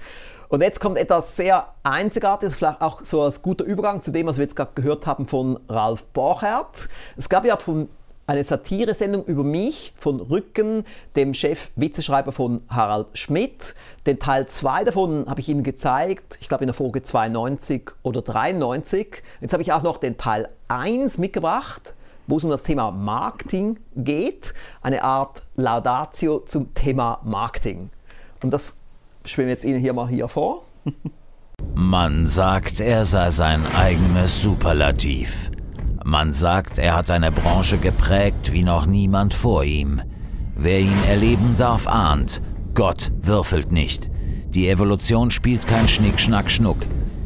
Und 0.49 0.63
jetzt 0.63 0.81
kommt 0.81 0.99
etwas 0.99 1.37
sehr 1.37 1.69
Einzigartiges, 1.85 2.57
vielleicht 2.57 2.81
auch 2.81 3.05
so 3.05 3.23
als 3.23 3.41
guter 3.41 3.65
Übergang 3.65 4.03
zu 4.03 4.11
dem, 4.11 4.27
was 4.27 4.37
wir 4.37 4.43
jetzt 4.43 4.57
gerade 4.57 4.73
gehört 4.75 5.07
haben 5.07 5.29
von 5.29 5.61
Ralf 5.69 6.03
Borchardt. 6.07 6.89
Es 7.17 7.29
gab 7.29 7.45
ja 7.45 7.57
von 7.57 7.89
eine 8.31 8.45
Satiresendung 8.45 9.25
über 9.25 9.43
mich 9.43 9.93
von 9.99 10.21
Rücken, 10.21 10.85
dem 11.17 11.35
Chef-Witzeschreiber 11.35 12.31
von 12.31 12.63
Harald 12.69 13.19
Schmidt. 13.19 13.75
Den 14.07 14.21
Teil 14.21 14.47
2 14.47 14.85
davon 14.85 15.27
habe 15.29 15.41
ich 15.41 15.49
Ihnen 15.49 15.65
gezeigt, 15.65 16.39
ich 16.41 16.49
glaube 16.49 16.63
in 16.63 16.69
der 16.69 16.75
Folge 16.75 17.03
92 17.03 17.91
oder 18.05 18.23
93. 18.23 19.25
Jetzt 19.41 19.53
habe 19.53 19.65
ich 19.65 19.73
auch 19.73 19.83
noch 19.83 19.97
den 19.97 20.17
Teil 20.17 20.49
1 20.69 21.19
mitgebracht, 21.19 21.95
wo 22.29 22.37
es 22.37 22.45
um 22.45 22.51
das 22.51 22.63
Thema 22.63 22.93
Marketing 22.93 23.81
geht. 23.97 24.55
Eine 24.81 25.03
Art 25.03 25.43
Laudatio 25.57 26.39
zum 26.47 26.73
Thema 26.75 27.19
Marketing. 27.25 27.91
Und 28.45 28.53
das 28.53 28.77
spielen 29.25 29.49
wir 29.49 29.55
jetzt 29.55 29.65
Ihnen 29.65 29.81
hier 29.81 29.93
mal 29.93 30.07
hier 30.07 30.29
vor. 30.29 30.63
Man 31.75 32.29
sagt, 32.29 32.79
er 32.79 33.05
sei 33.05 33.31
sein 33.31 33.67
eigenes 33.67 34.41
Superlativ. 34.41 35.51
Man 36.11 36.33
sagt, 36.33 36.79
er 36.79 36.97
hat 36.97 37.09
eine 37.13 37.31
Branche 37.31 37.79
geprägt 37.79 38.53
wie 38.53 38.65
noch 38.65 38.85
niemand 38.85 39.33
vor 39.33 39.63
ihm. 39.63 40.03
Wer 40.57 40.81
ihn 40.81 41.05
erleben 41.09 41.55
darf, 41.57 41.87
ahnt, 41.87 42.43
Gott 42.75 43.13
würfelt 43.23 43.71
nicht. 43.71 44.11
Die 44.49 44.69
Evolution 44.69 45.31
spielt 45.31 45.69
kein 45.69 45.87
Schnick, 45.87 46.19
Schnack, 46.19 46.51
Schnuck. 46.51 46.79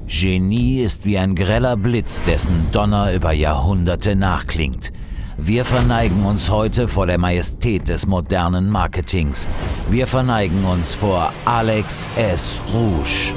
Genie 0.07 0.83
ist 0.83 1.07
wie 1.07 1.17
ein 1.17 1.35
greller 1.35 1.79
Blitz, 1.79 2.21
dessen 2.27 2.67
Donner 2.73 3.15
über 3.15 3.33
Jahrhunderte 3.33 4.17
nachklingt. 4.17 4.93
Wir 5.39 5.65
verneigen 5.65 6.23
uns 6.27 6.51
heute 6.51 6.87
vor 6.87 7.07
der 7.07 7.17
Majestät 7.17 7.89
des 7.89 8.07
modernen 8.07 8.69
Marketings. 8.69 9.49
Wir 9.89 10.07
verneigen 10.07 10.63
uns 10.63 10.95
vor 10.95 11.33
Alex 11.47 12.07
S. 12.17 12.61
Rouge. 12.75 13.33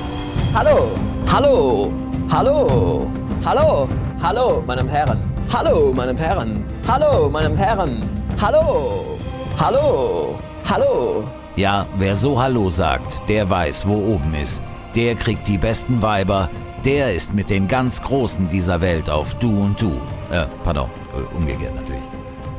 Hallo, 0.53 0.91
hallo, 1.31 1.93
hallo, 2.29 3.07
hallo, 3.45 3.87
hallo, 4.21 4.63
meine 4.67 4.89
Herren. 4.89 5.36
Hallo, 5.51 5.93
meine 5.95 6.17
Herren. 6.19 6.65
Hallo, 6.85 7.29
meine 7.29 7.55
Herren. 7.55 8.03
Hallo. 8.41 9.17
Hallo. 9.57 10.35
Hallo. 10.69 11.23
Ja, 11.55 11.85
wer 11.97 12.17
so 12.17 12.39
Hallo 12.39 12.69
sagt, 12.69 13.27
der 13.29 13.49
weiß, 13.49 13.87
wo 13.87 13.93
oben 13.93 14.35
ist. 14.35 14.61
Der 14.93 15.15
kriegt 15.15 15.47
die 15.47 15.57
besten 15.57 16.01
Weiber. 16.01 16.49
Der 16.83 17.15
ist 17.15 17.33
mit 17.33 17.49
den 17.49 17.69
ganz 17.69 18.01
Großen 18.01 18.49
dieser 18.49 18.81
Welt 18.81 19.09
auf 19.09 19.35
Du 19.35 19.63
und 19.63 19.81
Du. 19.81 19.93
Äh, 20.31 20.47
pardon, 20.65 20.89
äh, 21.15 21.35
umgekehrt 21.37 21.75
natürlich. 21.75 22.03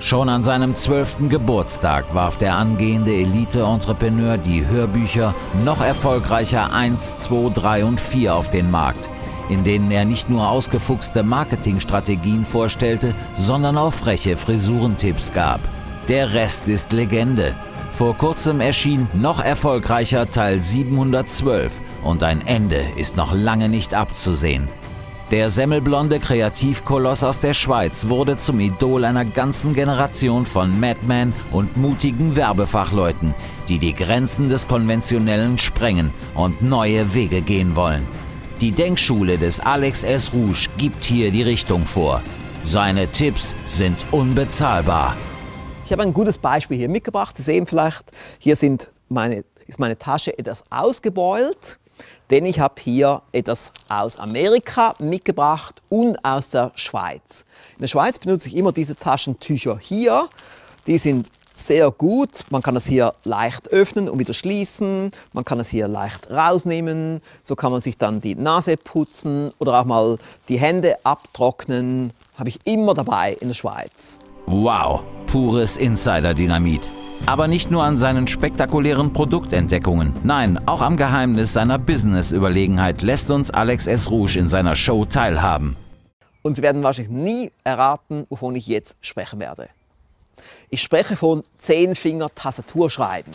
Schon 0.00 0.30
an 0.30 0.42
seinem 0.42 0.74
zwölften 0.74 1.28
Geburtstag 1.28 2.14
warf 2.14 2.38
der 2.38 2.56
angehende 2.56 3.12
Elite-Entrepreneur 3.12 4.38
die 4.38 4.66
Hörbücher 4.66 5.34
noch 5.62 5.82
erfolgreicher 5.82 6.72
1, 6.72 7.18
2, 7.20 7.50
3 7.52 7.84
und 7.84 8.00
4 8.00 8.34
auf 8.34 8.48
den 8.48 8.70
Markt. 8.70 9.10
In 9.48 9.64
denen 9.64 9.90
er 9.90 10.04
nicht 10.04 10.28
nur 10.28 10.48
ausgefuchste 10.48 11.22
Marketingstrategien 11.22 12.44
vorstellte, 12.44 13.14
sondern 13.34 13.76
auch 13.76 13.92
freche 13.92 14.36
Frisurentipps 14.36 15.32
gab. 15.32 15.60
Der 16.08 16.32
Rest 16.32 16.68
ist 16.68 16.92
Legende. 16.92 17.54
Vor 17.92 18.16
kurzem 18.16 18.60
erschien 18.60 19.08
noch 19.14 19.42
erfolgreicher 19.42 20.30
Teil 20.30 20.62
712 20.62 21.72
und 22.04 22.22
ein 22.22 22.46
Ende 22.46 22.82
ist 22.96 23.16
noch 23.16 23.34
lange 23.34 23.68
nicht 23.68 23.92
abzusehen. 23.92 24.68
Der 25.30 25.50
semmelblonde 25.50 26.20
Kreativkoloss 26.20 27.22
aus 27.22 27.38
der 27.38 27.52
Schweiz 27.52 28.08
wurde 28.08 28.38
zum 28.38 28.60
Idol 28.60 29.04
einer 29.04 29.26
ganzen 29.26 29.74
Generation 29.74 30.46
von 30.46 30.80
Madmen 30.80 31.34
und 31.52 31.76
mutigen 31.76 32.34
Werbefachleuten, 32.34 33.34
die 33.68 33.78
die 33.78 33.92
Grenzen 33.92 34.48
des 34.48 34.66
Konventionellen 34.66 35.58
sprengen 35.58 36.14
und 36.34 36.62
neue 36.62 37.12
Wege 37.12 37.42
gehen 37.42 37.76
wollen. 37.76 38.06
Die 38.60 38.72
Denkschule 38.72 39.38
des 39.38 39.60
Alex 39.60 40.02
S. 40.02 40.32
Rouge 40.32 40.66
gibt 40.78 41.04
hier 41.04 41.30
die 41.30 41.42
Richtung 41.42 41.86
vor. 41.86 42.20
Seine 42.64 43.06
Tipps 43.06 43.54
sind 43.68 43.96
unbezahlbar. 44.10 45.16
Ich 45.84 45.92
habe 45.92 46.02
ein 46.02 46.12
gutes 46.12 46.38
Beispiel 46.38 46.76
hier 46.76 46.88
mitgebracht. 46.88 47.36
Sie 47.36 47.44
sehen 47.44 47.68
vielleicht, 47.68 48.10
hier 48.40 48.56
meine, 49.08 49.44
ist 49.68 49.78
meine 49.78 49.96
Tasche 49.96 50.36
etwas 50.36 50.64
ausgebeult 50.70 51.78
denn 52.30 52.44
ich 52.44 52.60
habe 52.60 52.74
hier 52.80 53.22
etwas 53.32 53.72
aus 53.88 54.18
Amerika 54.18 54.94
mitgebracht 54.98 55.80
und 55.88 56.22
aus 56.24 56.50
der 56.50 56.72
Schweiz. 56.74 57.44
In 57.76 57.82
der 57.82 57.88
Schweiz 57.88 58.18
benutze 58.18 58.48
ich 58.48 58.56
immer 58.56 58.72
diese 58.72 58.96
Taschentücher 58.96 59.78
hier. 59.78 60.28
Die 60.86 60.98
sind 60.98 61.30
sehr 61.66 61.90
gut. 61.90 62.44
Man 62.50 62.62
kann 62.62 62.74
das 62.74 62.86
hier 62.86 63.14
leicht 63.24 63.68
öffnen 63.68 64.08
und 64.08 64.18
wieder 64.18 64.34
schließen. 64.34 65.10
Man 65.32 65.44
kann 65.44 65.60
es 65.60 65.68
hier 65.68 65.88
leicht 65.88 66.30
rausnehmen. 66.30 67.20
So 67.42 67.56
kann 67.56 67.72
man 67.72 67.80
sich 67.80 67.98
dann 67.98 68.20
die 68.20 68.34
Nase 68.34 68.76
putzen 68.76 69.52
oder 69.58 69.80
auch 69.80 69.84
mal 69.84 70.18
die 70.48 70.58
Hände 70.58 70.96
abtrocknen. 71.04 72.12
Habe 72.36 72.48
ich 72.48 72.58
immer 72.64 72.94
dabei 72.94 73.36
in 73.40 73.48
der 73.48 73.54
Schweiz. 73.54 74.18
Wow, 74.46 75.00
pures 75.26 75.76
Insider-Dynamit. 75.76 76.88
Aber 77.26 77.48
nicht 77.48 77.70
nur 77.70 77.82
an 77.82 77.98
seinen 77.98 78.28
spektakulären 78.28 79.12
Produktentdeckungen, 79.12 80.14
nein, 80.22 80.58
auch 80.66 80.80
am 80.80 80.96
Geheimnis 80.96 81.52
seiner 81.52 81.78
Business-Überlegenheit 81.78 83.02
lässt 83.02 83.30
uns 83.30 83.50
Alex 83.50 83.86
S. 83.86 84.10
Rouge 84.10 84.38
in 84.38 84.48
seiner 84.48 84.76
Show 84.76 85.04
teilhaben. 85.04 85.76
Und 86.42 86.54
Sie 86.54 86.62
werden 86.62 86.82
wahrscheinlich 86.82 87.12
nie 87.12 87.50
erraten, 87.64 88.24
wovon 88.30 88.56
ich 88.56 88.66
jetzt 88.68 88.96
sprechen 89.00 89.40
werde. 89.40 89.68
Ich 90.70 90.82
spreche 90.82 91.16
von 91.16 91.44
Zehnfinger-Tastaturschreiben. 91.56 93.32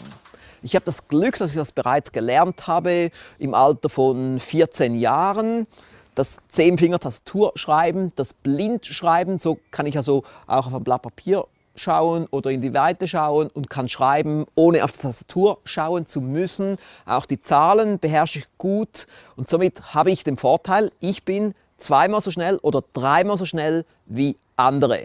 Ich 0.61 0.75
habe 0.75 0.85
das 0.85 1.07
Glück, 1.07 1.39
dass 1.39 1.49
ich 1.49 1.55
das 1.55 1.71
bereits 1.71 2.11
gelernt 2.11 2.67
habe 2.67 3.09
im 3.39 3.55
Alter 3.55 3.89
von 3.89 4.39
14 4.39 4.93
Jahren. 4.93 5.65
Das 6.13 6.37
Zehnfinger-Tastaturschreiben, 6.49 8.11
das 8.15 8.35
Blindschreiben, 8.35 9.39
so 9.39 9.57
kann 9.71 9.87
ich 9.87 9.97
also 9.97 10.23
auch 10.45 10.67
auf 10.67 10.75
ein 10.75 10.83
Blatt 10.83 11.01
Papier 11.01 11.45
schauen 11.75 12.27
oder 12.29 12.51
in 12.51 12.61
die 12.61 12.75
Weite 12.75 13.07
schauen 13.07 13.47
und 13.47 13.67
kann 13.67 13.89
schreiben, 13.89 14.45
ohne 14.53 14.83
auf 14.83 14.91
die 14.91 14.99
Tastatur 14.99 15.57
schauen 15.65 16.05
zu 16.05 16.21
müssen. 16.21 16.77
Auch 17.07 17.25
die 17.25 17.41
Zahlen 17.41 17.97
beherrsche 17.97 18.39
ich 18.39 18.45
gut 18.59 19.07
und 19.35 19.49
somit 19.49 19.95
habe 19.95 20.11
ich 20.11 20.23
den 20.23 20.37
Vorteil, 20.37 20.91
ich 20.99 21.23
bin 21.23 21.55
zweimal 21.79 22.21
so 22.21 22.29
schnell 22.29 22.57
oder 22.57 22.83
dreimal 22.93 23.37
so 23.37 23.45
schnell 23.45 23.85
wie 24.05 24.37
andere. 24.55 24.99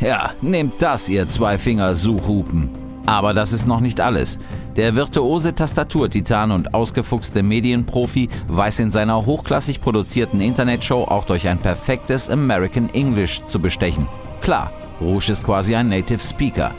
Ja, 0.00 0.30
nehmt 0.40 0.74
das, 0.80 1.08
ihr 1.08 1.28
Zwei-Finger-Suchhupen. 1.28 2.70
Aber 3.06 3.32
das 3.32 3.52
ist 3.52 3.66
noch 3.66 3.80
nicht 3.80 4.00
alles. 4.00 4.38
Der 4.76 4.94
virtuose 4.94 5.54
Tastaturtitan 5.54 6.52
und 6.52 6.74
ausgefuchste 6.74 7.42
Medienprofi 7.42 8.28
weiß 8.48 8.80
in 8.80 8.90
seiner 8.90 9.24
hochklassig 9.24 9.80
produzierten 9.80 10.40
Internetshow 10.40 11.04
auch 11.04 11.24
durch 11.24 11.48
ein 11.48 11.58
perfektes 11.58 12.28
American 12.28 12.90
English 12.90 13.42
zu 13.44 13.60
bestechen. 13.60 14.06
Klar, 14.40 14.70
Rouge 15.00 15.32
ist 15.32 15.42
quasi 15.42 15.74
ein 15.74 15.88
Native 15.88 16.20
Speaker. 16.20 16.70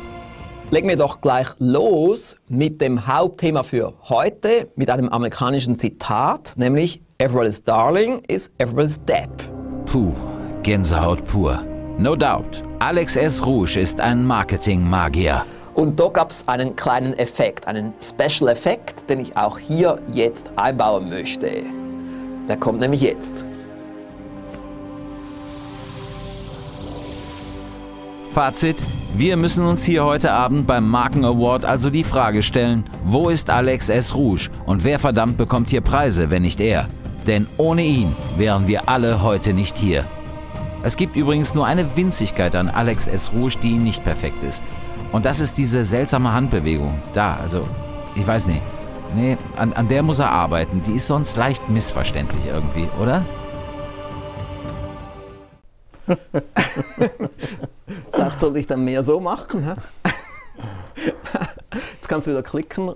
Legen 0.71 0.87
wir 0.87 0.97
doch 0.97 1.19
gleich 1.19 1.47
los 1.57 2.37
mit 2.47 2.79
dem 2.79 3.07
Hauptthema 3.07 3.63
für 3.63 3.95
heute, 4.07 4.71
mit 4.75 4.89
einem 4.91 5.09
amerikanischen 5.09 5.77
Zitat, 5.79 6.53
nämlich 6.57 7.01
Everybody's 7.17 7.63
Darling 7.63 8.21
is 8.27 8.53
Everybody's 8.59 9.03
Depp. 9.03 9.31
Puh, 9.87 10.13
Gänsehaut 10.61 11.25
pur. 11.25 11.59
No 11.99 12.15
doubt, 12.15 12.63
Alex 12.79 13.17
S. 13.17 13.45
Rouge 13.45 13.75
ist 13.75 13.99
ein 13.99 14.25
Marketing-Magier. 14.25 15.43
Und 15.73 15.99
da 15.99 16.07
gab 16.07 16.31
es 16.31 16.47
einen 16.47 16.73
kleinen 16.77 17.11
Effekt, 17.19 17.67
einen 17.67 17.93
Special 18.01 18.49
Effekt, 18.49 19.09
den 19.09 19.19
ich 19.19 19.35
auch 19.35 19.59
hier 19.59 19.99
jetzt 20.13 20.49
einbauen 20.55 21.09
möchte. 21.09 21.51
Der 22.47 22.55
kommt 22.55 22.79
nämlich 22.79 23.01
jetzt. 23.01 23.45
Fazit, 28.33 28.77
wir 29.15 29.35
müssen 29.35 29.65
uns 29.65 29.83
hier 29.83 30.05
heute 30.05 30.31
Abend 30.31 30.67
beim 30.67 30.87
Marken 30.87 31.25
Award 31.25 31.65
also 31.65 31.89
die 31.89 32.05
Frage 32.05 32.43
stellen, 32.43 32.85
wo 33.03 33.27
ist 33.27 33.49
Alex 33.49 33.89
S. 33.89 34.15
Rouge 34.15 34.49
und 34.65 34.85
wer 34.85 34.99
verdammt 34.99 35.35
bekommt 35.35 35.69
hier 35.69 35.81
Preise, 35.81 36.29
wenn 36.31 36.43
nicht 36.43 36.61
er? 36.61 36.87
Denn 37.27 37.45
ohne 37.57 37.81
ihn 37.81 38.15
wären 38.37 38.69
wir 38.69 38.87
alle 38.87 39.21
heute 39.21 39.51
nicht 39.51 39.77
hier. 39.77 40.05
Es 40.81 40.95
gibt 40.95 41.17
übrigens 41.17 41.53
nur 41.55 41.65
eine 41.65 41.97
Winzigkeit 41.97 42.55
an 42.55 42.69
Alex 42.69 43.07
S. 43.07 43.33
Rouge, 43.33 43.57
die 43.61 43.73
nicht 43.73 44.03
perfekt 44.05 44.43
ist. 44.43 44.63
Und 45.11 45.25
das 45.25 45.41
ist 45.41 45.57
diese 45.57 45.83
seltsame 45.83 46.31
Handbewegung. 46.31 47.01
Da, 47.13 47.35
also, 47.35 47.67
ich 48.15 48.25
weiß 48.25 48.47
nicht. 48.47 48.61
Nee, 49.13 49.37
an, 49.57 49.73
an 49.73 49.89
der 49.89 50.03
muss 50.03 50.19
er 50.19 50.31
arbeiten. 50.31 50.81
Die 50.81 50.93
ist 50.93 51.07
sonst 51.07 51.35
leicht 51.35 51.67
missverständlich 51.67 52.45
irgendwie, 52.45 52.87
oder? 53.01 53.25
Vielleicht 58.13 58.39
sollte 58.39 58.59
ich 58.59 58.67
dann 58.67 58.85
mehr 58.85 59.03
so 59.03 59.19
machen. 59.19 59.65
He? 59.65 59.73
Jetzt 61.93 62.07
kannst 62.07 62.27
du 62.27 62.31
wieder 62.31 62.43
klicken. 62.43 62.93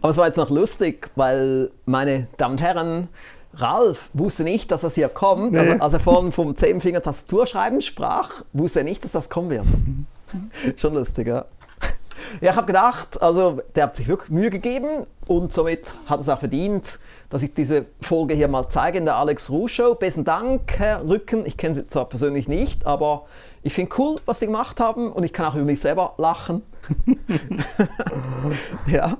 Aber 0.00 0.10
es 0.10 0.16
war 0.16 0.26
jetzt 0.26 0.36
noch 0.36 0.50
lustig, 0.50 1.10
weil 1.16 1.70
meine 1.86 2.26
Damen 2.36 2.52
und 2.52 2.60
Herren, 2.60 3.08
Ralf 3.60 4.10
wusste 4.12 4.44
nicht, 4.44 4.70
dass 4.70 4.82
das 4.82 4.94
hier 4.94 5.08
kommt. 5.08 5.52
Nee. 5.52 5.58
Also, 5.58 5.72
als 5.74 5.92
er 5.92 6.00
vorhin 6.00 6.32
vom 6.32 6.56
Zehnfinger 6.56 7.02
Tastaturschreiben 7.02 7.80
sprach, 7.82 8.42
wusste 8.52 8.80
er 8.80 8.84
nicht, 8.84 9.04
dass 9.04 9.12
das 9.12 9.28
kommen 9.28 9.50
wird. 9.50 9.66
Schon 10.76 10.94
lustig, 10.94 11.28
ja. 11.28 11.44
Ja, 12.40 12.50
ich 12.50 12.56
habe 12.56 12.66
gedacht, 12.66 13.20
also 13.22 13.60
der 13.74 13.84
hat 13.84 13.96
sich 13.96 14.08
wirklich 14.08 14.30
Mühe 14.30 14.50
gegeben 14.50 15.06
und 15.26 15.52
somit 15.52 15.94
hat 16.06 16.20
es 16.20 16.28
auch 16.28 16.38
verdient, 16.38 16.98
dass 17.30 17.42
ich 17.42 17.54
diese 17.54 17.86
Folge 18.00 18.34
hier 18.34 18.48
mal 18.48 18.68
zeige 18.68 18.98
in 18.98 19.04
der 19.04 19.16
Alex 19.16 19.50
Ruh 19.50 19.68
Show. 19.68 19.94
Besten 19.94 20.24
Dank, 20.24 20.78
Herr 20.78 21.06
Rücken. 21.08 21.46
Ich 21.46 21.56
kenne 21.56 21.74
Sie 21.74 21.86
zwar 21.86 22.06
persönlich 22.06 22.48
nicht, 22.48 22.86
aber 22.86 23.26
ich 23.62 23.72
finde 23.72 23.94
cool, 23.98 24.20
was 24.26 24.40
Sie 24.40 24.46
gemacht 24.46 24.80
haben 24.80 25.12
und 25.12 25.24
ich 25.24 25.32
kann 25.32 25.46
auch 25.46 25.54
über 25.54 25.64
mich 25.64 25.80
selber 25.80 26.14
lachen. 26.18 26.62
ja. 28.86 29.16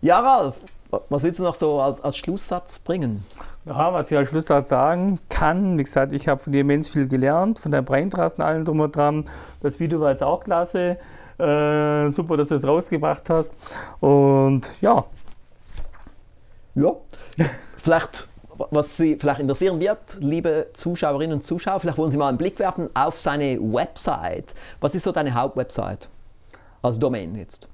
ja, 0.00 0.20
Ralf, 0.20 0.54
was 0.90 1.22
willst 1.22 1.38
du 1.38 1.42
noch 1.42 1.54
so 1.54 1.80
als, 1.80 2.00
als 2.00 2.16
Schlusssatz 2.16 2.78
bringen? 2.78 3.24
Ja, 3.66 3.92
was 3.92 4.10
ich 4.10 4.16
als 4.16 4.30
Schlusssatz 4.30 4.70
sagen 4.70 5.18
kann, 5.28 5.78
wie 5.78 5.84
gesagt, 5.84 6.12
ich 6.12 6.28
habe 6.28 6.42
von 6.42 6.52
dir 6.52 6.62
immens 6.62 6.88
viel 6.88 7.06
gelernt, 7.08 7.58
von 7.58 7.70
deinem 7.70 7.84
Braintrust 7.84 8.38
und 8.38 8.44
allem 8.44 8.64
drum 8.64 8.80
und 8.80 8.96
dran. 8.96 9.24
Das 9.60 9.78
Video 9.78 10.00
war 10.00 10.10
jetzt 10.10 10.22
auch 10.22 10.42
klasse. 10.42 10.96
Äh, 11.38 12.10
super, 12.10 12.36
dass 12.36 12.48
du 12.48 12.54
es 12.54 12.64
rausgebracht 12.64 13.28
hast. 13.30 13.54
Und 14.00 14.72
ja, 14.80 15.04
ja, 16.74 16.92
vielleicht, 17.76 18.28
was 18.70 18.96
Sie 18.96 19.16
vielleicht 19.16 19.40
interessieren 19.40 19.78
wird, 19.80 19.98
liebe 20.20 20.68
Zuschauerinnen 20.72 21.36
und 21.36 21.42
Zuschauer, 21.42 21.80
vielleicht 21.80 21.98
wollen 21.98 22.10
Sie 22.10 22.18
mal 22.18 22.28
einen 22.28 22.38
Blick 22.38 22.58
werfen 22.58 22.88
auf 22.94 23.18
seine 23.18 23.58
Website. 23.60 24.54
Was 24.80 24.94
ist 24.94 25.04
so 25.04 25.12
deine 25.12 25.34
Hauptwebsite 25.34 26.08
als 26.82 26.98
Domain 26.98 27.34
jetzt? 27.34 27.68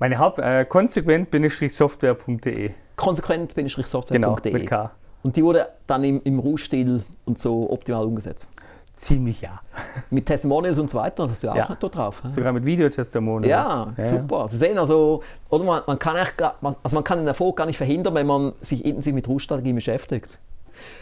Meine 0.00 0.18
Haupt 0.18 0.38
äh, 0.38 0.64
konsequent-software.de. 0.64 2.70
Konsequent-software.de. 2.96 4.18
Genau, 4.18 4.36
mit 4.42 4.66
K. 4.66 4.90
Und 5.22 5.36
die 5.36 5.44
wurde 5.44 5.68
dann 5.86 6.02
im, 6.04 6.22
im 6.24 6.38
Ruhestil 6.38 7.02
und 7.26 7.38
so 7.38 7.70
optimal 7.70 8.06
umgesetzt. 8.06 8.50
Ziemlich 8.94 9.42
ja. 9.42 9.60
Mit 10.10 10.24
Testimonials 10.24 10.78
und 10.78 10.88
so 10.88 10.96
weiter, 10.96 11.24
das 11.24 11.32
hast 11.32 11.42
du 11.42 11.48
ja 11.48 11.52
auch 11.52 11.68
ja. 11.68 11.76
dort 11.78 11.94
drauf. 11.94 12.22
Sogar 12.24 12.52
mit 12.52 12.64
Videotestimonials. 12.64 13.50
Ja, 13.50 13.92
ja, 13.96 14.04
super. 14.04 14.48
Sie 14.48 14.56
sehen 14.56 14.78
also, 14.78 15.22
oder 15.50 15.64
man, 15.64 15.82
man, 15.86 15.98
kann 15.98 16.16
echt, 16.16 16.42
also 16.42 16.76
man 16.92 17.04
kann 17.04 17.18
den 17.18 17.28
Erfolg 17.28 17.56
gar 17.56 17.66
nicht 17.66 17.76
verhindern, 17.76 18.14
wenn 18.14 18.26
man 18.26 18.52
sich 18.60 18.84
intensiv 18.84 19.14
mit 19.14 19.28
Ruhestrategie 19.28 19.74
beschäftigt. 19.74 20.38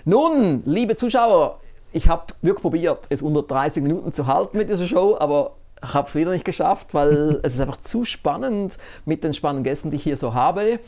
Nun, 0.04 0.62
liebe 0.64 0.96
Zuschauer, 0.96 1.60
ich 1.92 2.08
habe 2.08 2.34
wirklich 2.42 2.62
probiert, 2.62 3.06
es 3.10 3.22
unter 3.22 3.42
30 3.42 3.82
Minuten 3.82 4.12
zu 4.12 4.26
halten 4.26 4.58
mit 4.58 4.68
dieser 4.68 4.86
Show, 4.86 5.16
aber 5.18 5.52
habe 5.82 6.08
es 6.08 6.14
wieder 6.14 6.32
nicht 6.32 6.44
geschafft, 6.44 6.94
weil 6.94 7.40
es 7.42 7.54
ist 7.54 7.60
einfach 7.60 7.80
zu 7.80 8.04
spannend 8.04 8.78
mit 9.04 9.24
den 9.24 9.34
spannenden 9.34 9.64
Gästen, 9.64 9.90
die 9.90 9.96
ich 9.96 10.02
hier 10.02 10.16
so 10.16 10.34
habe. 10.34 10.80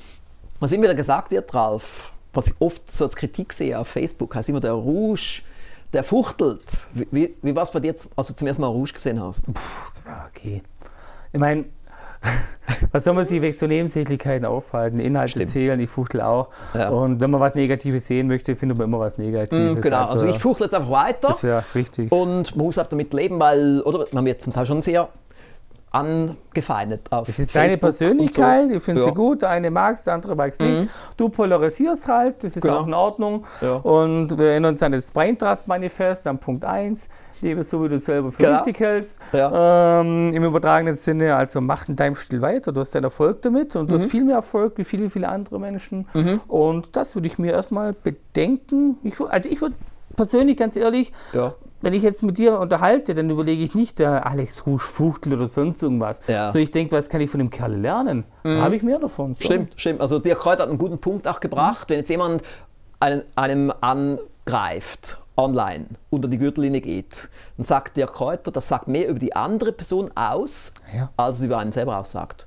Was 0.58 0.72
immer 0.72 0.84
wieder 0.84 0.94
gesagt 0.94 1.30
wird, 1.30 1.52
Ralf, 1.54 2.12
was 2.32 2.48
ich 2.48 2.54
oft 2.58 2.90
so 2.90 3.04
als 3.04 3.16
Kritik 3.16 3.52
sehe 3.52 3.78
auf 3.78 3.88
Facebook, 3.88 4.34
heißt 4.34 4.48
immer 4.48 4.60
der 4.60 4.72
Rouge 4.72 5.42
der 5.92 6.04
fuchtelt. 6.04 6.88
Wie, 7.10 7.34
wie 7.42 7.56
war 7.56 7.64
es 7.64 7.70
bei 7.70 7.80
dir, 7.80 7.94
als 8.16 8.28
du 8.28 8.34
zum 8.34 8.46
ersten 8.46 8.62
Mal 8.62 8.68
Rouge 8.68 8.92
gesehen 8.92 9.20
hast? 9.20 9.46
Puh, 9.46 9.60
das 9.86 10.04
war 10.06 10.28
okay. 10.28 10.62
Ich 11.32 11.40
meine, 11.40 11.64
was 12.92 13.04
soll 13.04 13.14
man 13.14 13.24
sich 13.24 13.40
wegen 13.40 13.56
so 13.56 13.66
Nebensächlichkeiten 13.66 14.46
aufhalten? 14.46 14.98
Inhalte 15.00 15.32
Stimmt. 15.32 15.48
zählen, 15.48 15.80
ich 15.80 15.90
fuchtel 15.90 16.20
auch. 16.20 16.48
Ja. 16.74 16.90
Und 16.90 17.20
wenn 17.20 17.30
man 17.30 17.40
was 17.40 17.54
Negatives 17.54 18.06
sehen 18.06 18.28
möchte, 18.28 18.56
findet 18.56 18.78
man 18.78 18.86
immer 18.88 19.00
was 19.00 19.18
Negatives. 19.18 19.78
Mm, 19.78 19.80
genau, 19.80 20.02
also, 20.02 20.12
also 20.12 20.26
ich 20.26 20.38
fuchtel 20.38 20.66
jetzt 20.66 20.74
einfach 20.74 20.90
weiter. 20.90 21.28
Das 21.28 21.42
wäre 21.42 21.64
richtig. 21.74 22.12
Und 22.12 22.56
man 22.56 22.66
muss 22.66 22.78
auch 22.78 22.86
damit 22.86 23.12
leben, 23.14 23.40
weil, 23.40 23.80
oder 23.82 24.06
man 24.12 24.24
wird 24.24 24.42
zum 24.42 24.52
Teil 24.52 24.66
schon 24.66 24.82
sehr 24.82 25.08
angefeindet 25.92 27.10
auf 27.10 27.28
Es 27.28 27.38
ist 27.40 27.50
Facebook 27.50 27.68
deine 27.68 27.76
Persönlichkeit, 27.76 28.68
so. 28.68 28.76
ich 28.76 28.82
finde 28.82 29.00
ja. 29.00 29.08
sie 29.08 29.14
gut, 29.14 29.42
eine 29.42 29.70
mag 29.70 29.96
es, 29.96 30.04
der 30.04 30.14
andere 30.14 30.36
mag 30.36 30.52
es 30.52 30.60
nicht. 30.60 30.82
Mhm. 30.82 30.88
Du 31.16 31.28
polarisierst 31.28 32.06
halt, 32.06 32.44
das 32.44 32.56
ist 32.56 32.62
genau. 32.62 32.78
auch 32.78 32.86
in 32.86 32.94
Ordnung. 32.94 33.44
Ja. 33.60 33.74
Und 33.74 34.38
wir 34.38 34.50
erinnern 34.50 34.74
uns 34.74 34.82
an 34.82 34.92
das 34.92 35.10
Brain 35.10 35.36
Trust 35.36 35.66
Manifest, 35.66 36.26
an 36.28 36.38
Punkt 36.38 36.64
1, 36.64 37.08
lebe 37.42 37.64
so, 37.64 37.82
wie 37.84 37.88
du 37.88 37.98
selber 37.98 38.32
für 38.32 38.42
genau. 38.42 38.56
richtig 38.56 38.80
hältst. 38.80 39.20
Ja. 39.32 40.00
Ähm, 40.00 40.32
Im 40.32 40.44
übertragenen 40.44 40.94
Sinne, 40.94 41.36
also 41.36 41.60
mach 41.60 41.88
in 41.88 41.96
deinem 41.96 42.16
Stil 42.16 42.40
weiter, 42.40 42.72
du 42.72 42.80
hast 42.80 42.94
deinen 42.94 43.04
Erfolg 43.04 43.42
damit 43.42 43.76
und 43.76 43.90
du 43.90 43.94
hast 43.94 44.06
mhm. 44.06 44.10
viel 44.10 44.24
mehr 44.24 44.36
Erfolg 44.36 44.76
wie 44.76 44.84
viele, 44.84 45.10
viele 45.10 45.28
andere 45.28 45.58
Menschen. 45.58 46.06
Mhm. 46.14 46.40
Und 46.48 46.96
das 46.96 47.14
würde 47.14 47.28
ich 47.28 47.38
mir 47.38 47.52
erstmal 47.52 47.92
bedenken. 47.92 48.98
Ich, 49.02 49.20
also 49.20 49.48
ich 49.48 49.60
würde 49.60 49.74
persönlich, 50.16 50.56
ganz 50.56 50.76
ehrlich, 50.76 51.12
ja 51.32 51.54
wenn 51.82 51.94
ich 51.94 52.02
jetzt 52.02 52.22
mit 52.22 52.38
dir 52.38 52.58
unterhalte, 52.58 53.14
dann 53.14 53.30
überlege 53.30 53.62
ich 53.62 53.74
nicht, 53.74 53.98
der 53.98 54.26
Alex 54.26 54.66
Rouge 54.66 54.82
Fuchtel 54.82 55.34
oder 55.34 55.48
sonst 55.48 55.82
irgendwas. 55.82 56.20
Ja. 56.28 56.50
So, 56.50 56.58
ich 56.58 56.70
denke, 56.70 56.94
was 56.94 57.08
kann 57.08 57.20
ich 57.20 57.30
von 57.30 57.38
dem 57.38 57.50
Kerl 57.50 57.74
lernen? 57.74 58.24
Mhm. 58.44 58.56
Da 58.56 58.62
habe 58.62 58.76
ich 58.76 58.82
mehr 58.82 58.98
davon. 58.98 59.34
So. 59.34 59.44
Stimmt, 59.44 59.72
stimmt. 59.76 60.00
Also 60.00 60.18
Dirk 60.18 60.40
Kräuter 60.40 60.62
hat 60.62 60.68
einen 60.68 60.78
guten 60.78 60.98
Punkt 60.98 61.26
auch 61.26 61.40
gebracht. 61.40 61.88
Wenn 61.88 61.98
jetzt 61.98 62.10
jemand 62.10 62.42
einen, 63.00 63.22
einem 63.34 63.72
angreift, 63.80 65.18
online, 65.40 65.86
unter 66.10 66.28
die 66.28 66.38
Gürtellinie 66.38 66.80
geht, 66.80 67.28
dann 67.56 67.64
sagt 67.64 67.96
Dirk 67.96 68.12
Kräuter, 68.12 68.50
das 68.50 68.68
sagt 68.68 68.88
mehr 68.88 69.08
über 69.08 69.18
die 69.18 69.34
andere 69.34 69.72
Person 69.72 70.10
aus, 70.14 70.72
ja. 70.94 71.10
als 71.16 71.38
es 71.38 71.44
über 71.44 71.58
einen 71.58 71.72
selber 71.72 71.98
aussagt. 71.98 72.46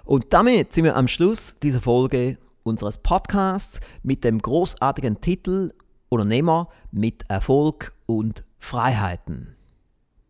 Und 0.03 0.34
damit 0.34 0.74
sind 0.74 0.84
wir 0.86 0.95
am 0.95 1.07
Schluss 1.07 1.55
dieser 1.61 1.82
Folge 1.82 2.39
unseres 2.63 2.97
Podcasts 2.97 3.80
mit 4.03 4.24
dem 4.24 4.39
großartigen 4.39 5.22
Titel 5.22 5.72
Unternehmer 6.09 6.70
mit 6.91 7.30
Erfolg 7.30 7.93
und 8.07 8.43
Freiheiten. 8.57 9.59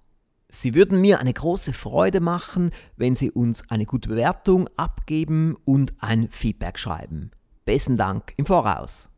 Sie 0.47 0.73
würden 0.73 1.01
mir 1.01 1.19
eine 1.19 1.33
große 1.33 1.73
Freude 1.73 2.21
machen, 2.21 2.71
wenn 2.95 3.17
Sie 3.17 3.29
uns 3.29 3.69
eine 3.69 3.85
gute 3.85 4.07
Bewertung 4.07 4.69
abgeben 4.77 5.57
und 5.65 5.93
ein 5.99 6.29
Feedback 6.31 6.79
schreiben. 6.79 7.31
Besten 7.65 7.97
Dank 7.97 8.31
im 8.37 8.45
Voraus. 8.45 9.09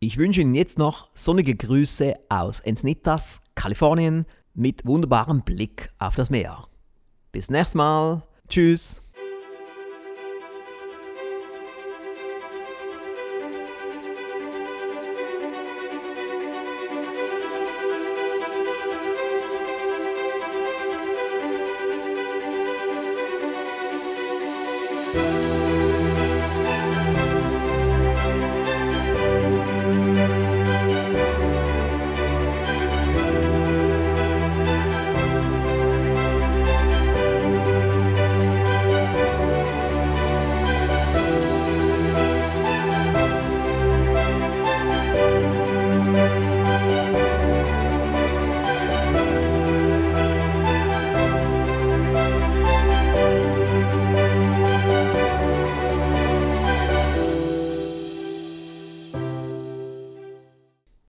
Ich 0.00 0.16
wünsche 0.16 0.40
Ihnen 0.40 0.54
jetzt 0.54 0.78
noch 0.78 1.10
sonnige 1.12 1.54
Grüße 1.54 2.14
aus 2.30 2.60
Encinitas, 2.60 3.42
Kalifornien, 3.54 4.24
mit 4.54 4.86
wunderbarem 4.86 5.42
Blick 5.42 5.92
auf 5.98 6.14
das 6.14 6.30
Meer. 6.30 6.66
Bis 7.30 7.50
nächstes 7.50 7.74
Mal. 7.74 8.22
Tschüss. 8.48 9.02